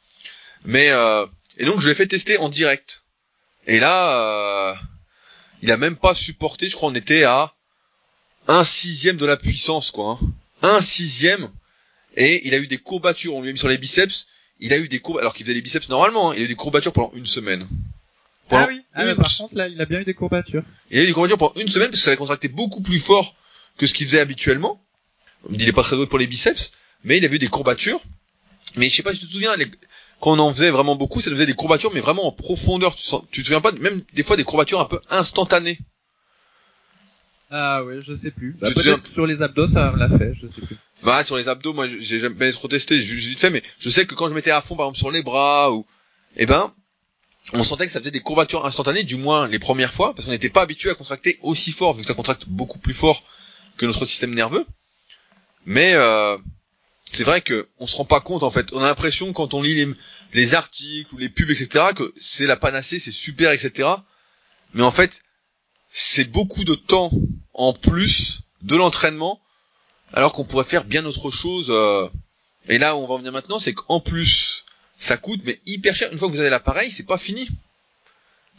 Mais 0.66 0.90
euh, 0.90 1.26
et 1.58 1.66
donc 1.66 1.82
je 1.82 1.90
l'ai 1.90 1.96
fait 1.96 2.08
tester 2.08 2.38
en 2.38 2.50
direct. 2.50 3.04
Et 3.68 3.80
là, 3.80 4.72
euh, 4.72 4.76
il 5.62 5.72
a 5.72 5.78
même 5.78 5.96
pas 5.96 6.14
supporté, 6.14 6.70
je 6.70 6.76
crois 6.76 6.90
on 6.90 6.96
était 6.96 7.24
à 7.24 7.54
un 8.48 8.64
sixième 8.64 9.18
de 9.18 9.26
la 9.26 9.38
puissance, 9.38 9.92
quoi. 9.92 10.20
Hein. 10.22 10.28
Un 10.62 10.82
sixième. 10.82 11.50
Et 12.16 12.48
il 12.48 12.54
a 12.54 12.58
eu 12.58 12.68
des 12.68 12.78
courbatures, 12.78 13.36
on 13.36 13.42
lui 13.42 13.50
a 13.50 13.54
mis 13.54 13.60
sur 13.60 13.70
les 13.70 13.78
biceps, 13.78 14.28
il 14.60 14.74
a 14.74 14.78
eu 14.78 14.88
des 14.88 15.00
courbatures, 15.00 15.22
alors 15.22 15.34
qu'il 15.34 15.46
faisait 15.46 15.54
les 15.54 15.62
biceps 15.62 15.90
normalement, 15.90 16.32
hein. 16.32 16.34
il 16.36 16.42
a 16.42 16.46
eu 16.46 16.48
des 16.48 16.56
courbatures 16.56 16.94
pendant 16.94 17.12
une 17.14 17.28
semaine. 17.28 17.68
ah 18.52 18.66
oui, 18.68 18.82
ah, 18.94 19.16
par 19.16 19.38
contre 19.38 19.56
là, 19.56 19.68
il 19.68 19.80
a 19.80 19.86
bien 19.86 20.00
eu 20.00 20.06
des 20.06 20.14
courbatures. 20.14 20.64
Il 20.90 21.00
a 21.00 21.04
eu 21.04 21.06
des 21.06 21.14
courbatures 21.14 21.38
pendant 21.38 21.54
une 21.62 21.68
semaine 21.68 21.90
parce 21.90 22.00
que 22.00 22.06
ça 22.06 22.12
avait 22.12 22.18
contracté 22.18 22.48
beaucoup 22.48 22.82
plus 22.82 23.00
fort 23.00 23.36
que 23.78 23.86
ce 23.86 23.94
qu'il 23.94 24.08
faisait 24.08 24.20
habituellement. 24.20 24.84
Il 25.52 25.68
est 25.68 25.72
pas 25.72 25.84
très 25.84 25.96
doué 25.96 26.08
pour 26.08 26.20
les 26.20 26.28
biceps, 26.28 26.72
mais 27.04 27.18
il 27.18 27.26
a 27.26 27.32
eu 27.32 27.40
des 27.40 27.48
courbatures. 27.48 28.02
Mais 28.76 28.90
je 28.90 28.96
sais 28.96 29.04
pas 29.04 29.14
si 29.14 29.20
tu 29.20 29.28
te 29.28 29.32
souviens, 29.32 29.56
quand 30.20 30.32
on 30.32 30.40
en 30.40 30.52
faisait 30.52 30.70
vraiment 30.70 30.96
beaucoup, 30.96 31.22
ça 31.22 31.30
nous 31.30 31.36
faisait 31.36 31.46
des 31.46 31.54
courbatures, 31.54 31.92
mais 31.94 32.02
vraiment 32.02 32.28
en 32.28 32.32
profondeur. 32.32 32.96
Tu, 32.96 33.04
sens, 33.04 33.24
tu 33.32 33.42
te 33.42 33.48
souviens 33.48 33.62
pas, 33.62 33.72
même 33.74 34.02
des 34.14 34.24
fois 34.24 34.38
des 34.38 34.44
courbatures 34.44 34.80
un 34.80 34.86
peu 34.86 35.00
instantanées. 35.10 35.80
Ah 37.52 37.84
oui, 37.84 37.96
je 38.06 38.16
sais 38.16 38.32
plus. 38.32 38.56
Bah, 38.60 38.70
sur 39.12 39.26
les 39.26 39.42
abdos, 39.42 39.70
ça 39.70 39.94
l'a 39.98 40.10
fait, 40.10 40.34
je 40.36 40.48
sais 40.48 40.62
plus. 40.62 40.78
Bah 41.02 41.24
sur 41.24 41.38
les 41.38 41.48
abdos, 41.48 41.74
moi 41.74 41.88
j'ai 41.88 42.20
jamais 42.20 42.52
trop 42.52 42.68
testé, 42.68 43.00
j'ai 43.00 43.16
vite 43.16 43.40
fait, 43.40 43.50
mais 43.50 43.64
je 43.80 43.90
sais 43.90 44.06
que 44.06 44.16
quand 44.16 44.28
je 44.28 44.34
mettais 44.34 44.52
à 44.52 44.62
fond, 44.62 44.76
par 44.76 44.88
exemple 44.88 45.00
sur 45.00 45.12
les 45.12 45.24
bras 45.24 45.72
ou, 45.72 45.86
eh 46.36 46.46
ben, 46.46 46.74
on 47.54 47.64
sentait 47.64 47.86
que 47.86 47.92
ça 47.92 48.00
faisait 48.00 48.12
des 48.12 48.20
courbatures 48.20 48.66
instantanées, 48.66 49.04
du 49.04 49.16
moins 49.16 49.48
les 49.48 49.60
premières 49.60 49.94
fois, 49.94 50.14
parce 50.14 50.26
qu'on 50.26 50.32
n'était 50.32 50.50
pas 50.50 50.62
habitué 50.62 50.90
à 50.90 50.96
contracter 50.96 51.40
aussi 51.42 51.72
fort, 51.72 51.94
vu 51.94 52.02
que 52.02 52.08
ça 52.08 52.14
contracte 52.14 52.48
beaucoup 52.48 52.80
plus 52.80 52.94
fort 52.94 53.24
que 53.78 53.86
notre 53.86 54.06
système 54.06 54.36
nerveux. 54.36 54.66
Mais 55.66 55.94
euh, 55.94 56.38
c'est 57.12 57.24
vrai 57.24 57.42
que 57.42 57.68
on 57.80 57.88
se 57.88 57.96
rend 57.98 58.06
pas 58.06 58.22
compte 58.22 58.44
en 58.44 58.52
fait. 58.52 58.72
On 58.74 58.80
a 58.80 58.86
l'impression 58.86 59.34
quand 59.34 59.54
on 59.54 59.62
lit 59.62 59.76
les, 59.76 59.88
les 60.34 60.56
articles 60.56 61.14
ou 61.14 61.18
les 61.18 61.30
pubs, 61.30 61.50
etc., 61.50 61.88
que 61.96 62.14
c'est 62.20 62.46
la 62.46 62.56
panacée, 62.56 63.00
c'est 63.00 63.12
super, 63.12 63.52
etc. 63.52 63.90
Mais 64.74 64.84
en 64.84 64.92
fait, 64.92 65.22
c'est 65.92 66.26
beaucoup 66.26 66.64
de 66.64 66.76
temps 66.76 67.12
en 67.54 67.74
plus 67.74 68.42
de 68.62 68.76
l'entraînement, 68.76 69.42
alors 70.14 70.34
qu'on 70.34 70.44
pourrait 70.44 70.64
faire 70.66 70.86
bien 70.86 71.06
autre 71.06 71.32
chose. 71.32 71.68
Euh. 71.70 72.08
Et 72.68 72.78
là 72.78 72.96
où 72.96 73.00
on 73.00 73.08
va 73.08 73.16
en 73.16 73.18
venir 73.18 73.32
maintenant, 73.32 73.58
c'est 73.58 73.74
qu'en 73.74 74.00
plus, 74.00 74.66
ça 75.00 75.18
coûte 75.18 75.42
mais 75.46 75.60
hyper 75.66 75.96
cher. 75.96 76.12
Une 76.12 76.18
fois 76.18 76.28
que 76.28 76.34
vous 76.34 76.40
avez 76.40 76.50
l'appareil, 76.50 76.92
c'est 76.92 77.06
pas 77.06 77.18
fini. 77.18 77.48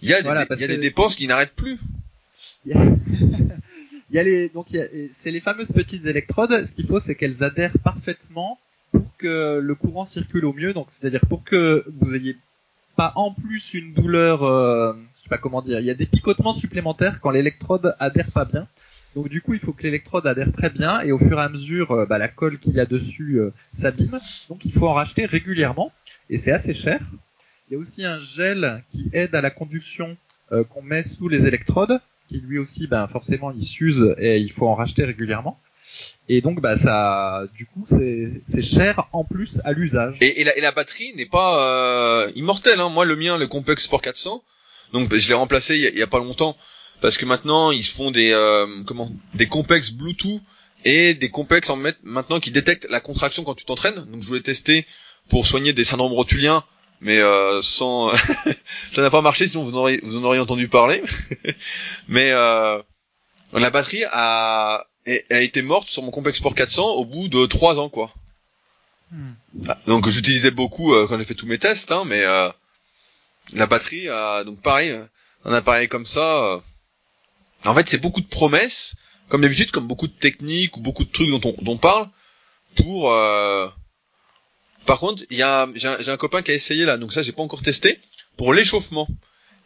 Il 0.03 0.09
y 0.09 0.15
a, 0.15 0.23
des, 0.23 0.29
il 0.55 0.61
y 0.61 0.65
a 0.65 0.69
des 0.69 0.79
dépenses 0.79 1.15
qui 1.15 1.27
n'arrêtent 1.27 1.55
plus. 1.55 1.79
Il 2.67 2.73
y 4.17 4.19
a 4.19 4.23
les 4.23 4.49
donc 4.49 4.67
c'est 4.71 5.31
les 5.31 5.41
fameuses 5.41 5.73
petites 5.73 6.07
électrodes. 6.07 6.67
Ce 6.67 6.73
qu'il 6.73 6.87
faut, 6.87 7.01
c'est 7.01 7.15
qu'elles 7.15 7.43
adhèrent 7.43 7.79
parfaitement 7.85 8.59
pour 8.93 9.17
que 9.19 9.61
le 9.63 9.75
courant 9.75 10.05
circule 10.05 10.45
au 10.45 10.53
mieux. 10.53 10.73
Donc 10.73 10.89
c'est-à-dire 10.93 11.25
pour 11.29 11.45
que 11.45 11.85
vous 12.01 12.15
ayez 12.15 12.37
pas 12.97 13.13
en 13.17 13.33
plus 13.33 13.75
une 13.75 13.95
douleur, 13.95 14.43
euh, 14.43 14.93
je 15.17 15.23
sais 15.23 15.29
pas 15.29 15.39
comment 15.39 15.63
dire. 15.63 15.81
Il 15.81 15.87
y 15.87 15.91
a 15.91 15.95
des 15.95 16.07
picotements 16.07 16.53
supplémentaires 16.53 17.21
quand 17.21 17.31
l'électrode 17.31 17.95
adhère 17.99 18.31
pas 18.33 18.45
bien. 18.45 18.67
Donc 19.15 19.29
du 19.29 19.43
coup, 19.43 19.55
il 19.55 19.61
faut 19.61 19.73
que 19.73 19.83
l'électrode 19.83 20.27
adhère 20.27 20.53
très 20.53 20.71
bien 20.71 21.01
et 21.01 21.11
au 21.11 21.19
fur 21.19 21.39
et 21.39 21.43
à 21.43 21.49
mesure, 21.49 21.93
euh, 21.93 22.07
bah, 22.07 22.19
la 22.19 22.29
colle 22.29 22.59
qu'il 22.59 22.75
y 22.75 22.81
a 22.81 22.87
dessus 22.87 23.41
euh, 23.41 23.53
s'abîme. 23.73 24.19
Donc 24.49 24.65
il 24.65 24.73
faut 24.73 24.89
en 24.89 24.93
racheter 24.93 25.27
régulièrement 25.27 25.93
et 26.29 26.37
c'est 26.37 26.53
assez 26.53 26.75
cher. 26.75 27.01
Il 27.69 27.75
y 27.75 27.77
a 27.77 27.79
aussi 27.79 28.05
un 28.05 28.19
gel 28.19 28.83
qui 28.91 29.11
aide 29.13 29.35
à 29.35 29.41
la 29.41 29.51
conduction 29.51 30.17
euh, 30.53 30.65
qu'on 30.65 30.83
met 30.83 31.03
sous 31.03 31.29
les 31.29 31.47
électrodes, 31.47 32.01
qui 32.31 32.41
lui 32.41 32.59
aussi, 32.59 32.87
ben 32.87 33.09
forcément, 33.09 33.51
il 33.51 33.65
s'use 33.65 34.15
et 34.19 34.39
il 34.39 34.53
faut 34.53 34.69
en 34.69 34.75
racheter 34.75 35.05
régulièrement. 35.05 35.61
Et 36.29 36.41
donc, 36.41 36.61
bah 36.61 36.79
ça, 36.79 37.43
du 37.57 37.67
coup, 37.67 37.85
c'est 37.89 38.63
cher 38.63 39.09
en 39.13 39.25
plus 39.25 39.61
à 39.65 39.73
l'usage. 39.73 40.17
Et, 40.21 40.41
et, 40.41 40.61
la, 40.61 40.71
batterie 40.71 41.13
n'est 41.17 41.27
pas 41.27 42.25
euh, 42.25 42.31
immortelle. 42.37 42.79
Hein. 42.79 42.89
Moi, 42.89 43.05
le 43.05 43.17
mien, 43.17 43.37
le 43.37 43.49
Compex 43.49 43.83
Sport 43.85 44.01
400, 44.01 44.45
donc 44.93 45.13
je 45.13 45.29
l'ai 45.29 45.35
remplacé 45.35 45.77
il 45.77 45.99
y, 45.99 46.03
a, 46.03 46.07
pas 46.07 46.19
longtemps 46.19 46.57
parce 47.01 47.17
que 47.17 47.25
maintenant 47.25 47.71
ils 47.71 47.85
font 47.85 48.11
des 48.11 48.33
euh, 48.33 48.67
comment 48.87 49.09
des 49.35 49.47
Compex 49.47 49.93
Bluetooth 49.93 50.41
et 50.85 51.15
des 51.15 51.31
Compex 51.31 51.71
en 51.71 51.79
maintenant 52.03 52.41
qui 52.41 52.51
détectent 52.51 52.89
la 52.91 53.01
contraction 53.01 53.45
quand 53.45 53.55
tu 53.55 53.65
t'entraînes. 53.65 54.05
Donc 54.13 54.23
je 54.23 54.29
voulais 54.29 54.41
tester 54.41 54.87
pour 55.29 55.47
soigner 55.47 55.73
des 55.73 55.85
syndromes 55.85 56.13
rotuliens, 56.13 56.65
mais 57.01 57.19
euh, 57.19 57.63
sans 57.63 58.11
ça 58.93 59.03
n'a 59.03 59.11
pas 59.11 59.23
marché, 59.23 59.49
sinon 59.49 59.65
vous 59.65 59.75
en 59.75 59.81
auriez, 59.81 60.01
vous 60.03 60.17
en 60.17 60.25
auriez 60.25 60.41
entendu 60.41 60.69
parler. 60.69 61.03
mais 62.09 62.31
euh, 62.31 62.81
la 63.53 63.71
batterie 63.71 64.05
a, 64.11 64.87
a 65.07 65.41
été 65.41 65.63
morte 65.63 65.89
sur 65.89 66.03
mon 66.03 66.11
Compact 66.11 66.37
Sport 66.37 66.55
400 66.55 66.95
au 66.95 67.05
bout 67.05 67.29
de 67.29 67.47
trois 67.47 67.79
ans, 67.79 67.89
quoi. 67.89 68.13
Hmm. 69.11 69.33
Ah, 69.67 69.79
donc 69.87 70.09
j'utilisais 70.09 70.51
beaucoup 70.51 70.95
euh, 70.95 71.07
quand 71.09 71.19
j'ai 71.19 71.25
fait 71.25 71.35
tous 71.35 71.47
mes 71.47 71.59
tests, 71.59 71.91
hein, 71.91 72.05
mais 72.07 72.23
euh, 72.23 72.49
la 73.55 73.67
batterie, 73.67 74.09
a, 74.09 74.45
donc 74.45 74.61
pareil, 74.61 74.97
un 75.45 75.53
appareil 75.53 75.89
comme 75.89 76.07
ça. 76.07 76.61
en 77.65 77.75
fait, 77.75 77.89
c'est 77.89 77.99
beaucoup 77.99 78.21
de 78.21 78.29
promesses, 78.29 78.95
comme 79.29 79.41
d'habitude, 79.41 79.71
comme 79.71 79.89
beaucoup 79.89 80.07
de 80.07 80.13
techniques 80.13 80.77
ou 80.77 80.81
beaucoup 80.81 81.05
de 81.05 81.11
trucs 81.11 81.31
dont 81.31 81.41
on, 81.45 81.63
dont 81.63 81.73
on 81.73 81.79
parle, 81.79 82.09
pour 82.77 83.11
par 84.91 84.99
contre, 84.99 85.23
il 85.31 85.37
y 85.39 85.43
a, 85.43 85.69
j'ai 85.77 86.11
un, 86.11 86.17
copain 86.17 86.43
qui 86.43 86.51
a 86.51 86.55
essayé 86.55 86.85
là, 86.85 86.97
donc 86.97 87.13
ça 87.13 87.23
j'ai 87.23 87.31
pas 87.31 87.45
encore 87.45 87.63
testé 87.63 88.01
pour 88.37 88.53
l'échauffement. 88.53 89.07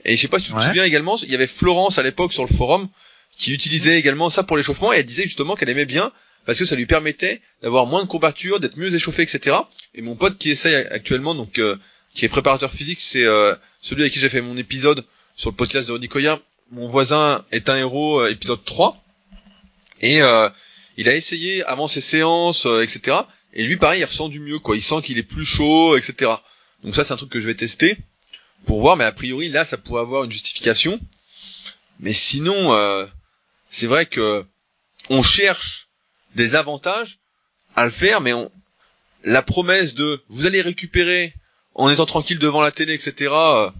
Et 0.04 0.16
je 0.16 0.20
sais 0.20 0.28
pas 0.28 0.38
si 0.38 0.48
tu 0.48 0.52
te 0.52 0.60
souviens 0.60 0.84
également, 0.84 1.16
il 1.22 1.30
y 1.30 1.34
avait 1.34 1.46
Florence 1.46 1.96
à 1.96 2.02
l'époque 2.02 2.30
sur 2.34 2.42
le 2.46 2.54
forum 2.54 2.90
qui 3.34 3.54
utilisait 3.54 3.98
également 3.98 4.28
ça 4.28 4.42
pour 4.42 4.58
l'échauffement 4.58 4.92
et 4.92 4.98
elle 4.98 5.06
disait 5.06 5.22
justement 5.22 5.56
qu'elle 5.56 5.70
aimait 5.70 5.87
bien 5.87 6.12
parce 6.44 6.58
que 6.58 6.66
ça 6.66 6.76
lui 6.76 6.84
permettait 6.84 7.40
d'avoir 7.62 7.87
moins 7.87 8.02
de 8.02 8.06
courbatures, 8.06 8.60
d'être 8.60 8.76
mieux 8.76 8.94
échauffé, 8.94 9.22
etc. 9.22 9.56
Et 9.94 10.02
mon 10.02 10.14
pote 10.14 10.37
qui 10.37 10.50
essaye 10.50 10.74
actuellement, 10.74 11.34
donc 11.34 11.58
euh, 11.58 11.74
qui 12.14 12.26
est 12.26 12.28
préparateur 12.28 12.70
physique, 12.70 13.00
c'est 13.00 13.24
euh, 13.24 13.54
celui 13.80 14.02
avec 14.02 14.12
qui 14.12 14.20
j'ai 14.20 14.28
fait 14.28 14.42
mon 14.42 14.58
épisode 14.58 15.06
sur 15.37 15.48
le 15.48 15.56
podcast 15.56 15.88
de 15.88 15.92
Rudy 15.92 16.10
Mon 16.70 16.87
voisin 16.87 17.46
est 17.50 17.70
un 17.70 17.78
héros, 17.78 18.20
euh, 18.20 18.28
épisode 18.30 18.62
3. 18.62 19.02
Et 20.02 20.18
il 20.98 21.08
a 21.08 21.14
essayé 21.14 21.64
avant 21.64 21.88
ses 21.88 22.02
séances, 22.02 22.66
etc. 22.66 23.24
Et 23.55 23.64
lui, 23.64 23.77
pareil, 23.77 24.01
il 24.01 24.05
ressent 24.05 24.29
du 24.29 24.40
mieux, 24.40 24.59
quoi. 24.59 24.77
Il 24.77 24.83
sent 24.83 25.01
qu'il 25.03 25.17
est 25.19 25.23
plus 25.23 25.45
chaud, 25.45 25.97
etc. 25.97 26.33
Donc 26.83 26.95
ça, 26.95 27.05
c'est 27.05 27.12
un 27.12 27.17
truc 27.17 27.31
que 27.31 27.40
je 27.40 27.47
vais 27.47 27.55
tester 27.55 27.97
pour 28.67 28.81
voir. 28.81 28.97
Mais 28.97 29.05
a 29.05 29.12
priori, 29.12 29.49
là, 29.49 29.64
ça 29.64 29.79
pourrait 29.79 30.03
avoir 30.03 30.25
une 30.25 30.33
justification. 30.33 31.01
Mais 32.01 32.12
sinon, 32.12 32.75
euh, 32.75 33.07
c'est 33.71 33.87
vrai 33.87 34.07
que 34.07 34.45
on 35.09 35.23
cherche 35.23 35.88
des 36.35 36.57
avantages 36.57 37.19
à 37.77 37.85
le 37.85 37.90
faire, 37.90 38.21
mais 38.21 38.33
on, 38.33 38.51
la 39.23 39.43
promesse 39.43 39.95
de 39.95 40.23
vous 40.29 40.47
allez 40.47 40.61
récupérer 40.61 41.35
en 41.75 41.90
étant 41.90 42.07
tranquille 42.07 42.38
devant 42.38 42.61
la 42.61 42.73
télé, 42.73 42.95
etc. 42.95 43.33
Euh, 43.33 43.71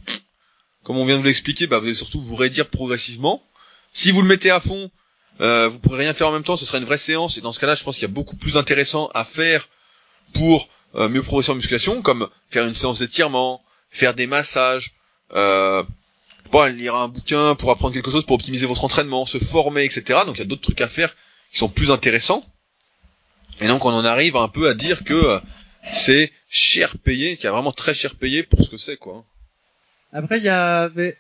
comme 0.83 0.97
on 0.97 1.05
vient 1.05 1.17
de 1.17 1.21
vous 1.21 1.27
l'expliquer, 1.27 1.67
bah, 1.67 1.79
vous 1.79 1.87
allez 1.87 1.95
surtout 1.95 2.21
vous 2.21 2.35
réduire 2.35 2.69
progressivement. 2.69 3.43
Si 3.93 4.11
vous 4.11 4.23
le 4.23 4.29
mettez 4.29 4.51
à 4.51 4.61
fond, 4.61 4.91
euh, 5.41 5.69
vous 5.69 5.79
pourrez 5.79 6.05
rien 6.05 6.15
faire 6.15 6.29
en 6.29 6.33
même 6.33 6.45
temps, 6.45 6.57
ce 6.57 6.67
sera 6.67 6.79
une 6.79 6.85
vraie 6.85 6.99
séance. 6.99 7.39
Et 7.39 7.41
dans 7.41 7.53
ce 7.53 7.61
cas-là, 7.61 7.75
je 7.75 7.85
pense 7.85 7.97
qu'il 7.97 8.03
y 8.03 8.11
a 8.11 8.15
beaucoup 8.15 8.37
plus 8.37 8.57
intéressant 8.57 9.11
à 9.15 9.25
faire 9.25 9.69
pour 10.33 10.69
euh, 10.95 11.09
mieux 11.09 11.23
progresser 11.23 11.51
en 11.53 11.57
musculation, 11.57 12.03
comme 12.03 12.29
faire 12.51 12.65
une 12.67 12.75
séance 12.75 13.01
d'étirement, 13.01 13.63
faire 13.91 14.15
des 14.15 14.27
massages, 14.27 14.93
euh, 15.35 15.83
lire 16.71 16.95
un 16.95 17.09
bouquin 17.09 17.57
pour 17.57 17.71
apprendre 17.71 17.95
quelque 17.95 18.11
chose, 18.11 18.25
pour 18.25 18.37
optimiser 18.37 18.67
votre 18.67 18.85
entraînement, 18.85 19.27
se 19.27 19.39
former, 19.39 19.85
etc. 19.85 20.21
Donc 20.25 20.37
il 20.37 20.39
y 20.39 20.43
a 20.43 20.47
d'autres 20.47 20.63
trucs 20.63 20.81
à 20.81 20.89
faire 20.89 21.15
qui 21.51 21.59
sont 21.59 21.69
plus 21.69 21.91
intéressants. 21.91 22.45
Et 23.61 23.67
donc 23.67 23.85
on 23.85 23.93
en 23.93 24.05
arrive 24.05 24.37
un 24.37 24.49
peu 24.49 24.69
à 24.69 24.75
dire 24.75 25.03
que 25.03 25.15
euh, 25.15 25.41
c'est 25.93 26.33
cher 26.49 26.97
payé, 26.99 27.37
qu'il 27.37 27.45
y 27.45 27.49
a 27.49 27.53
vraiment 27.53 27.73
très 27.73 27.95
cher 27.95 28.15
payé 28.15 28.43
pour 28.43 28.63
ce 28.63 28.71
que 28.71 28.77
c'est, 28.77 28.97
quoi. 28.97 29.25
Après, 30.13 30.39
il 30.39 30.45
y 30.45 30.49
avait 30.49 31.19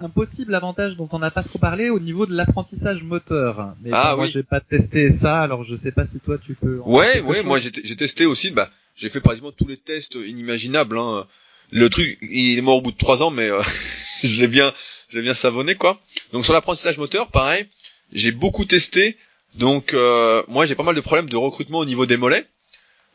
un 0.00 0.08
possible 0.08 0.54
avantage 0.54 0.96
dont 0.96 1.08
on 1.12 1.18
n'a 1.18 1.30
pas 1.30 1.42
trop 1.42 1.58
parlé 1.58 1.90
au 1.90 1.98
niveau 1.98 2.26
de 2.26 2.34
l'apprentissage 2.34 3.02
moteur. 3.02 3.74
Mais 3.82 3.90
ah, 3.92 4.14
moi, 4.16 4.26
j'ai 4.26 4.42
pas 4.42 4.60
testé 4.60 5.12
ça, 5.12 5.40
alors 5.40 5.64
je 5.64 5.76
sais 5.76 5.92
pas 5.92 6.06
si 6.06 6.18
toi 6.18 6.38
tu 6.38 6.54
peux. 6.54 6.78
Ouais, 6.84 7.20
ouais, 7.20 7.42
moi 7.42 7.58
j'ai 7.58 7.70
testé 7.70 8.26
aussi. 8.26 8.50
Bah, 8.50 8.70
j'ai 8.96 9.08
fait 9.08 9.20
pratiquement 9.20 9.52
tous 9.52 9.68
les 9.68 9.76
tests 9.76 10.14
inimaginables. 10.14 10.98
Hein. 10.98 11.26
Le 11.70 11.90
truc, 11.90 12.18
il 12.22 12.58
est 12.58 12.62
mort 12.62 12.76
au 12.76 12.82
bout 12.82 12.92
de 12.92 12.96
trois 12.96 13.22
ans, 13.22 13.30
mais 13.30 13.50
euh, 13.50 13.60
je 14.22 14.40
l'ai 14.40 14.48
bien, 14.48 14.72
je 15.10 15.16
l'ai 15.16 15.22
bien 15.22 15.34
savonné 15.34 15.74
quoi. 15.74 16.00
Donc 16.32 16.44
sur 16.44 16.54
l'apprentissage 16.54 16.98
moteur, 16.98 17.30
pareil, 17.30 17.66
j'ai 18.12 18.32
beaucoup 18.32 18.64
testé. 18.64 19.16
Donc 19.54 19.94
euh, 19.94 20.42
moi 20.48 20.66
j'ai 20.66 20.74
pas 20.74 20.82
mal 20.82 20.94
de 20.94 21.00
problèmes 21.00 21.28
de 21.28 21.36
recrutement 21.36 21.78
au 21.78 21.86
niveau 21.86 22.06
des 22.06 22.16
mollets. 22.16 22.46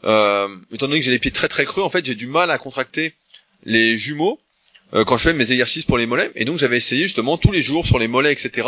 Euh, 0.04 0.48
étant 0.72 0.88
donné 0.88 1.00
que 1.00 1.06
j'ai 1.06 1.12
les 1.12 1.20
pieds 1.20 1.32
très 1.32 1.48
très 1.48 1.66
creux, 1.66 1.84
en 1.84 1.90
fait 1.90 2.04
j'ai 2.04 2.16
du 2.16 2.26
mal 2.26 2.50
à 2.50 2.58
contracter 2.58 3.14
les 3.64 3.98
jumeaux 3.98 4.40
euh, 4.94 5.04
quand 5.06 5.18
je 5.18 5.24
fais 5.24 5.34
mes 5.34 5.52
exercices 5.52 5.86
pour 5.86 5.98
les 5.98 6.06
mollets. 6.06 6.32
Et 6.36 6.46
donc 6.46 6.58
j'avais 6.58 6.78
essayé 6.78 7.04
justement 7.04 7.38
tous 7.38 7.52
les 7.52 7.62
jours 7.62 7.86
sur 7.86 8.00
les 8.00 8.08
mollets, 8.08 8.32
etc. 8.34 8.68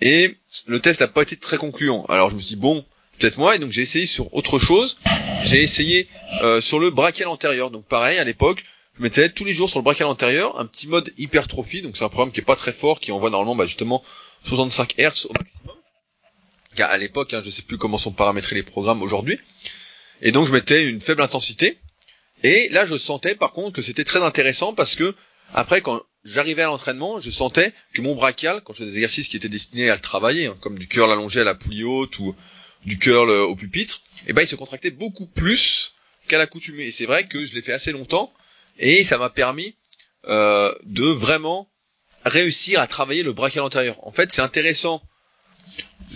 Et 0.00 0.36
le 0.66 0.80
test 0.80 1.00
n'a 1.00 1.08
pas 1.08 1.22
été 1.22 1.36
très 1.36 1.56
concluant. 1.56 2.04
Alors 2.06 2.30
je 2.30 2.36
me 2.36 2.40
suis 2.40 2.54
dit 2.54 2.60
bon, 2.60 2.84
peut-être 3.18 3.38
moi. 3.38 3.56
Et 3.56 3.58
donc 3.58 3.72
j'ai 3.72 3.82
essayé 3.82 4.06
sur 4.06 4.32
autre 4.34 4.58
chose. 4.58 4.98
J'ai 5.44 5.62
essayé 5.62 6.08
euh, 6.42 6.60
sur 6.60 6.78
le 6.78 6.90
brachial 6.90 7.28
antérieur. 7.28 7.70
Donc 7.70 7.84
pareil 7.84 8.18
à 8.18 8.24
l'époque, 8.24 8.64
je 8.96 9.02
mettais 9.02 9.28
tous 9.28 9.44
les 9.44 9.52
jours 9.52 9.68
sur 9.68 9.78
le 9.78 9.84
brachial 9.84 10.08
antérieur 10.08 10.58
un 10.58 10.66
petit 10.66 10.88
mode 10.88 11.12
hypertrophie. 11.18 11.82
Donc 11.82 11.96
c'est 11.96 12.04
un 12.04 12.08
programme 12.08 12.32
qui 12.32 12.40
est 12.40 12.44
pas 12.44 12.56
très 12.56 12.72
fort, 12.72 13.00
qui 13.00 13.12
envoie 13.12 13.30
normalement 13.30 13.56
bah, 13.56 13.66
justement 13.66 14.02
65 14.44 14.94
Hz 14.98 15.26
au 15.26 15.32
maximum. 15.32 15.76
Car 16.76 16.90
à 16.90 16.98
l'époque, 16.98 17.34
hein, 17.34 17.42
je 17.44 17.50
sais 17.50 17.62
plus 17.62 17.76
comment 17.76 17.98
sont 17.98 18.12
paramétrés 18.12 18.54
les 18.54 18.62
programmes 18.62 19.02
aujourd'hui. 19.02 19.38
Et 20.22 20.32
donc 20.32 20.46
je 20.46 20.52
mettais 20.52 20.84
une 20.84 21.00
faible 21.00 21.22
intensité 21.22 21.78
et 22.42 22.68
là, 22.70 22.84
je 22.84 22.96
sentais 22.96 23.34
par 23.34 23.52
contre 23.52 23.72
que 23.74 23.82
c'était 23.82 24.04
très 24.04 24.22
intéressant 24.22 24.72
parce 24.72 24.94
que 24.94 25.14
après, 25.54 25.80
quand 25.80 26.02
j'arrivais 26.24 26.62
à 26.62 26.66
l'entraînement, 26.66 27.20
je 27.20 27.30
sentais 27.30 27.72
que 27.94 28.02
mon 28.02 28.14
brachial, 28.14 28.60
quand 28.64 28.72
je 28.74 28.78
faisais 28.80 28.90
des 28.90 28.96
exercices 28.96 29.28
qui 29.28 29.36
étaient 29.36 29.48
destinés 29.48 29.90
à 29.90 29.94
le 29.94 30.00
travailler, 30.00 30.46
hein, 30.46 30.56
comme 30.60 30.78
du 30.78 30.86
curl 30.88 31.10
allongé 31.10 31.40
à 31.40 31.44
la 31.44 31.54
poulie 31.54 31.84
haute 31.84 32.18
ou 32.18 32.34
du 32.84 32.98
curl 32.98 33.30
au 33.30 33.56
pupitre, 33.56 34.02
eh 34.26 34.32
ben 34.32 34.42
il 34.42 34.48
se 34.48 34.56
contractait 34.56 34.90
beaucoup 34.90 35.26
plus 35.26 35.94
qu'à 36.28 36.38
l'accoutumée. 36.38 36.86
Et 36.86 36.92
c'est 36.92 37.06
vrai 37.06 37.26
que 37.26 37.44
je 37.44 37.54
l'ai 37.54 37.62
fait 37.62 37.72
assez 37.72 37.92
longtemps 37.92 38.32
et 38.78 39.04
ça 39.04 39.18
m'a 39.18 39.30
permis 39.30 39.74
euh, 40.28 40.72
de 40.84 41.04
vraiment 41.04 41.68
réussir 42.24 42.80
à 42.80 42.86
travailler 42.86 43.22
le 43.22 43.32
brachial 43.32 43.64
antérieur. 43.64 44.06
En 44.06 44.12
fait, 44.12 44.32
c'est 44.32 44.42
intéressant 44.42 45.02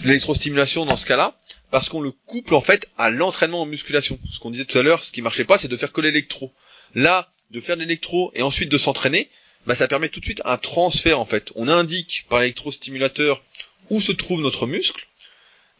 l'électrostimulation 0.04 0.84
dans 0.84 0.96
ce 0.96 1.06
cas-là 1.06 1.38
parce 1.72 1.88
qu'on 1.88 2.02
le 2.02 2.10
couple 2.10 2.54
en 2.54 2.60
fait 2.60 2.86
à 2.98 3.08
l'entraînement 3.08 3.62
en 3.62 3.66
musculation. 3.66 4.18
Ce 4.30 4.38
qu'on 4.38 4.50
disait 4.50 4.66
tout 4.66 4.78
à 4.78 4.82
l'heure, 4.82 5.02
ce 5.02 5.10
qui 5.10 5.22
marchait 5.22 5.46
pas, 5.46 5.56
c'est 5.56 5.68
de 5.68 5.76
faire 5.76 5.90
que 5.90 6.02
l'électro. 6.02 6.52
Là, 6.94 7.32
de 7.50 7.60
faire 7.60 7.76
l'électro 7.76 8.30
et 8.34 8.42
ensuite 8.42 8.68
de 8.68 8.76
s'entraîner, 8.76 9.30
bah 9.66 9.74
ça 9.74 9.88
permet 9.88 10.10
tout 10.10 10.20
de 10.20 10.24
suite 10.26 10.42
un 10.44 10.58
transfert 10.58 11.18
en 11.18 11.24
fait. 11.24 11.50
On 11.54 11.68
indique 11.68 12.26
par 12.28 12.40
l'électrostimulateur 12.40 13.42
où 13.88 14.02
se 14.02 14.12
trouve 14.12 14.42
notre 14.42 14.66
muscle, 14.66 15.06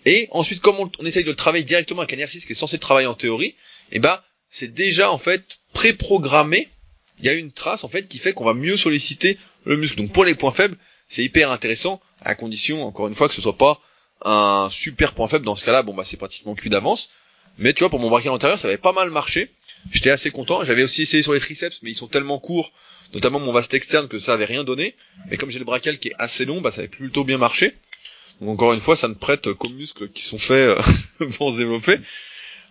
et 0.06 0.28
ensuite 0.30 0.60
comme 0.60 0.76
on, 0.80 1.04
essaye 1.04 1.24
de 1.24 1.30
le 1.30 1.36
travailler 1.36 1.64
directement 1.64 2.00
avec 2.00 2.14
un 2.14 2.16
exercice 2.16 2.46
qui 2.46 2.52
est 2.52 2.56
censé 2.56 2.78
travailler 2.78 3.06
en 3.06 3.14
théorie, 3.14 3.48
et 3.48 3.56
eh 3.92 3.98
bah 3.98 4.24
c'est 4.48 4.72
déjà 4.72 5.12
en 5.12 5.18
fait 5.18 5.58
préprogrammé. 5.74 6.70
Il 7.18 7.26
y 7.26 7.28
a 7.28 7.34
une 7.34 7.52
trace 7.52 7.84
en 7.84 7.88
fait 7.88 8.08
qui 8.08 8.16
fait 8.16 8.32
qu'on 8.32 8.44
va 8.44 8.54
mieux 8.54 8.78
solliciter 8.78 9.36
le 9.64 9.76
muscle. 9.76 9.98
Donc 9.98 10.12
pour 10.12 10.24
les 10.24 10.34
points 10.34 10.52
faibles, 10.52 10.78
c'est 11.06 11.22
hyper 11.22 11.50
intéressant 11.50 12.00
à 12.22 12.34
condition 12.34 12.82
encore 12.86 13.08
une 13.08 13.14
fois 13.14 13.28
que 13.28 13.34
ce 13.34 13.42
soit 13.42 13.58
pas 13.58 13.78
un 14.24 14.68
super 14.70 15.12
point 15.12 15.28
faible 15.28 15.44
dans 15.44 15.56
ce 15.56 15.64
cas-là, 15.64 15.82
bon 15.82 15.94
bah 15.94 16.04
c'est 16.04 16.16
pratiquement 16.16 16.54
cuit 16.54 16.70
d'avance. 16.70 17.10
Mais 17.58 17.72
tu 17.72 17.80
vois, 17.80 17.90
pour 17.90 17.98
mon 17.98 18.08
braquet 18.08 18.28
antérieur, 18.28 18.58
ça 18.58 18.68
avait 18.68 18.78
pas 18.78 18.92
mal 18.92 19.10
marché. 19.10 19.50
J'étais 19.90 20.10
assez 20.10 20.30
content. 20.30 20.64
J'avais 20.64 20.84
aussi 20.84 21.02
essayé 21.02 21.22
sur 21.22 21.34
les 21.34 21.40
triceps, 21.40 21.80
mais 21.82 21.90
ils 21.90 21.94
sont 21.94 22.06
tellement 22.06 22.38
courts, 22.38 22.72
notamment 23.12 23.40
mon 23.40 23.52
vaste 23.52 23.74
externe, 23.74 24.08
que 24.08 24.18
ça 24.18 24.34
avait 24.34 24.44
rien 24.44 24.64
donné. 24.64 24.94
Mais 25.30 25.36
comme 25.36 25.50
j'ai 25.50 25.58
le 25.58 25.64
brachial 25.64 25.98
qui 25.98 26.08
est 26.08 26.14
assez 26.18 26.44
long, 26.44 26.60
bah 26.60 26.70
ça 26.70 26.80
avait 26.80 26.88
plutôt 26.88 27.24
bien 27.24 27.38
marché. 27.38 27.74
Donc 28.40 28.50
encore 28.50 28.72
une 28.72 28.80
fois, 28.80 28.96
ça 28.96 29.08
ne 29.08 29.14
prête 29.14 29.52
qu'aux 29.52 29.68
muscles 29.70 30.08
qui 30.08 30.22
sont 30.22 30.38
faits 30.38 30.78
euh, 31.20 31.26
pour 31.36 31.52
se 31.52 31.58
développer. 31.58 31.98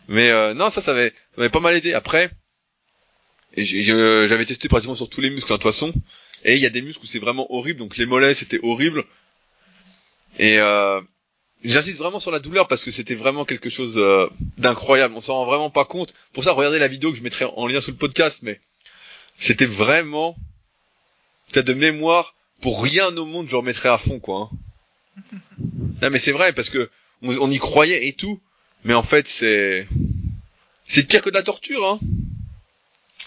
Mais 0.07 0.29
euh, 0.29 0.53
non, 0.53 0.69
ça, 0.69 0.81
ça 0.81 0.91
avait, 0.91 1.13
ça 1.37 1.49
pas 1.49 1.59
mal 1.59 1.75
aidé. 1.75 1.93
Après, 1.93 2.31
j'avais 3.55 4.45
testé 4.45 4.67
pratiquement 4.67 4.95
sur 4.95 5.09
tous 5.09 5.21
les 5.21 5.29
muscles 5.29 5.51
hein, 5.51 5.57
de 5.57 5.61
toute 5.61 5.71
façon. 5.71 5.93
Et 6.43 6.55
il 6.55 6.61
y 6.61 6.65
a 6.65 6.69
des 6.69 6.81
muscles 6.81 7.03
où 7.03 7.07
c'est 7.07 7.19
vraiment 7.19 7.53
horrible. 7.53 7.79
Donc 7.79 7.97
les 7.97 8.05
mollets, 8.05 8.33
c'était 8.33 8.59
horrible. 8.63 9.05
Et 10.39 10.57
euh, 10.59 11.01
j'insiste 11.63 11.97
vraiment 11.97 12.19
sur 12.19 12.31
la 12.31 12.39
douleur 12.39 12.67
parce 12.67 12.83
que 12.83 12.91
c'était 12.91 13.15
vraiment 13.15 13.45
quelque 13.45 13.69
chose 13.69 13.97
euh, 13.97 14.27
d'incroyable. 14.57 15.13
On 15.15 15.21
s'en 15.21 15.35
rend 15.35 15.45
vraiment 15.45 15.69
pas 15.69 15.85
compte. 15.85 16.13
Pour 16.33 16.43
ça, 16.43 16.53
regardez 16.53 16.79
la 16.79 16.87
vidéo 16.87 17.11
que 17.11 17.17
je 17.17 17.23
mettrai 17.23 17.45
en 17.45 17.67
lien 17.67 17.81
sous 17.81 17.91
le 17.91 17.97
podcast. 17.97 18.39
Mais 18.41 18.59
c'était 19.37 19.65
vraiment 19.65 20.35
peut-être 21.51 21.67
de 21.67 21.73
mémoire. 21.73 22.35
Pour 22.61 22.83
rien 22.83 23.15
au 23.17 23.25
monde, 23.25 23.49
je 23.49 23.55
remettrais 23.55 23.89
à 23.89 23.97
fond, 23.97 24.19
quoi. 24.19 24.49
Hein. 24.51 25.37
non, 26.01 26.09
mais 26.11 26.19
c'est 26.19 26.31
vrai 26.31 26.53
parce 26.53 26.69
que 26.69 26.89
on 27.23 27.51
y 27.51 27.57
croyait 27.57 28.07
et 28.07 28.13
tout. 28.13 28.39
Mais 28.83 28.93
en 28.93 29.03
fait, 29.03 29.27
c'est 29.27 29.87
c'est 30.87 31.03
pire 31.03 31.21
que 31.21 31.29
de 31.29 31.35
la 31.35 31.43
torture, 31.43 31.87
hein. 31.87 31.99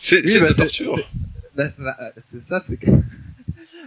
C'est 0.00 0.22
de 0.22 0.38
la 0.38 0.50
bah, 0.50 0.54
torture. 0.54 0.98
Bah, 1.54 1.70
c'est 2.30 2.42
ça, 2.42 2.62
c'est 2.68 2.78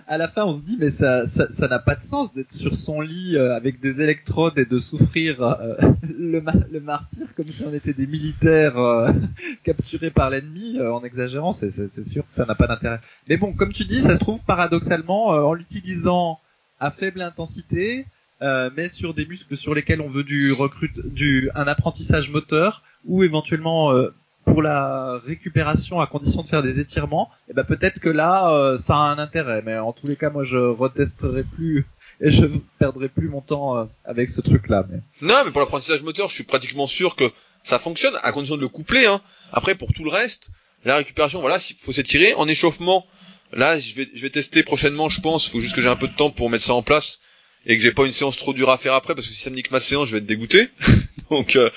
à 0.07 0.17
la 0.17 0.27
fin 0.27 0.45
on 0.45 0.53
se 0.53 0.63
dit 0.63 0.77
mais 0.79 0.89
ça 0.89 1.25
ça 1.27 1.67
n'a 1.67 1.79
pas 1.79 1.95
de 1.95 2.03
sens 2.03 2.33
d'être 2.33 2.53
sur 2.53 2.75
son 2.75 3.01
lit 3.01 3.35
euh, 3.35 3.55
avec 3.55 3.79
des 3.81 4.01
électrodes 4.01 4.57
et 4.57 4.65
de 4.65 4.79
souffrir 4.79 5.41
euh, 5.41 5.75
le, 6.01 6.41
le 6.71 6.79
martyr 6.79 7.27
comme 7.35 7.47
si 7.47 7.63
on 7.63 7.73
était 7.73 7.93
des 7.93 8.07
militaires 8.07 8.77
euh, 8.77 9.11
capturés 9.63 10.11
par 10.11 10.29
l'ennemi 10.29 10.79
en 10.81 11.03
exagérant. 11.03 11.53
C'est 11.53 12.07
sûr 12.07 12.25
que 12.25 12.33
ça 12.33 12.45
n'a 12.45 12.55
pas 12.55 12.67
d'intérêt. 12.67 12.99
Mais 13.29 13.37
bon 13.37 13.53
comme 13.53 13.73
tu 13.73 13.85
dis 13.85 14.01
ça 14.01 14.15
se 14.15 14.19
trouve 14.19 14.39
paradoxalement 14.47 15.27
en 15.27 15.53
l'utilisant 15.53 16.39
à 16.79 16.91
faible 16.91 17.21
intensité 17.21 18.05
euh, 18.43 18.69
mais 18.77 18.87
sur 18.87 19.15
des 19.15 19.25
muscles 19.25 19.57
sur 19.57 19.73
lesquels 19.73 19.99
on 19.99 20.09
veut 20.09 20.23
du 20.23 20.51
recrute, 20.51 21.07
du 21.07 21.49
un 21.55 21.67
apprentissage 21.67 22.29
moteur 22.31 22.83
ou 23.05 23.23
éventuellement 23.23 23.91
euh, 23.93 24.13
pour 24.47 24.61
la 24.61 25.19
récupération 25.25 25.99
à 25.99 26.07
condition 26.07 26.41
de 26.41 26.47
faire 26.47 26.63
des 26.63 26.79
étirements, 26.79 27.29
et 27.47 27.51
eh 27.51 27.53
ben 27.53 27.63
peut-être 27.63 27.99
que 27.99 28.09
là 28.09 28.51
euh, 28.51 28.79
ça 28.79 28.95
a 28.95 28.99
un 28.99 29.19
intérêt. 29.19 29.61
Mais 29.65 29.77
en 29.77 29.93
tous 29.93 30.07
les 30.07 30.15
cas, 30.15 30.29
moi 30.29 30.43
je 30.43 30.57
retesterai 30.57 31.43
plus 31.43 31.85
et 32.21 32.31
je 32.31 32.45
perdrai 32.79 33.09
plus 33.09 33.29
mon 33.29 33.41
temps 33.41 33.87
avec 34.05 34.29
ce 34.29 34.41
truc-là. 34.41 34.85
Non, 35.21 35.43
mais 35.45 35.51
pour 35.51 35.61
l'apprentissage 35.61 36.01
moteur, 36.01 36.29
je 36.29 36.35
suis 36.35 36.43
pratiquement 36.43 36.87
sûr 36.87 37.15
que 37.15 37.25
ça 37.63 37.77
fonctionne 37.77 38.17
à 38.23 38.31
condition 38.31 38.55
de 38.55 38.61
le 38.61 38.69
coupler. 38.69 39.05
Hein. 39.05 39.21
Après, 39.51 39.75
pour 39.75 39.93
tout 39.93 40.03
le 40.03 40.09
reste, 40.09 40.49
la 40.85 40.95
récupération, 40.95 41.41
voilà, 41.41 41.59
il 41.69 41.75
faut 41.75 41.91
s'étirer 41.91 42.33
en 42.35 42.47
échauffement. 42.47 43.05
Là, 43.53 43.77
je 43.77 43.95
vais, 43.95 44.09
je 44.13 44.21
vais 44.21 44.29
tester 44.29 44.63
prochainement, 44.63 45.09
je 45.09 45.21
pense. 45.21 45.47
Faut 45.47 45.61
juste 45.61 45.75
que 45.75 45.81
j'ai 45.81 45.89
un 45.89 45.95
peu 45.95 46.07
de 46.07 46.15
temps 46.15 46.29
pour 46.29 46.49
mettre 46.49 46.63
ça 46.63 46.73
en 46.73 46.81
place 46.81 47.19
et 47.65 47.75
que 47.75 47.83
j'ai 47.83 47.91
pas 47.91 48.05
une 48.05 48.13
séance 48.13 48.37
trop 48.37 48.53
dure 48.53 48.69
à 48.69 48.77
faire 48.77 48.93
après 48.93 49.13
parce 49.13 49.27
que 49.27 49.33
si 49.33 49.41
ça 49.41 49.49
me 49.49 49.55
nique 49.55 49.71
ma 49.71 49.79
séance, 49.79 50.07
je 50.07 50.13
vais 50.13 50.19
être 50.19 50.25
dégoûté. 50.25 50.69
Donc 51.29 51.55
euh, 51.55 51.69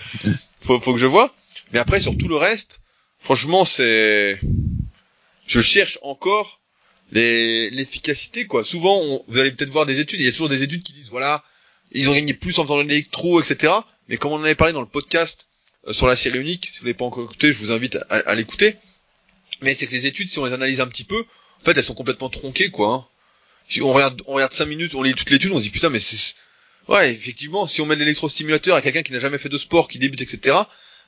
faut, 0.60 0.80
faut 0.80 0.92
que 0.92 0.98
je 0.98 1.06
vois. 1.06 1.34
Mais 1.72 1.78
après 1.78 2.00
sur 2.00 2.16
tout 2.16 2.28
le 2.28 2.36
reste, 2.36 2.82
franchement 3.18 3.64
c'est 3.64 4.40
je 5.46 5.60
cherche 5.60 5.98
encore 6.02 6.60
les 7.12 7.70
l'efficacité 7.70 8.46
quoi. 8.46 8.64
Souvent 8.64 9.00
vous 9.26 9.38
allez 9.38 9.52
peut-être 9.52 9.70
voir 9.70 9.86
des 9.86 10.00
études, 10.00 10.20
il 10.20 10.26
y 10.26 10.28
a 10.28 10.32
toujours 10.32 10.48
des 10.48 10.62
études 10.62 10.82
qui 10.82 10.92
disent 10.92 11.10
voilà, 11.10 11.44
ils 11.92 12.08
ont 12.08 12.14
gagné 12.14 12.34
plus 12.34 12.58
en 12.58 12.62
faisant 12.62 12.82
de 12.82 12.88
l'électro 12.88 13.40
etc. 13.40 13.72
Mais 14.08 14.16
comme 14.16 14.32
on 14.32 14.36
en 14.36 14.44
avait 14.44 14.54
parlé 14.54 14.72
dans 14.72 14.80
le 14.80 14.86
podcast 14.86 15.48
euh, 15.86 15.92
sur 15.92 16.06
la 16.06 16.16
série 16.16 16.38
unique, 16.40 16.70
si 16.72 16.80
vous 16.80 16.86
l'avez 16.86 16.94
pas 16.94 17.04
encore 17.04 17.24
écouté, 17.24 17.52
je 17.52 17.58
vous 17.58 17.72
invite 17.72 17.96
à, 18.08 18.16
à 18.16 18.34
l'écouter. 18.34 18.76
Mais 19.62 19.74
c'est 19.74 19.86
que 19.86 19.92
les 19.92 20.06
études 20.06 20.28
si 20.28 20.38
on 20.38 20.46
les 20.46 20.52
analyse 20.52 20.80
un 20.80 20.88
petit 20.88 21.04
peu, 21.04 21.20
en 21.60 21.64
fait 21.64 21.76
elles 21.76 21.84
sont 21.84 21.94
complètement 21.94 22.28
tronquées 22.28 22.70
quoi. 22.70 22.94
Hein 22.94 23.06
on 23.80 23.92
regarde, 23.92 24.22
on 24.26 24.34
regarde 24.34 24.52
5 24.52 24.66
minutes, 24.66 24.94
on 24.94 25.02
lit 25.02 25.14
toute 25.14 25.30
l'étude, 25.30 25.52
on 25.52 25.58
se 25.58 25.62
dit 25.62 25.70
putain, 25.70 25.90
mais 25.90 25.98
c'est, 25.98 26.34
ouais, 26.88 27.12
effectivement, 27.12 27.66
si 27.66 27.80
on 27.80 27.86
met 27.86 27.96
l'électrostimulateur 27.96 28.76
à 28.76 28.82
quelqu'un 28.82 29.02
qui 29.02 29.12
n'a 29.12 29.20
jamais 29.20 29.38
fait 29.38 29.48
de 29.48 29.58
sport, 29.58 29.88
qui 29.88 29.98
débute, 29.98 30.22
etc., 30.22 30.56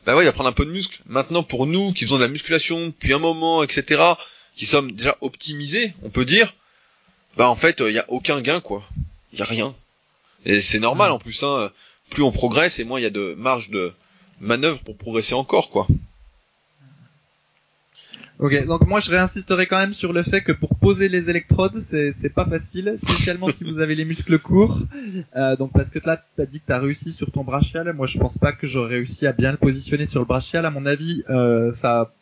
bah 0.04 0.16
ouais, 0.16 0.22
il 0.22 0.26
va 0.26 0.32
prendre 0.32 0.48
un 0.48 0.52
peu 0.52 0.64
de 0.64 0.70
muscle. 0.70 1.00
Maintenant, 1.06 1.42
pour 1.42 1.66
nous, 1.66 1.92
qui 1.92 2.04
faisons 2.04 2.16
de 2.16 2.22
la 2.22 2.28
musculation 2.28 2.86
depuis 2.86 3.12
un 3.12 3.18
moment, 3.18 3.62
etc., 3.62 4.02
qui 4.56 4.66
sommes 4.66 4.92
déjà 4.92 5.16
optimisés, 5.20 5.94
on 6.02 6.10
peut 6.10 6.24
dire, 6.24 6.54
bah 7.36 7.48
en 7.48 7.56
fait, 7.56 7.80
il 7.80 7.92
y 7.92 7.98
a 7.98 8.04
aucun 8.08 8.40
gain, 8.40 8.60
quoi. 8.60 8.82
Il 9.32 9.38
y 9.38 9.42
a 9.42 9.46
rien. 9.46 9.74
Et 10.44 10.60
c'est 10.60 10.80
normal, 10.80 11.12
en 11.12 11.18
plus, 11.18 11.42
hein. 11.42 11.70
Plus 12.10 12.22
on 12.22 12.32
progresse, 12.32 12.78
et 12.78 12.84
moins 12.84 13.00
il 13.00 13.04
y 13.04 13.06
a 13.06 13.10
de 13.10 13.34
marge 13.38 13.70
de 13.70 13.92
manœuvre 14.40 14.82
pour 14.82 14.96
progresser 14.96 15.34
encore, 15.34 15.70
quoi. 15.70 15.86
Ok, 18.42 18.66
donc 18.66 18.88
moi 18.88 18.98
je 18.98 19.08
réinsisterai 19.08 19.68
quand 19.68 19.78
même 19.78 19.94
sur 19.94 20.12
le 20.12 20.24
fait 20.24 20.40
que 20.40 20.50
pour 20.50 20.74
poser 20.74 21.08
les 21.08 21.30
électrodes, 21.30 21.80
c'est 21.80 22.34
pas 22.34 22.44
facile, 22.44 22.96
spécialement 22.96 23.46
si 23.50 23.62
vous 23.62 23.78
avez 23.78 23.94
les 23.94 24.04
muscles 24.04 24.36
courts. 24.40 24.80
Euh, 25.36 25.54
donc 25.54 25.70
parce 25.72 25.90
que 25.90 26.00
là, 26.04 26.20
t'as 26.36 26.46
dit 26.46 26.58
que 26.58 26.66
t'as 26.66 26.80
réussi 26.80 27.12
sur 27.12 27.30
ton 27.30 27.44
brachial. 27.44 27.92
Moi, 27.92 28.08
je 28.08 28.18
pense 28.18 28.38
pas 28.38 28.52
que 28.52 28.66
j'aurais 28.66 28.96
réussi 28.96 29.28
à 29.28 29.32
bien 29.32 29.52
le 29.52 29.58
positionner 29.58 30.08
sur 30.08 30.18
le 30.18 30.26
brachial. 30.26 30.66
À 30.66 30.70
mon 30.70 30.86
avis, 30.86 31.22
euh, 31.30 31.72
ça 31.72 32.12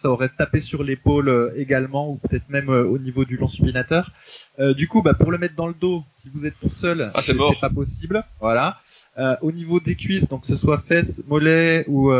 ça 0.00 0.08
aurait 0.08 0.30
tapé 0.30 0.60
sur 0.60 0.82
l'épaule 0.82 1.28
euh, 1.28 1.52
également, 1.54 2.12
ou 2.12 2.16
peut-être 2.16 2.48
même 2.48 2.70
au 2.70 2.96
niveau 2.96 3.26
du 3.26 3.36
long 3.36 3.48
supinateur. 3.48 4.12
Euh, 4.60 4.72
du 4.72 4.88
coup, 4.88 5.02
bah 5.02 5.12
pour 5.12 5.30
le 5.30 5.36
mettre 5.36 5.54
dans 5.54 5.66
le 5.66 5.74
dos, 5.74 6.02
si 6.22 6.30
vous 6.32 6.46
êtes 6.46 6.58
tout 6.58 6.72
seul, 6.80 7.10
ah, 7.12 7.20
c'est 7.20 7.36
pas 7.36 7.68
possible. 7.68 8.24
Voilà. 8.40 8.80
Euh, 9.18 9.36
au 9.42 9.52
niveau 9.52 9.80
des 9.80 9.96
cuisses, 9.96 10.30
donc 10.30 10.42
que 10.42 10.46
ce 10.46 10.56
soit 10.56 10.78
fesses, 10.78 11.22
mollets 11.28 11.84
ou 11.88 12.10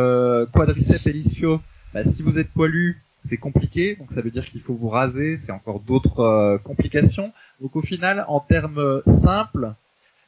quadriceps 0.52 1.06
et 1.06 1.22
bah, 1.94 2.04
si 2.04 2.20
vous 2.20 2.38
êtes 2.38 2.52
poilu, 2.52 3.00
c'est 3.28 3.36
compliqué, 3.36 3.96
donc 3.96 4.08
ça 4.14 4.20
veut 4.20 4.30
dire 4.30 4.46
qu'il 4.48 4.60
faut 4.60 4.74
vous 4.74 4.88
raser, 4.88 5.36
c'est 5.36 5.52
encore 5.52 5.80
d'autres 5.80 6.20
euh, 6.20 6.58
complications. 6.58 7.32
Donc 7.60 7.76
au 7.76 7.82
final, 7.82 8.24
en 8.28 8.40
termes 8.40 9.02
simples, 9.22 9.72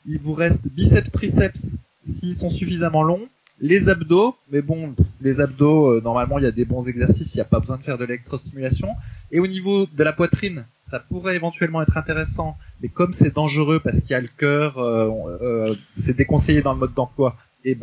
il 0.07 0.19
vous 0.19 0.35
reste 0.35 0.67
biceps, 0.69 1.11
triceps 1.11 1.63
s'ils 2.09 2.37
sont 2.37 2.51
suffisamment 2.51 3.03
longs, 3.03 3.27
les 3.61 3.89
abdos, 3.89 4.37
mais 4.51 4.63
bon, 4.63 4.95
les 5.21 5.41
abdos, 5.41 5.93
euh, 5.93 6.01
normalement 6.03 6.39
il 6.39 6.45
y 6.45 6.49
a 6.49 6.53
des 6.53 6.65
bons 6.65 6.87
exercices, 6.87 7.35
il 7.35 7.39
n'y 7.39 7.43
a 7.43 7.47
pas 7.47 7.61
besoin 7.61 7.77
de 7.77 7.83
faire 7.83 7.99
de 7.99 8.05
l'électrostimulation. 8.05 8.89
Et 9.33 9.41
au 9.41 9.47
niveau 9.47 9.87
de 9.87 10.05
la 10.05 10.13
poitrine, 10.13 10.65
ça 10.91 10.99
pourrait 10.99 11.37
éventuellement 11.37 11.83
être 11.83 11.97
intéressant, 11.97 12.57
mais 12.83 12.89
comme 12.89 13.13
c'est 13.13 13.35
dangereux 13.35 13.81
parce 13.81 14.01
qu'il 14.01 14.11
y 14.11 14.15
a 14.15 14.21
le 14.21 14.31
cœur, 14.37 14.79
euh, 14.79 15.73
c'est 15.95 16.17
déconseillé 16.17 16.63
dans 16.63 16.73
le 16.73 16.81
mode 16.81 16.95
d'emploi, 16.95 17.37
et, 17.65 17.77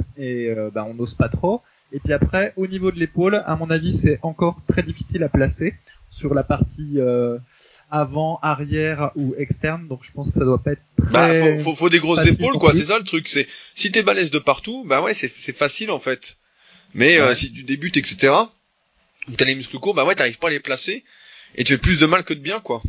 ben, 0.74 0.86
on 0.90 0.96
n'ose 0.96 1.14
pas 1.14 1.30
trop. 1.30 1.62
Et 1.92 2.00
puis 2.00 2.14
après, 2.14 2.54
au 2.58 2.68
niveau 2.68 2.92
de 2.92 3.00
l'épaule, 3.00 3.44
à 3.46 3.56
mon 3.56 3.70
avis, 3.70 3.96
c'est 3.96 4.20
encore 4.22 4.60
très 4.68 4.84
difficile 4.84 5.24
à 5.24 5.30
placer 5.30 5.74
sur 6.12 6.34
la 6.34 6.44
partie 6.44 6.96
euh, 6.98 7.38
avant, 7.90 8.40
arrière 8.42 9.12
ou 9.16 9.36
externe. 9.38 9.88
Donc 9.88 10.02
je 10.04 10.12
pense 10.12 10.28
que 10.28 10.34
ça 10.34 10.46
doit 10.46 10.62
pas 10.62 10.74
être 10.74 10.82
bah, 10.98 11.30
très 11.30 11.56
bah, 11.56 11.64
faut, 11.64 11.76
faut, 11.76 11.90
des 11.90 12.00
grosses 12.00 12.26
épaules, 12.26 12.58
quoi. 12.58 12.74
C'est 12.74 12.86
ça 12.86 12.98
le 12.98 13.06
truc. 13.06 13.28
C'est 13.28 13.48
si 13.76 13.92
t'es 13.92 14.04
balèze 14.04 14.32
de 14.32 14.40
partout, 14.40 14.84
bah 14.86 15.02
ouais, 15.02 15.14
c'est 15.14 15.30
facile 15.30 15.92
en 15.92 16.00
fait. 16.00 16.38
Mais 16.94 17.18
euh, 17.20 17.34
si 17.36 17.52
tu 17.52 17.64
débutes, 17.64 17.98
etc. 17.98 18.34
T'as 19.38 19.46
les 19.46 19.56
muscles 19.56 19.78
courts, 19.80 19.94
bah 19.94 20.06
ouais, 20.06 20.16
t'arrives 20.16 20.40
pas 20.40 20.48
à 20.48 20.52
les 20.52 20.60
placer 20.60 21.04
et 21.56 21.64
tu 21.64 21.74
fais 21.74 21.78
plus 21.78 22.00
de 22.00 22.06
mal 22.06 22.24
que 22.24 22.34
de 22.34 22.40
bien, 22.40 22.60
quoi. 22.60 22.82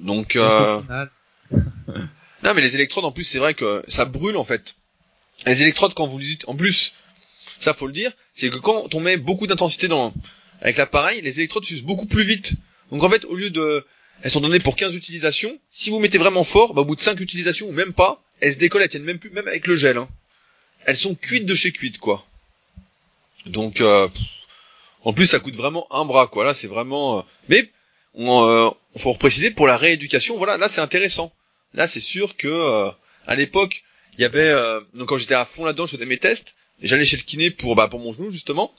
Donc 0.00 0.36
euh... 0.36 0.80
non, 1.50 2.54
mais 2.54 2.60
les 2.60 2.74
électrodes 2.74 3.04
en 3.04 3.12
plus, 3.12 3.24
c'est 3.24 3.38
vrai 3.38 3.54
que 3.54 3.82
ça 3.88 4.04
brûle 4.04 4.36
en 4.36 4.44
fait. 4.44 4.76
Les 5.46 5.62
électrodes 5.62 5.94
quand 5.94 6.06
vous 6.06 6.18
les 6.18 6.38
en 6.46 6.54
plus 6.54 6.94
ça 7.60 7.74
faut 7.74 7.86
le 7.86 7.92
dire, 7.92 8.12
c'est 8.34 8.50
que 8.50 8.58
quand 8.58 8.94
on 8.94 9.00
met 9.00 9.16
beaucoup 9.16 9.46
d'intensité 9.46 9.88
dans 9.88 10.12
avec 10.60 10.76
l'appareil, 10.76 11.20
les 11.20 11.38
électrodes 11.38 11.64
s'usent 11.64 11.82
beaucoup 11.82 12.06
plus 12.06 12.24
vite. 12.24 12.52
Donc 12.90 13.02
en 13.02 13.10
fait, 13.10 13.24
au 13.24 13.34
lieu 13.34 13.50
de 13.50 13.84
elles 14.22 14.30
sont 14.30 14.40
données 14.40 14.58
pour 14.58 14.76
15 14.76 14.94
utilisations, 14.94 15.58
si 15.70 15.90
vous 15.90 15.98
mettez 15.98 16.18
vraiment 16.18 16.44
fort, 16.44 16.72
bah, 16.72 16.82
au 16.82 16.84
bout 16.84 16.96
de 16.96 17.00
5 17.00 17.20
utilisations 17.20 17.68
ou 17.68 17.72
même 17.72 17.92
pas, 17.92 18.22
elles 18.40 18.54
se 18.54 18.58
décollent, 18.58 18.82
elles 18.82 18.88
tiennent 18.88 19.04
même 19.04 19.18
plus, 19.18 19.30
même 19.30 19.48
avec 19.48 19.66
le 19.66 19.76
gel. 19.76 19.96
Hein. 19.96 20.08
Elles 20.86 20.96
sont 20.96 21.14
cuites 21.14 21.46
de 21.46 21.54
chez 21.54 21.72
cuites, 21.72 21.98
quoi. 21.98 22.24
Donc, 23.46 23.80
euh, 23.80 24.08
en 25.04 25.12
plus, 25.12 25.26
ça 25.26 25.38
coûte 25.38 25.56
vraiment 25.56 25.86
un 25.92 26.04
bras, 26.04 26.26
quoi. 26.26 26.44
Là, 26.44 26.54
c'est 26.54 26.66
vraiment. 26.66 27.18
Euh, 27.18 27.22
mais 27.48 27.70
on, 28.14 28.44
euh, 28.44 28.70
faut 28.96 29.12
repréciser 29.12 29.50
pour 29.50 29.66
la 29.66 29.76
rééducation. 29.76 30.36
Voilà, 30.36 30.56
là, 30.56 30.68
c'est 30.68 30.80
intéressant. 30.80 31.32
Là, 31.74 31.86
c'est 31.86 32.00
sûr 32.00 32.36
que 32.36 32.48
euh, 32.48 32.90
à 33.26 33.36
l'époque, 33.36 33.82
il 34.16 34.22
y 34.22 34.24
avait 34.24 34.54
donc 34.94 35.08
quand 35.08 35.18
j'étais 35.18 35.34
à 35.34 35.44
fond 35.44 35.64
là-dedans, 35.64 35.86
je 35.86 35.96
faisais 35.96 36.06
mes 36.06 36.18
tests 36.18 36.54
j'allais 36.82 37.04
chez 37.04 37.16
le 37.16 37.22
kiné 37.22 37.50
pour 37.50 37.74
bah 37.76 37.88
pour 37.88 38.00
mon 38.00 38.12
genou 38.12 38.30
justement. 38.30 38.74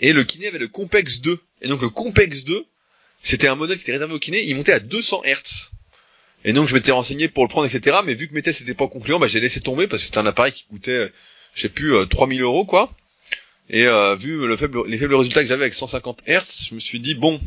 Et 0.00 0.12
le 0.12 0.24
kiné 0.24 0.48
avait 0.48 0.58
le 0.58 0.68
Compex 0.68 1.20
2 1.20 1.38
et 1.62 1.68
donc 1.68 1.82
le 1.82 1.88
Compex 1.88 2.44
2 2.44 2.64
c'était 3.22 3.48
un 3.48 3.54
modèle 3.54 3.76
qui 3.78 3.84
était 3.84 3.92
réservé 3.92 4.14
au 4.14 4.18
kiné. 4.18 4.42
Il 4.44 4.56
montait 4.56 4.72
à 4.72 4.80
200 4.80 5.22
Hz 5.24 5.70
et 6.44 6.52
donc 6.52 6.68
je 6.68 6.74
m'étais 6.74 6.92
renseigné 6.92 7.28
pour 7.28 7.44
le 7.44 7.48
prendre 7.48 7.66
etc 7.66 7.98
mais 8.04 8.14
vu 8.14 8.28
que 8.28 8.34
mes 8.34 8.42
tests 8.42 8.60
n'étaient 8.60 8.74
pas 8.74 8.88
concluants 8.88 9.18
bah 9.18 9.26
j'ai 9.26 9.40
laissé 9.40 9.60
tomber 9.60 9.86
parce 9.86 10.02
que 10.02 10.06
c'était 10.06 10.18
un 10.18 10.26
appareil 10.26 10.52
qui 10.52 10.64
coûtait 10.64 11.10
je 11.54 11.62
sais 11.62 11.68
plus 11.68 11.94
3000 12.08 12.40
euh, 12.40 12.44
euros 12.44 12.64
quoi. 12.64 12.92
Et 13.70 13.86
euh, 13.86 14.14
vu 14.14 14.46
le 14.46 14.56
faible, 14.56 14.86
les 14.86 14.98
faibles 14.98 15.14
résultats 15.14 15.40
que 15.40 15.46
j'avais 15.46 15.62
avec 15.62 15.74
150 15.74 16.22
Hz 16.26 16.68
je 16.68 16.74
me 16.74 16.80
suis 16.80 17.00
dit 17.00 17.14
bon 17.14 17.40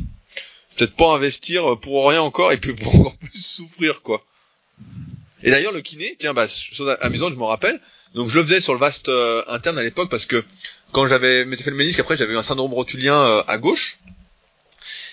peut-être 0.76 0.94
pas 0.94 1.14
investir 1.14 1.78
pour 1.80 2.08
rien 2.08 2.22
encore 2.22 2.52
et 2.52 2.58
puis 2.58 2.72
pour 2.74 2.94
encore 3.00 3.16
plus 3.18 3.40
souffrir 3.40 4.02
quoi. 4.02 4.24
Et 5.42 5.50
d'ailleurs 5.50 5.72
le 5.72 5.80
kiné 5.80 6.16
tiens 6.18 6.34
bah 6.34 6.48
chose 6.48 6.96
amusante 7.00 7.32
je 7.32 7.38
m'en 7.38 7.46
rappelle 7.46 7.80
Donc 8.14 8.30
je 8.30 8.38
le 8.38 8.42
faisais 8.42 8.60
sur 8.60 8.74
le 8.74 8.80
vaste 8.80 9.08
euh, 9.08 9.42
interne 9.48 9.78
à 9.78 9.82
l'époque 9.82 10.10
parce 10.10 10.26
que 10.26 10.44
quand 10.92 11.06
j'avais 11.06 11.44
fait 11.56 11.70
le 11.70 11.76
ménisque, 11.76 12.00
après 12.00 12.16
j'avais 12.16 12.34
eu 12.34 12.36
un 12.36 12.42
syndrome 12.42 12.72
rotulien 12.72 13.20
euh, 13.20 13.42
à 13.46 13.58
gauche 13.58 13.98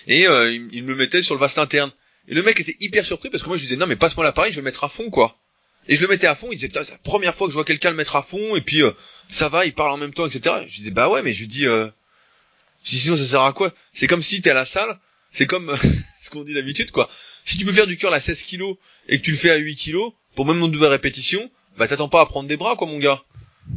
et 0.06 0.26
euh, 0.28 0.50
il, 0.72 0.84
me 0.84 0.94
mettait 0.94 1.22
sur 1.22 1.34
le 1.34 1.40
vaste 1.40 1.58
interne. 1.58 1.90
Et 2.28 2.34
le 2.34 2.42
mec 2.42 2.58
était 2.58 2.76
hyper 2.80 3.04
surpris 3.04 3.30
parce 3.30 3.42
que 3.42 3.48
moi 3.48 3.56
je 3.56 3.62
lui 3.62 3.68
disais 3.68 3.78
non 3.78 3.86
mais 3.86 3.96
passe-moi 3.96 4.24
l'appareil, 4.24 4.52
je 4.52 4.56
vais 4.56 4.62
le 4.62 4.64
mettre 4.64 4.84
à 4.84 4.88
fond 4.88 5.10
quoi. 5.10 5.36
Et 5.88 5.94
je 5.94 6.02
le 6.02 6.08
mettais 6.08 6.26
à 6.26 6.34
fond, 6.34 6.48
il 6.50 6.56
disait 6.56 6.68
putain 6.68 6.84
c'est 6.84 6.92
la 6.92 6.98
première 6.98 7.34
fois 7.34 7.46
que 7.46 7.52
je 7.52 7.56
vois 7.56 7.64
quelqu'un 7.64 7.90
le 7.90 7.96
mettre 7.96 8.16
à 8.16 8.22
fond 8.22 8.56
et 8.56 8.60
puis 8.60 8.82
ça 9.30 9.48
va, 9.48 9.66
il 9.66 9.74
parle 9.74 9.92
en 9.92 9.98
même 9.98 10.14
temps 10.14 10.26
etc. 10.26 10.56
Je 10.66 10.72
lui 10.72 10.78
disais 10.78 10.90
bah 10.90 11.08
ouais 11.08 11.22
mais 11.22 11.32
je 11.32 11.40
lui 11.40 11.48
dis, 11.48 11.64
je 11.64 11.90
dis 12.84 12.98
sinon 12.98 13.16
ça 13.16 13.24
sert 13.24 13.42
à 13.42 13.52
quoi? 13.52 13.72
C'est 13.92 14.06
comme 14.06 14.22
si 14.22 14.40
t'es 14.40 14.50
à 14.50 14.54
la 14.54 14.64
salle, 14.64 14.98
c'est 15.32 15.46
comme 15.46 15.76
ce 16.20 16.30
qu'on 16.30 16.42
dit 16.42 16.54
d'habitude 16.54 16.90
quoi. 16.90 17.10
Si 17.44 17.58
tu 17.58 17.64
peux 17.64 17.72
faire 17.72 17.86
du 17.86 17.96
curl 17.96 18.12
à 18.12 18.20
16 18.20 18.42
kilos 18.42 18.76
et 19.08 19.18
que 19.18 19.24
tu 19.24 19.30
le 19.30 19.36
fais 19.36 19.50
à 19.50 19.56
8 19.56 19.76
kilos 19.76 20.12
pour 20.34 20.46
même 20.46 20.58
nombre 20.58 20.76
de 20.76 20.84
répétitions, 20.86 21.48
bah 21.78 21.88
t'attends 21.88 22.08
pas 22.08 22.20
à 22.20 22.26
prendre 22.26 22.48
des 22.48 22.56
bras 22.56 22.76
quoi 22.76 22.86
mon 22.86 22.98
gars. 22.98 23.22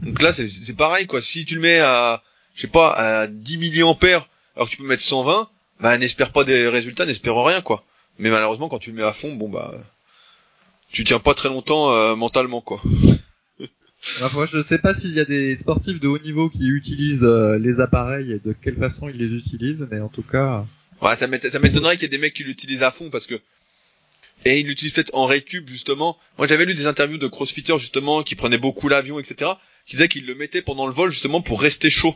Donc 0.03 0.21
là 0.21 0.31
c'est 0.31 0.77
pareil 0.77 1.07
quoi. 1.07 1.21
Si 1.21 1.45
tu 1.45 1.55
le 1.55 1.61
mets 1.61 1.79
à 1.79 2.23
je 2.55 2.61
sais 2.61 2.67
pas 2.67 2.91
à 2.91 3.27
10 3.27 3.57
milliampères 3.57 4.27
alors 4.55 4.67
que 4.67 4.71
tu 4.71 4.77
peux 4.77 4.87
mettre 4.87 5.03
120, 5.03 5.49
bah 5.79 5.97
n'espère 5.97 6.31
pas 6.31 6.43
des 6.43 6.67
résultats, 6.67 7.05
n'espère 7.05 7.35
rien 7.35 7.61
quoi. 7.61 7.83
Mais 8.17 8.29
malheureusement 8.29 8.69
quand 8.69 8.79
tu 8.79 8.91
le 8.91 8.97
mets 8.97 9.03
à 9.03 9.13
fond, 9.13 9.33
bon 9.35 9.49
bah 9.49 9.73
tu 10.91 11.03
tiens 11.03 11.19
pas 11.19 11.33
très 11.33 11.49
longtemps 11.49 11.91
euh, 11.91 12.15
mentalement 12.15 12.61
quoi. 12.61 12.81
Moi, 14.33 14.45
je 14.45 14.63
sais 14.63 14.77
pas 14.77 14.95
s'il 14.95 15.11
y 15.11 15.19
a 15.19 15.25
des 15.25 15.57
sportifs 15.57 15.99
de 15.99 16.07
haut 16.07 16.19
niveau 16.19 16.49
qui 16.49 16.65
utilisent 16.67 17.23
euh, 17.23 17.57
les 17.57 17.81
appareils 17.81 18.31
et 18.31 18.39
de 18.39 18.53
quelle 18.53 18.77
façon 18.77 19.09
ils 19.09 19.17
les 19.17 19.33
utilisent, 19.37 19.85
mais 19.91 19.99
en 19.99 20.07
tout 20.07 20.23
cas. 20.23 20.65
Ouais, 21.01 21.17
ça 21.17 21.27
m'étonnerait 21.27 21.95
qu'il 21.95 22.03
y 22.03 22.05
ait 22.05 22.09
des 22.09 22.17
mecs 22.17 22.33
qui 22.33 22.43
l'utilisent 22.43 22.83
à 22.83 22.91
fond 22.91 23.09
parce 23.09 23.27
que 23.27 23.35
et 24.45 24.59
il 24.59 24.67
l'utilise 24.67 24.93
peut-être 24.93 25.13
en 25.13 25.25
récup 25.25 25.67
justement. 25.67 26.17
Moi 26.37 26.47
j'avais 26.47 26.65
lu 26.65 26.73
des 26.73 26.87
interviews 26.87 27.17
de 27.17 27.27
crossfitters 27.27 27.77
justement 27.77 28.23
qui 28.23 28.35
prenaient 28.35 28.57
beaucoup 28.57 28.87
l'avion 28.87 29.19
etc. 29.19 29.51
qui 29.85 29.95
disaient 29.95 30.07
qu'ils 30.07 30.25
le 30.25 30.35
mettaient 30.35 30.61
pendant 30.61 30.87
le 30.87 30.93
vol 30.93 31.11
justement 31.11 31.41
pour 31.41 31.61
rester 31.61 31.89
chaud. 31.89 32.15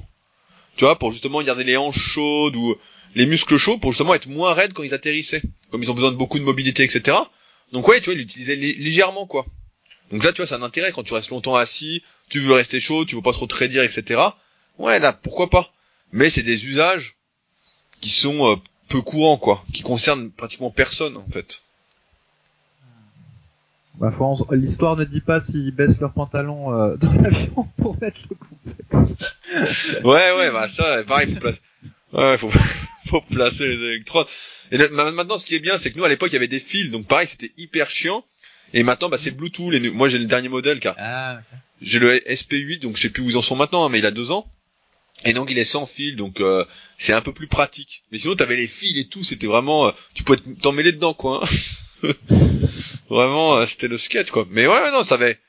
Tu 0.75 0.85
vois, 0.85 0.97
pour 0.97 1.11
justement 1.11 1.41
garder 1.43 1.63
les 1.63 1.77
hanches 1.77 1.99
chaudes 1.99 2.55
ou 2.55 2.75
les 3.15 3.25
muscles 3.25 3.57
chauds 3.57 3.77
pour 3.77 3.91
justement 3.91 4.15
être 4.15 4.27
moins 4.27 4.53
raides 4.53 4.73
quand 4.73 4.83
ils 4.83 4.93
atterrissaient. 4.93 5.41
Comme 5.69 5.83
ils 5.83 5.91
ont 5.91 5.95
besoin 5.95 6.11
de 6.11 6.17
beaucoup 6.17 6.39
de 6.39 6.43
mobilité 6.43 6.83
etc. 6.83 7.17
Donc 7.71 7.87
ouais 7.87 7.99
tu 7.99 8.05
vois 8.05 8.13
il 8.13 8.19
l'utilisait 8.19 8.55
légèrement 8.55 9.27
quoi. 9.27 9.45
Donc 10.11 10.23
là 10.23 10.31
tu 10.31 10.37
vois 10.37 10.47
c'est 10.47 10.55
un 10.55 10.63
intérêt 10.63 10.91
quand 10.91 11.03
tu 11.03 11.13
restes 11.13 11.29
longtemps 11.29 11.55
assis, 11.55 12.03
tu 12.29 12.39
veux 12.39 12.53
rester 12.53 12.79
chaud, 12.79 13.05
tu 13.05 13.15
veux 13.15 13.21
pas 13.21 13.33
trop 13.33 13.47
te 13.47 13.55
raidir 13.55 13.83
etc. 13.83 14.21
Ouais 14.77 14.99
là 14.99 15.13
pourquoi 15.13 15.49
pas. 15.49 15.73
Mais 16.11 16.29
c'est 16.29 16.43
des 16.43 16.65
usages 16.67 17.15
qui 17.99 18.09
sont 18.09 18.45
euh, 18.45 18.55
peu 18.87 19.01
courants 19.01 19.37
quoi, 19.37 19.63
qui 19.73 19.81
concernent 19.81 20.31
pratiquement 20.31 20.69
personne 20.69 21.17
en 21.17 21.27
fait. 21.29 21.61
Bah, 23.99 24.11
l'histoire 24.51 24.97
ne 24.97 25.03
dit 25.03 25.21
pas 25.21 25.39
s'ils 25.39 25.71
baissent 25.71 25.99
leurs 25.99 26.13
pantalons 26.13 26.73
euh, 26.73 26.95
dans 27.01 27.13
l'avion 27.13 27.67
pour 27.77 27.99
mettre 28.01 28.19
le 28.29 28.35
couplet. 28.35 30.03
ouais, 30.03 30.31
ouais, 30.37 30.51
bah 30.51 30.67
ça, 30.67 31.03
pareil, 31.03 31.29
faut 31.29 31.39
placer, 31.39 31.59
ouais, 32.13 32.37
faut, 32.37 32.49
faut 33.07 33.21
placer 33.21 33.67
les 33.67 33.93
électrodes. 33.93 34.27
Et 34.71 34.77
maintenant, 34.77 35.37
ce 35.37 35.45
qui 35.45 35.55
est 35.55 35.59
bien, 35.59 35.77
c'est 35.77 35.91
que 35.91 35.97
nous, 35.97 36.03
à 36.03 36.09
l'époque, 36.09 36.31
il 36.31 36.33
y 36.33 36.37
avait 36.37 36.47
des 36.47 36.59
fils, 36.59 36.89
donc 36.89 37.05
pareil, 37.05 37.27
c'était 37.27 37.51
hyper 37.57 37.89
chiant. 37.89 38.25
Et 38.73 38.81
maintenant, 38.81 39.09
bah, 39.09 39.17
c'est 39.17 39.31
Bluetooth. 39.31 39.71
Les... 39.71 39.91
Moi, 39.91 40.07
j'ai 40.07 40.17
le 40.17 40.25
dernier 40.25 40.49
modèle, 40.49 40.79
car 40.79 40.95
ah, 40.97 41.39
j'ai 41.81 41.99
le 41.99 42.15
SP8, 42.15 42.79
donc 42.79 42.97
je 42.97 43.03
sais 43.03 43.09
plus 43.09 43.21
où 43.21 43.29
ils 43.29 43.37
en 43.37 43.43
sont 43.43 43.55
maintenant, 43.55 43.85
hein, 43.85 43.89
mais 43.89 43.99
il 43.99 44.05
a 44.07 44.11
deux 44.11 44.31
ans. 44.31 44.49
Et 45.25 45.33
donc, 45.33 45.51
il 45.51 45.57
est 45.59 45.63
sans 45.63 45.85
fil, 45.85 46.15
donc 46.15 46.41
euh, 46.41 46.65
c'est 46.97 47.13
un 47.13 47.21
peu 47.21 47.31
plus 47.31 47.47
pratique. 47.47 48.03
Mais 48.11 48.17
sinon, 48.17 48.35
t'avais 48.35 48.55
les 48.55 48.67
fils 48.67 48.97
et 48.97 49.05
tout, 49.05 49.23
c'était 49.23 49.47
vraiment, 49.47 49.87
euh, 49.87 49.91
tu 50.15 50.23
pouvais 50.23 50.39
t'en 50.61 50.71
mêler 50.71 50.91
dedans, 50.91 51.13
quoi. 51.13 51.43
Hein. 52.03 52.09
Vraiment, 53.09 53.57
euh, 53.57 53.65
c'était 53.65 53.87
le 53.87 53.97
sketch, 53.97 54.31
quoi. 54.31 54.45
Mais 54.49 54.67
ouais, 54.67 54.91
non, 54.91 55.03
ça 55.03 55.15
avait... 55.15 55.39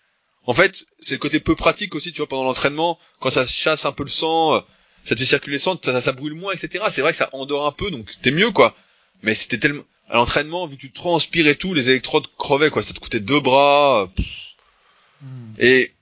En 0.47 0.53
fait, 0.53 0.85
c'est 1.01 1.15
le 1.15 1.19
côté 1.19 1.41
peu 1.41 1.55
pratique 1.55 1.95
aussi, 1.95 2.13
tu 2.13 2.19
vois, 2.19 2.29
pendant 2.29 2.45
l'entraînement, 2.45 2.99
quand 3.21 3.31
ça 3.31 3.47
chasse 3.47 3.87
un 3.87 3.93
peu 3.93 4.03
le 4.03 4.11
sang, 4.11 4.55
euh, 4.55 4.61
ça 5.05 5.15
te 5.15 5.21
fait 5.21 5.27
circuler 5.27 5.57
le 5.57 5.61
sang, 5.61 5.79
ça, 5.83 6.01
ça 6.01 6.13
brûle 6.13 6.35
moins, 6.35 6.53
etc. 6.53 6.85
C'est 6.91 7.01
vrai 7.01 7.13
que 7.13 7.17
ça 7.17 7.31
endort 7.33 7.67
un 7.67 7.73
peu, 7.73 7.91
donc 7.91 8.11
t'es 8.21 8.31
mieux, 8.31 8.51
quoi. 8.51 8.77
Mais 9.23 9.35
c'était 9.35 9.59
tellement... 9.59 9.85
À 10.11 10.17
l'entraînement, 10.17 10.67
vu 10.67 10.77
que 10.77 10.83
tu 10.83 10.93
transpires 10.93 11.49
et 11.49 11.57
tout, 11.57 11.73
les 11.73 11.89
électrodes 11.89 12.27
crevaient, 12.37 12.69
quoi. 12.69 12.83
Ça 12.83 12.93
te 12.93 13.01
coûtait 13.01 13.21
deux 13.21 13.41
bras. 13.41 14.03
Euh, 14.03 14.23
hmm. 15.23 15.55
Et 15.59 15.95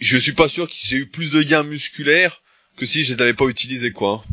je 0.00 0.16
suis 0.16 0.32
pas 0.32 0.48
sûr 0.48 0.66
que 0.66 0.74
j'ai 0.74 0.96
eu 0.96 1.06
plus 1.06 1.30
de 1.30 1.42
gains 1.42 1.62
musculaires 1.62 2.40
que 2.76 2.86
si 2.86 3.04
je 3.04 3.14
les 3.14 3.20
avais 3.20 3.34
pas 3.34 3.44
utilisés, 3.46 3.92
quoi. 3.92 4.24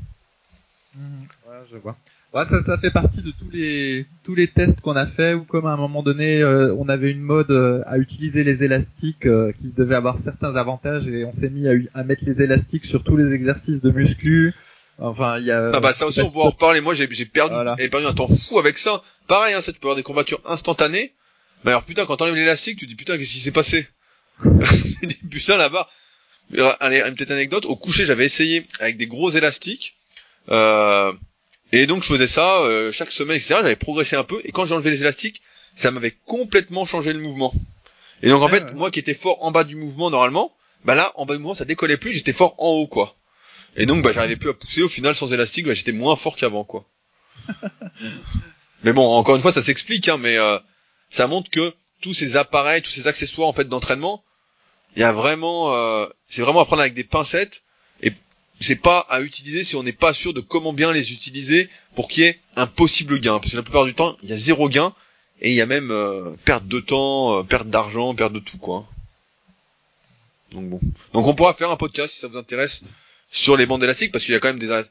Hmm. 0.95 1.23
Ouais, 1.45 1.57
je 1.69 1.77
vois. 1.77 1.97
Ouais, 2.37 2.45
ça, 2.45 2.61
ça 2.61 2.77
fait 2.77 2.91
partie 2.91 3.23
de 3.23 3.31
tous 3.31 3.49
les 3.51 4.05
tous 4.23 4.35
les 4.35 4.47
tests 4.47 4.79
qu'on 4.81 4.95
a 4.95 5.07
fait 5.07 5.33
où 5.33 5.43
comme 5.43 5.65
à 5.65 5.71
un 5.71 5.75
moment 5.75 6.03
donné 6.03 6.39
euh, 6.39 6.71
on 6.77 6.87
avait 6.87 7.09
une 7.09 7.23
mode 7.23 7.49
euh, 7.49 7.81
à 7.87 7.97
utiliser 7.97 8.43
les 8.43 8.63
élastiques 8.63 9.25
euh, 9.25 9.51
qui 9.59 9.69
devaient 9.75 9.95
avoir 9.95 10.19
certains 10.19 10.55
avantages 10.55 11.07
et 11.07 11.25
on 11.25 11.31
s'est 11.31 11.49
mis 11.49 11.67
à, 11.67 11.71
à, 11.95 12.03
mettre 12.03 12.25
les 12.27 12.39
élastiques 12.39 12.85
sur 12.85 13.03
tous 13.03 13.17
les 13.17 13.33
exercices 13.33 13.81
de 13.81 13.89
muscu. 13.89 14.53
Enfin, 14.99 15.39
il 15.39 15.45
y 15.45 15.51
a. 15.51 15.71
Ah 15.73 15.79
bah 15.79 15.93
ça 15.93 16.05
aussi 16.05 16.21
on 16.21 16.29
pourra 16.29 16.45
en 16.45 16.49
reparler. 16.51 16.79
Moi 16.79 16.93
j'ai 16.93 17.07
j'ai 17.09 17.25
perdu 17.25 17.55
perdu 17.89 18.05
un 18.05 18.13
temps 18.13 18.27
fou 18.27 18.59
avec 18.59 18.77
ça. 18.77 19.01
Pareil, 19.25 19.55
hein, 19.55 19.61
ça 19.61 19.73
tu 19.73 19.79
peux 19.79 19.87
avoir 19.87 19.95
des 19.95 20.03
combattures 20.03 20.41
instantanées. 20.45 21.13
Mais 21.65 21.71
alors 21.71 21.85
putain 21.85 22.05
quand 22.05 22.17
t'enlèves 22.17 22.35
l'élastique, 22.35 22.77
tu 22.77 22.85
te 22.85 22.89
dis 22.91 22.95
putain 22.95 23.17
qu'est-ce 23.17 23.33
qui 23.33 23.39
s'est 23.39 23.51
passé? 23.51 23.87
Putain 25.31 25.57
là-bas. 25.57 25.89
Allez, 26.81 27.01
une 27.01 27.15
petite 27.15 27.31
anecdote. 27.31 27.65
Au 27.65 27.75
coucher, 27.75 28.05
j'avais 28.05 28.25
essayé 28.25 28.67
avec 28.79 28.97
des 28.97 29.07
gros 29.07 29.31
élastiques. 29.31 29.95
Euh, 30.49 31.11
et 31.71 31.85
donc 31.85 32.03
je 32.03 32.07
faisais 32.07 32.27
ça 32.27 32.61
euh, 32.61 32.91
chaque 32.91 33.11
semaine, 33.11 33.37
etc. 33.37 33.55
J'avais 33.61 33.75
progressé 33.75 34.15
un 34.15 34.23
peu, 34.23 34.41
et 34.43 34.51
quand 34.51 34.65
j'ai 34.65 34.73
enlevé 34.73 34.89
les 34.89 35.01
élastiques, 35.01 35.41
ça 35.75 35.91
m'avait 35.91 36.15
complètement 36.25 36.85
changé 36.85 37.13
le 37.13 37.19
mouvement. 37.19 37.53
Et 38.23 38.29
donc 38.29 38.41
en 38.41 38.49
fait, 38.49 38.73
moi 38.73 38.89
qui 38.89 38.99
étais 38.99 39.13
fort 39.13 39.43
en 39.43 39.51
bas 39.51 39.63
du 39.63 39.75
mouvement 39.75 40.09
normalement, 40.09 40.55
bah 40.85 40.95
là, 40.95 41.11
en 41.15 41.25
bas 41.25 41.35
du 41.35 41.39
mouvement, 41.39 41.53
ça 41.53 41.65
décollait 41.65 41.97
plus, 41.97 42.13
j'étais 42.13 42.33
fort 42.33 42.55
en 42.57 42.69
haut, 42.69 42.87
quoi. 42.87 43.15
Et 43.75 43.85
donc 43.85 44.03
bah 44.03 44.11
j'arrivais 44.11 44.37
plus 44.37 44.49
à 44.49 44.53
pousser, 44.53 44.81
au 44.81 44.89
final 44.89 45.15
sans 45.15 45.33
élastique, 45.33 45.65
bah, 45.67 45.73
j'étais 45.73 45.91
moins 45.91 46.15
fort 46.15 46.35
qu'avant, 46.35 46.63
quoi. 46.63 46.85
mais 48.83 48.93
bon, 48.93 49.07
encore 49.11 49.35
une 49.35 49.41
fois, 49.41 49.51
ça 49.51 49.61
s'explique, 49.61 50.09
hein, 50.09 50.17
mais 50.17 50.37
euh, 50.37 50.57
ça 51.09 51.27
montre 51.27 51.49
que 51.49 51.73
tous 52.01 52.13
ces 52.13 52.37
appareils, 52.37 52.81
tous 52.81 52.91
ces 52.91 53.07
accessoires 53.07 53.47
en 53.47 53.53
fait 53.53 53.67
d'entraînement, 53.67 54.23
il 54.95 55.01
y 55.01 55.03
a 55.03 55.11
vraiment, 55.11 55.75
euh, 55.75 56.07
c'est 56.27 56.41
vraiment 56.41 56.61
à 56.61 56.65
prendre 56.65 56.81
avec 56.81 56.93
des 56.93 57.03
pincettes 57.03 57.63
c'est 58.59 58.81
pas 58.81 58.99
à 59.09 59.21
utiliser 59.21 59.63
si 59.63 59.75
on 59.75 59.83
n'est 59.83 59.91
pas 59.91 60.13
sûr 60.13 60.33
de 60.33 60.41
comment 60.41 60.73
bien 60.73 60.91
les 60.91 61.13
utiliser 61.13 61.69
pour 61.95 62.07
qu'il 62.07 62.23
y 62.23 62.27
ait 62.27 62.39
un 62.55 62.67
possible 62.67 63.19
gain. 63.19 63.39
Parce 63.39 63.51
que 63.51 63.57
la 63.57 63.63
plupart 63.63 63.85
du 63.85 63.93
temps, 63.93 64.17
il 64.23 64.29
y 64.29 64.33
a 64.33 64.37
zéro 64.37 64.67
gain 64.69 64.93
et 65.41 65.51
il 65.51 65.55
y 65.55 65.61
a 65.61 65.65
même 65.65 65.91
euh, 65.91 66.35
perte 66.43 66.67
de 66.67 66.79
temps, 66.79 67.39
euh, 67.39 67.43
perte 67.43 67.69
d'argent, 67.69 68.15
perte 68.15 68.33
de 68.33 68.39
tout 68.39 68.57
quoi. 68.57 68.85
Donc 70.51 70.69
bon. 70.69 70.79
Donc 71.13 71.27
on 71.27 71.35
pourra 71.35 71.53
faire 71.53 71.69
un 71.69 71.77
podcast 71.77 72.13
si 72.13 72.19
ça 72.19 72.27
vous 72.27 72.37
intéresse 72.37 72.83
sur 73.29 73.57
les 73.57 73.65
bandes 73.65 73.83
élastiques 73.83 74.11
parce 74.11 74.23
qu'il 74.23 74.33
y 74.33 74.37
a 74.37 74.39
quand 74.39 74.53
même 74.53 74.85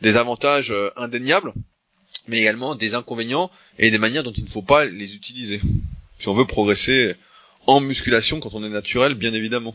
des, 0.00 0.16
avantages 0.16 0.72
euh, 0.72 0.90
indéniables, 0.96 1.52
mais 2.26 2.38
également 2.38 2.74
des 2.74 2.94
inconvénients 2.94 3.50
et 3.78 3.90
des 3.90 3.98
manières 3.98 4.24
dont 4.24 4.32
il 4.32 4.44
ne 4.44 4.48
faut 4.48 4.62
pas 4.62 4.84
les 4.84 5.14
utiliser. 5.14 5.60
Si 6.18 6.28
on 6.28 6.34
veut 6.34 6.46
progresser 6.46 7.14
en 7.66 7.80
musculation 7.80 8.40
quand 8.40 8.54
on 8.54 8.64
est 8.64 8.68
naturel, 8.68 9.14
bien 9.14 9.32
évidemment. 9.34 9.74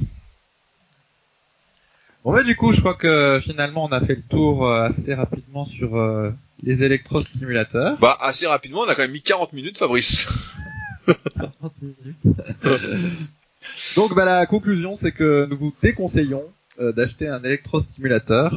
Bon 2.23 2.33
bah 2.33 2.43
du 2.43 2.55
coup, 2.55 2.73
je 2.73 2.79
crois 2.79 2.95
que 2.95 3.39
finalement 3.41 3.85
on 3.85 3.91
a 3.91 4.01
fait 4.01 4.15
le 4.15 4.21
tour 4.21 4.67
euh, 4.67 4.89
assez 4.89 5.13
rapidement 5.13 5.65
sur 5.65 5.97
euh, 5.97 6.31
les 6.63 6.83
électrostimulateurs. 6.83 7.97
Bah 7.99 8.17
assez 8.19 8.47
rapidement, 8.47 8.81
on 8.81 8.87
a 8.87 8.95
quand 8.95 9.03
même 9.03 9.11
mis 9.11 9.21
40 9.21 9.53
minutes, 9.53 9.77
Fabrice. 9.77 10.57
40 11.05 11.73
minutes. 11.81 12.37
Donc 13.95 14.13
bah 14.13 14.25
la 14.25 14.45
conclusion, 14.45 14.95
c'est 14.95 15.11
que 15.11 15.47
nous 15.49 15.57
vous 15.57 15.73
déconseillons 15.81 16.43
euh, 16.79 16.91
d'acheter 16.91 17.27
un 17.27 17.41
électrostimulateur. 17.43 18.53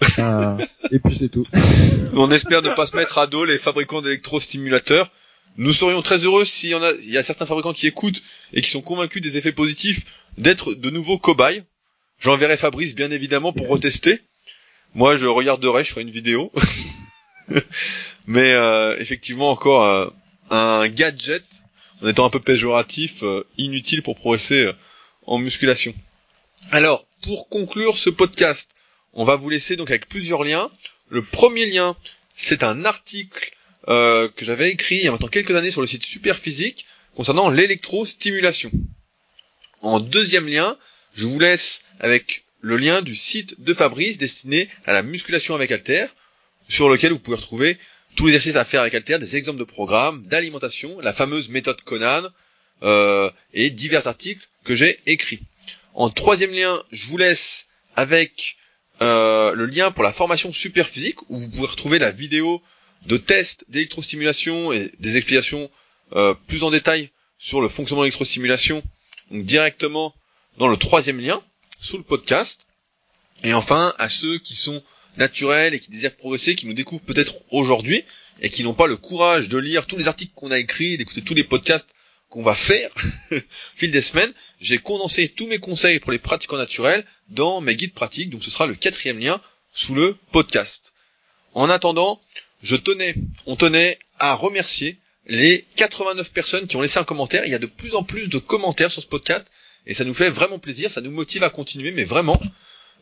et 0.90 0.98
puis 0.98 1.16
c'est 1.18 1.28
tout. 1.28 1.46
on 2.14 2.30
espère 2.30 2.62
ne 2.62 2.70
pas 2.70 2.86
se 2.86 2.96
mettre 2.96 3.18
à 3.18 3.26
dos 3.26 3.44
les 3.44 3.58
fabricants 3.58 4.00
d'électrostimulateurs. 4.02 5.10
Nous 5.56 5.72
serions 5.72 6.00
très 6.00 6.18
heureux 6.18 6.44
s'il 6.44 6.70
y 6.70 6.74
en 6.74 6.82
a, 6.82 6.92
il 6.92 7.10
y 7.10 7.18
a 7.18 7.22
certains 7.22 7.44
fabricants 7.44 7.72
qui 7.72 7.86
écoutent 7.86 8.22
et 8.52 8.62
qui 8.62 8.70
sont 8.70 8.82
convaincus 8.82 9.20
des 9.20 9.36
effets 9.36 9.52
positifs 9.52 10.24
d'être 10.38 10.74
de 10.74 10.90
nouveaux 10.90 11.18
cobayes. 11.18 11.64
J'enverrai 12.20 12.58
Fabrice 12.58 12.94
bien 12.94 13.10
évidemment 13.10 13.52
pour 13.52 13.68
retester. 13.68 14.20
Moi 14.94 15.16
je 15.16 15.26
regarderai, 15.26 15.84
je 15.84 15.90
ferai 15.90 16.02
une 16.02 16.10
vidéo. 16.10 16.52
Mais 18.26 18.52
euh, 18.52 18.98
effectivement 18.98 19.50
encore 19.50 19.84
euh, 19.84 20.06
un 20.50 20.86
gadget, 20.88 21.44
en 22.02 22.08
étant 22.08 22.26
un 22.26 22.30
peu 22.30 22.40
péjoratif, 22.40 23.22
euh, 23.22 23.44
inutile 23.56 24.02
pour 24.02 24.16
progresser 24.16 24.70
en 25.26 25.38
musculation. 25.38 25.94
Alors, 26.70 27.06
pour 27.22 27.48
conclure 27.48 27.96
ce 27.96 28.10
podcast, 28.10 28.70
on 29.14 29.24
va 29.24 29.36
vous 29.36 29.48
laisser 29.48 29.76
donc 29.76 29.90
avec 29.90 30.08
plusieurs 30.08 30.44
liens. 30.44 30.70
Le 31.08 31.22
premier 31.22 31.66
lien, 31.66 31.96
c'est 32.34 32.62
un 32.62 32.84
article 32.84 33.52
que 33.86 34.44
j'avais 34.44 34.70
écrit 34.70 34.96
il 34.96 35.04
y 35.04 35.08
a 35.08 35.10
maintenant 35.10 35.26
quelques 35.26 35.56
années 35.56 35.72
sur 35.72 35.80
le 35.80 35.86
site 35.88 36.04
Superphysique 36.04 36.86
concernant 37.16 37.48
l'électrostimulation. 37.48 38.70
En 39.80 39.98
deuxième 39.98 40.46
lien, 40.46 40.76
je 41.14 41.26
vous 41.26 41.38
laisse 41.38 41.82
avec 41.98 42.44
le 42.60 42.76
lien 42.76 43.02
du 43.02 43.14
site 43.16 43.62
de 43.62 43.74
Fabrice 43.74 44.18
destiné 44.18 44.68
à 44.86 44.92
la 44.92 45.02
musculation 45.02 45.54
avec 45.54 45.70
Alter, 45.72 46.06
sur 46.68 46.88
lequel 46.88 47.12
vous 47.12 47.18
pouvez 47.18 47.36
retrouver 47.36 47.78
tous 48.16 48.26
les 48.26 48.34
exercices 48.34 48.56
à 48.56 48.64
faire 48.64 48.82
avec 48.82 48.94
Alter, 48.94 49.18
des 49.18 49.36
exemples 49.36 49.58
de 49.58 49.64
programmes, 49.64 50.24
d'alimentation, 50.26 51.00
la 51.00 51.12
fameuse 51.12 51.48
méthode 51.48 51.80
Conan, 51.82 52.28
euh, 52.82 53.30
et 53.52 53.70
divers 53.70 54.06
articles 54.06 54.46
que 54.64 54.74
j'ai 54.74 54.98
écrits. 55.06 55.40
En 55.94 56.08
troisième 56.10 56.52
lien, 56.52 56.82
je 56.92 57.06
vous 57.06 57.16
laisse 57.18 57.66
avec 57.96 58.56
euh, 59.02 59.52
le 59.54 59.66
lien 59.66 59.90
pour 59.90 60.04
la 60.04 60.12
formation 60.12 60.52
super 60.52 60.88
physique 60.88 61.20
où 61.30 61.38
vous 61.38 61.48
pouvez 61.50 61.66
retrouver 61.66 61.98
la 61.98 62.10
vidéo 62.10 62.62
de 63.06 63.16
test 63.16 63.64
d'électrostimulation 63.68 64.72
et 64.72 64.92
des 64.98 65.16
explications 65.16 65.70
euh, 66.14 66.34
plus 66.48 66.62
en 66.62 66.70
détail 66.70 67.10
sur 67.38 67.60
le 67.60 67.68
fonctionnement 67.68 68.02
de 68.02 68.06
l'électrostimulation 68.06 68.82
donc 69.30 69.44
directement 69.44 70.14
dans 70.58 70.68
le 70.68 70.76
troisième 70.76 71.20
lien 71.20 71.42
sous 71.80 71.96
le 71.96 72.02
podcast. 72.02 72.66
Et 73.42 73.54
enfin, 73.54 73.94
à 73.98 74.08
ceux 74.08 74.38
qui 74.38 74.54
sont 74.54 74.82
naturels 75.16 75.74
et 75.74 75.80
qui 75.80 75.90
désirent 75.90 76.16
progresser, 76.16 76.54
qui 76.54 76.66
nous 76.66 76.74
découvrent 76.74 77.04
peut-être 77.04 77.34
aujourd'hui 77.50 78.04
et 78.40 78.50
qui 78.50 78.62
n'ont 78.62 78.74
pas 78.74 78.86
le 78.86 78.96
courage 78.96 79.48
de 79.48 79.58
lire 79.58 79.86
tous 79.86 79.96
les 79.96 80.08
articles 80.08 80.32
qu'on 80.34 80.50
a 80.50 80.58
écrits, 80.58 80.96
d'écouter 80.96 81.22
tous 81.22 81.34
les 81.34 81.44
podcasts 81.44 81.94
qu'on 82.28 82.42
va 82.42 82.54
faire 82.54 82.90
au 83.32 83.36
fil 83.74 83.90
des 83.90 84.02
semaines, 84.02 84.32
j'ai 84.60 84.78
condensé 84.78 85.28
tous 85.28 85.46
mes 85.46 85.58
conseils 85.58 85.98
pour 85.98 86.12
les 86.12 86.18
pratiquants 86.18 86.56
naturels 86.56 87.04
dans 87.28 87.60
mes 87.60 87.74
guides 87.74 87.92
pratiques, 87.92 88.30
donc 88.30 88.44
ce 88.44 88.50
sera 88.50 88.66
le 88.66 88.74
quatrième 88.74 89.18
lien 89.18 89.40
sous 89.72 89.94
le 89.94 90.16
podcast. 90.30 90.92
En 91.54 91.68
attendant, 91.68 92.20
je 92.62 92.76
tenais, 92.76 93.14
on 93.46 93.56
tenait 93.56 93.98
à 94.18 94.34
remercier 94.34 94.98
les 95.26 95.64
89 95.76 96.32
personnes 96.32 96.66
qui 96.66 96.76
ont 96.76 96.80
laissé 96.80 96.98
un 96.98 97.04
commentaire. 97.04 97.44
Il 97.44 97.50
y 97.50 97.54
a 97.54 97.58
de 97.58 97.66
plus 97.66 97.94
en 97.94 98.04
plus 98.04 98.28
de 98.28 98.38
commentaires 98.38 98.92
sur 98.92 99.02
ce 99.02 99.08
podcast 99.08 99.50
et 99.86 99.94
ça 99.94 100.04
nous 100.04 100.14
fait 100.14 100.30
vraiment 100.30 100.58
plaisir, 100.58 100.90
ça 100.90 101.00
nous 101.00 101.10
motive 101.10 101.42
à 101.42 101.50
continuer, 101.50 101.90
mais 101.92 102.04
vraiment, 102.04 102.40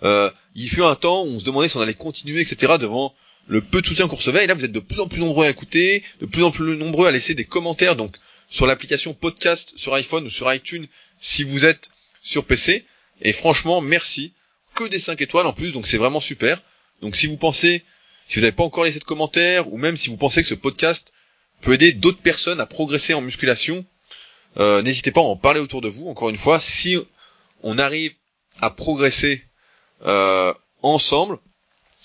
euh, 0.03 0.31
il 0.55 0.69
fut 0.69 0.83
un 0.83 0.95
temps 0.95 1.25
où 1.25 1.29
on 1.29 1.39
se 1.39 1.45
demandait 1.45 1.69
si 1.69 1.77
on 1.77 1.81
allait 1.81 1.95
continuer, 1.95 2.41
etc. 2.41 2.75
devant 2.81 3.15
le 3.47 3.61
peu 3.61 3.81
de 3.81 3.87
soutien 3.87 4.07
qu'on 4.07 4.17
recevait. 4.17 4.45
Et 4.45 4.47
là, 4.47 4.55
vous 4.55 4.65
êtes 4.65 4.73
de 4.73 4.81
plus 4.81 5.01
en 5.01 5.09
plus 5.09 5.21
nombreux 5.21 5.47
à 5.47 5.51
écouter, 5.51 6.05
de 6.21 6.27
plus 6.27 6.45
en 6.45 6.51
plus 6.51 6.77
nombreux 6.77 7.07
à 7.07 7.11
laisser 7.11 7.35
des 7.35 7.45
commentaires. 7.45 7.97
Donc, 7.97 8.17
sur 8.51 8.67
l'application 8.67 9.15
podcast 9.15 9.73
sur 9.77 9.95
iPhone 9.95 10.25
ou 10.27 10.31
sur 10.31 10.53
iTunes, 10.53 10.87
si 11.21 11.43
vous 11.43 11.65
êtes 11.65 11.91
sur 12.23 12.45
PC. 12.45 12.85
Et 13.21 13.33
franchement, 13.33 13.81
merci. 13.81 14.33
Que 14.75 14.85
des 14.85 14.99
5 14.99 15.21
étoiles 15.23 15.47
en 15.47 15.53
plus, 15.53 15.73
donc 15.73 15.87
c'est 15.87 15.97
vraiment 15.97 16.21
super. 16.21 16.63
Donc, 17.03 17.17
si 17.17 17.27
vous 17.27 17.37
pensez, 17.37 17.83
si 18.29 18.37
vous 18.37 18.43
n'avez 18.43 18.53
pas 18.53 18.63
encore 18.63 18.85
laissé 18.85 19.01
de 19.01 19.05
commentaires, 19.05 19.73
ou 19.73 19.79
même 19.79 19.97
si 19.97 20.09
vous 20.09 20.17
pensez 20.17 20.43
que 20.43 20.49
ce 20.49 20.55
podcast 20.55 21.13
peut 21.63 21.73
aider 21.73 21.93
d'autres 21.93 22.21
personnes 22.21 22.61
à 22.61 22.67
progresser 22.67 23.15
en 23.15 23.21
musculation, 23.21 23.85
euh, 24.59 24.83
n'hésitez 24.83 25.13
pas 25.13 25.21
à 25.21 25.25
en 25.25 25.37
parler 25.37 25.61
autour 25.61 25.81
de 25.81 25.89
vous. 25.89 26.09
Encore 26.09 26.31
une 26.31 26.37
fois, 26.37 26.61
si 26.61 26.97
on 27.63 27.79
arrive 27.79 28.13
à 28.61 28.71
progresser 28.71 29.45
euh, 30.05 30.53
ensemble, 30.83 31.39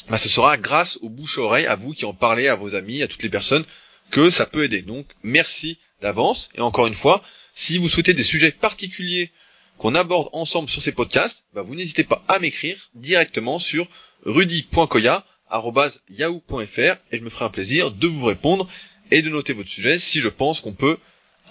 bah, 0.10 0.18
ce 0.18 0.30
sera 0.30 0.58
grâce 0.58 0.98
aux 1.02 1.10
bouche-oreille, 1.10 1.66
à 1.66 1.76
vous 1.76 1.94
qui 1.94 2.06
en 2.06 2.14
parlez, 2.14 2.48
à 2.48 2.56
vos 2.56 2.76
amis, 2.76 3.02
à 3.02 3.08
toutes 3.08 3.24
les 3.24 3.30
personnes, 3.30 3.66
que 4.12 4.30
ça 4.30 4.46
peut 4.46 4.66
aider. 4.66 4.82
Donc 4.82 5.08
merci 5.24 5.80
d'avance. 6.02 6.50
Et 6.56 6.62
encore 6.62 6.88
une 6.88 6.94
fois, 6.94 7.24
si 7.56 7.78
vous 7.78 7.90
souhaitez 7.90 8.14
des 8.14 8.24
sujets 8.24 8.52
particuliers 8.52 9.32
qu'on 9.78 9.96
aborde 9.96 10.30
ensemble 10.34 10.70
sur 10.70 10.82
ces 10.82 10.92
podcasts, 10.92 11.46
bah, 11.54 11.62
vous 11.62 11.76
n'hésitez 11.76 12.04
pas 12.04 12.24
à 12.28 12.40
m'écrire 12.40 12.90
directement 12.94 13.60
sur 13.60 13.88
rudy.koya.yahoo.fr 14.26 16.98
et 17.12 17.18
je 17.18 17.22
me 17.22 17.30
ferai 17.30 17.46
un 17.46 17.50
plaisir 17.50 17.92
de 17.92 18.08
vous 18.08 18.26
répondre 18.26 18.68
et 19.12 19.22
de 19.22 19.30
noter 19.30 19.54
votre 19.54 19.70
sujet 19.70 20.00
si 20.00 20.20
je 20.22 20.30
pense 20.30 20.60
qu'on 20.60 20.74
peut 20.74 20.98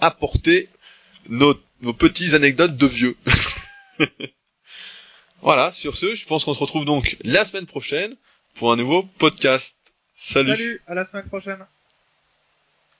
apporter 0.01 0.69
nos, 1.29 1.55
nos 1.81 1.93
petites 1.93 2.33
anecdotes 2.33 2.77
de 2.77 2.87
vieux. 2.87 3.15
voilà, 5.41 5.71
sur 5.71 5.95
ce, 5.95 6.15
je 6.15 6.25
pense 6.25 6.45
qu'on 6.45 6.53
se 6.53 6.59
retrouve 6.59 6.85
donc 6.85 7.17
la 7.23 7.45
semaine 7.45 7.65
prochaine 7.65 8.15
pour 8.55 8.71
un 8.71 8.75
nouveau 8.75 9.03
podcast. 9.17 9.75
Salut. 10.15 10.51
Salut, 10.51 10.81
à 10.87 10.95
la 10.95 11.05
semaine 11.05 11.27
prochaine. 11.27 11.65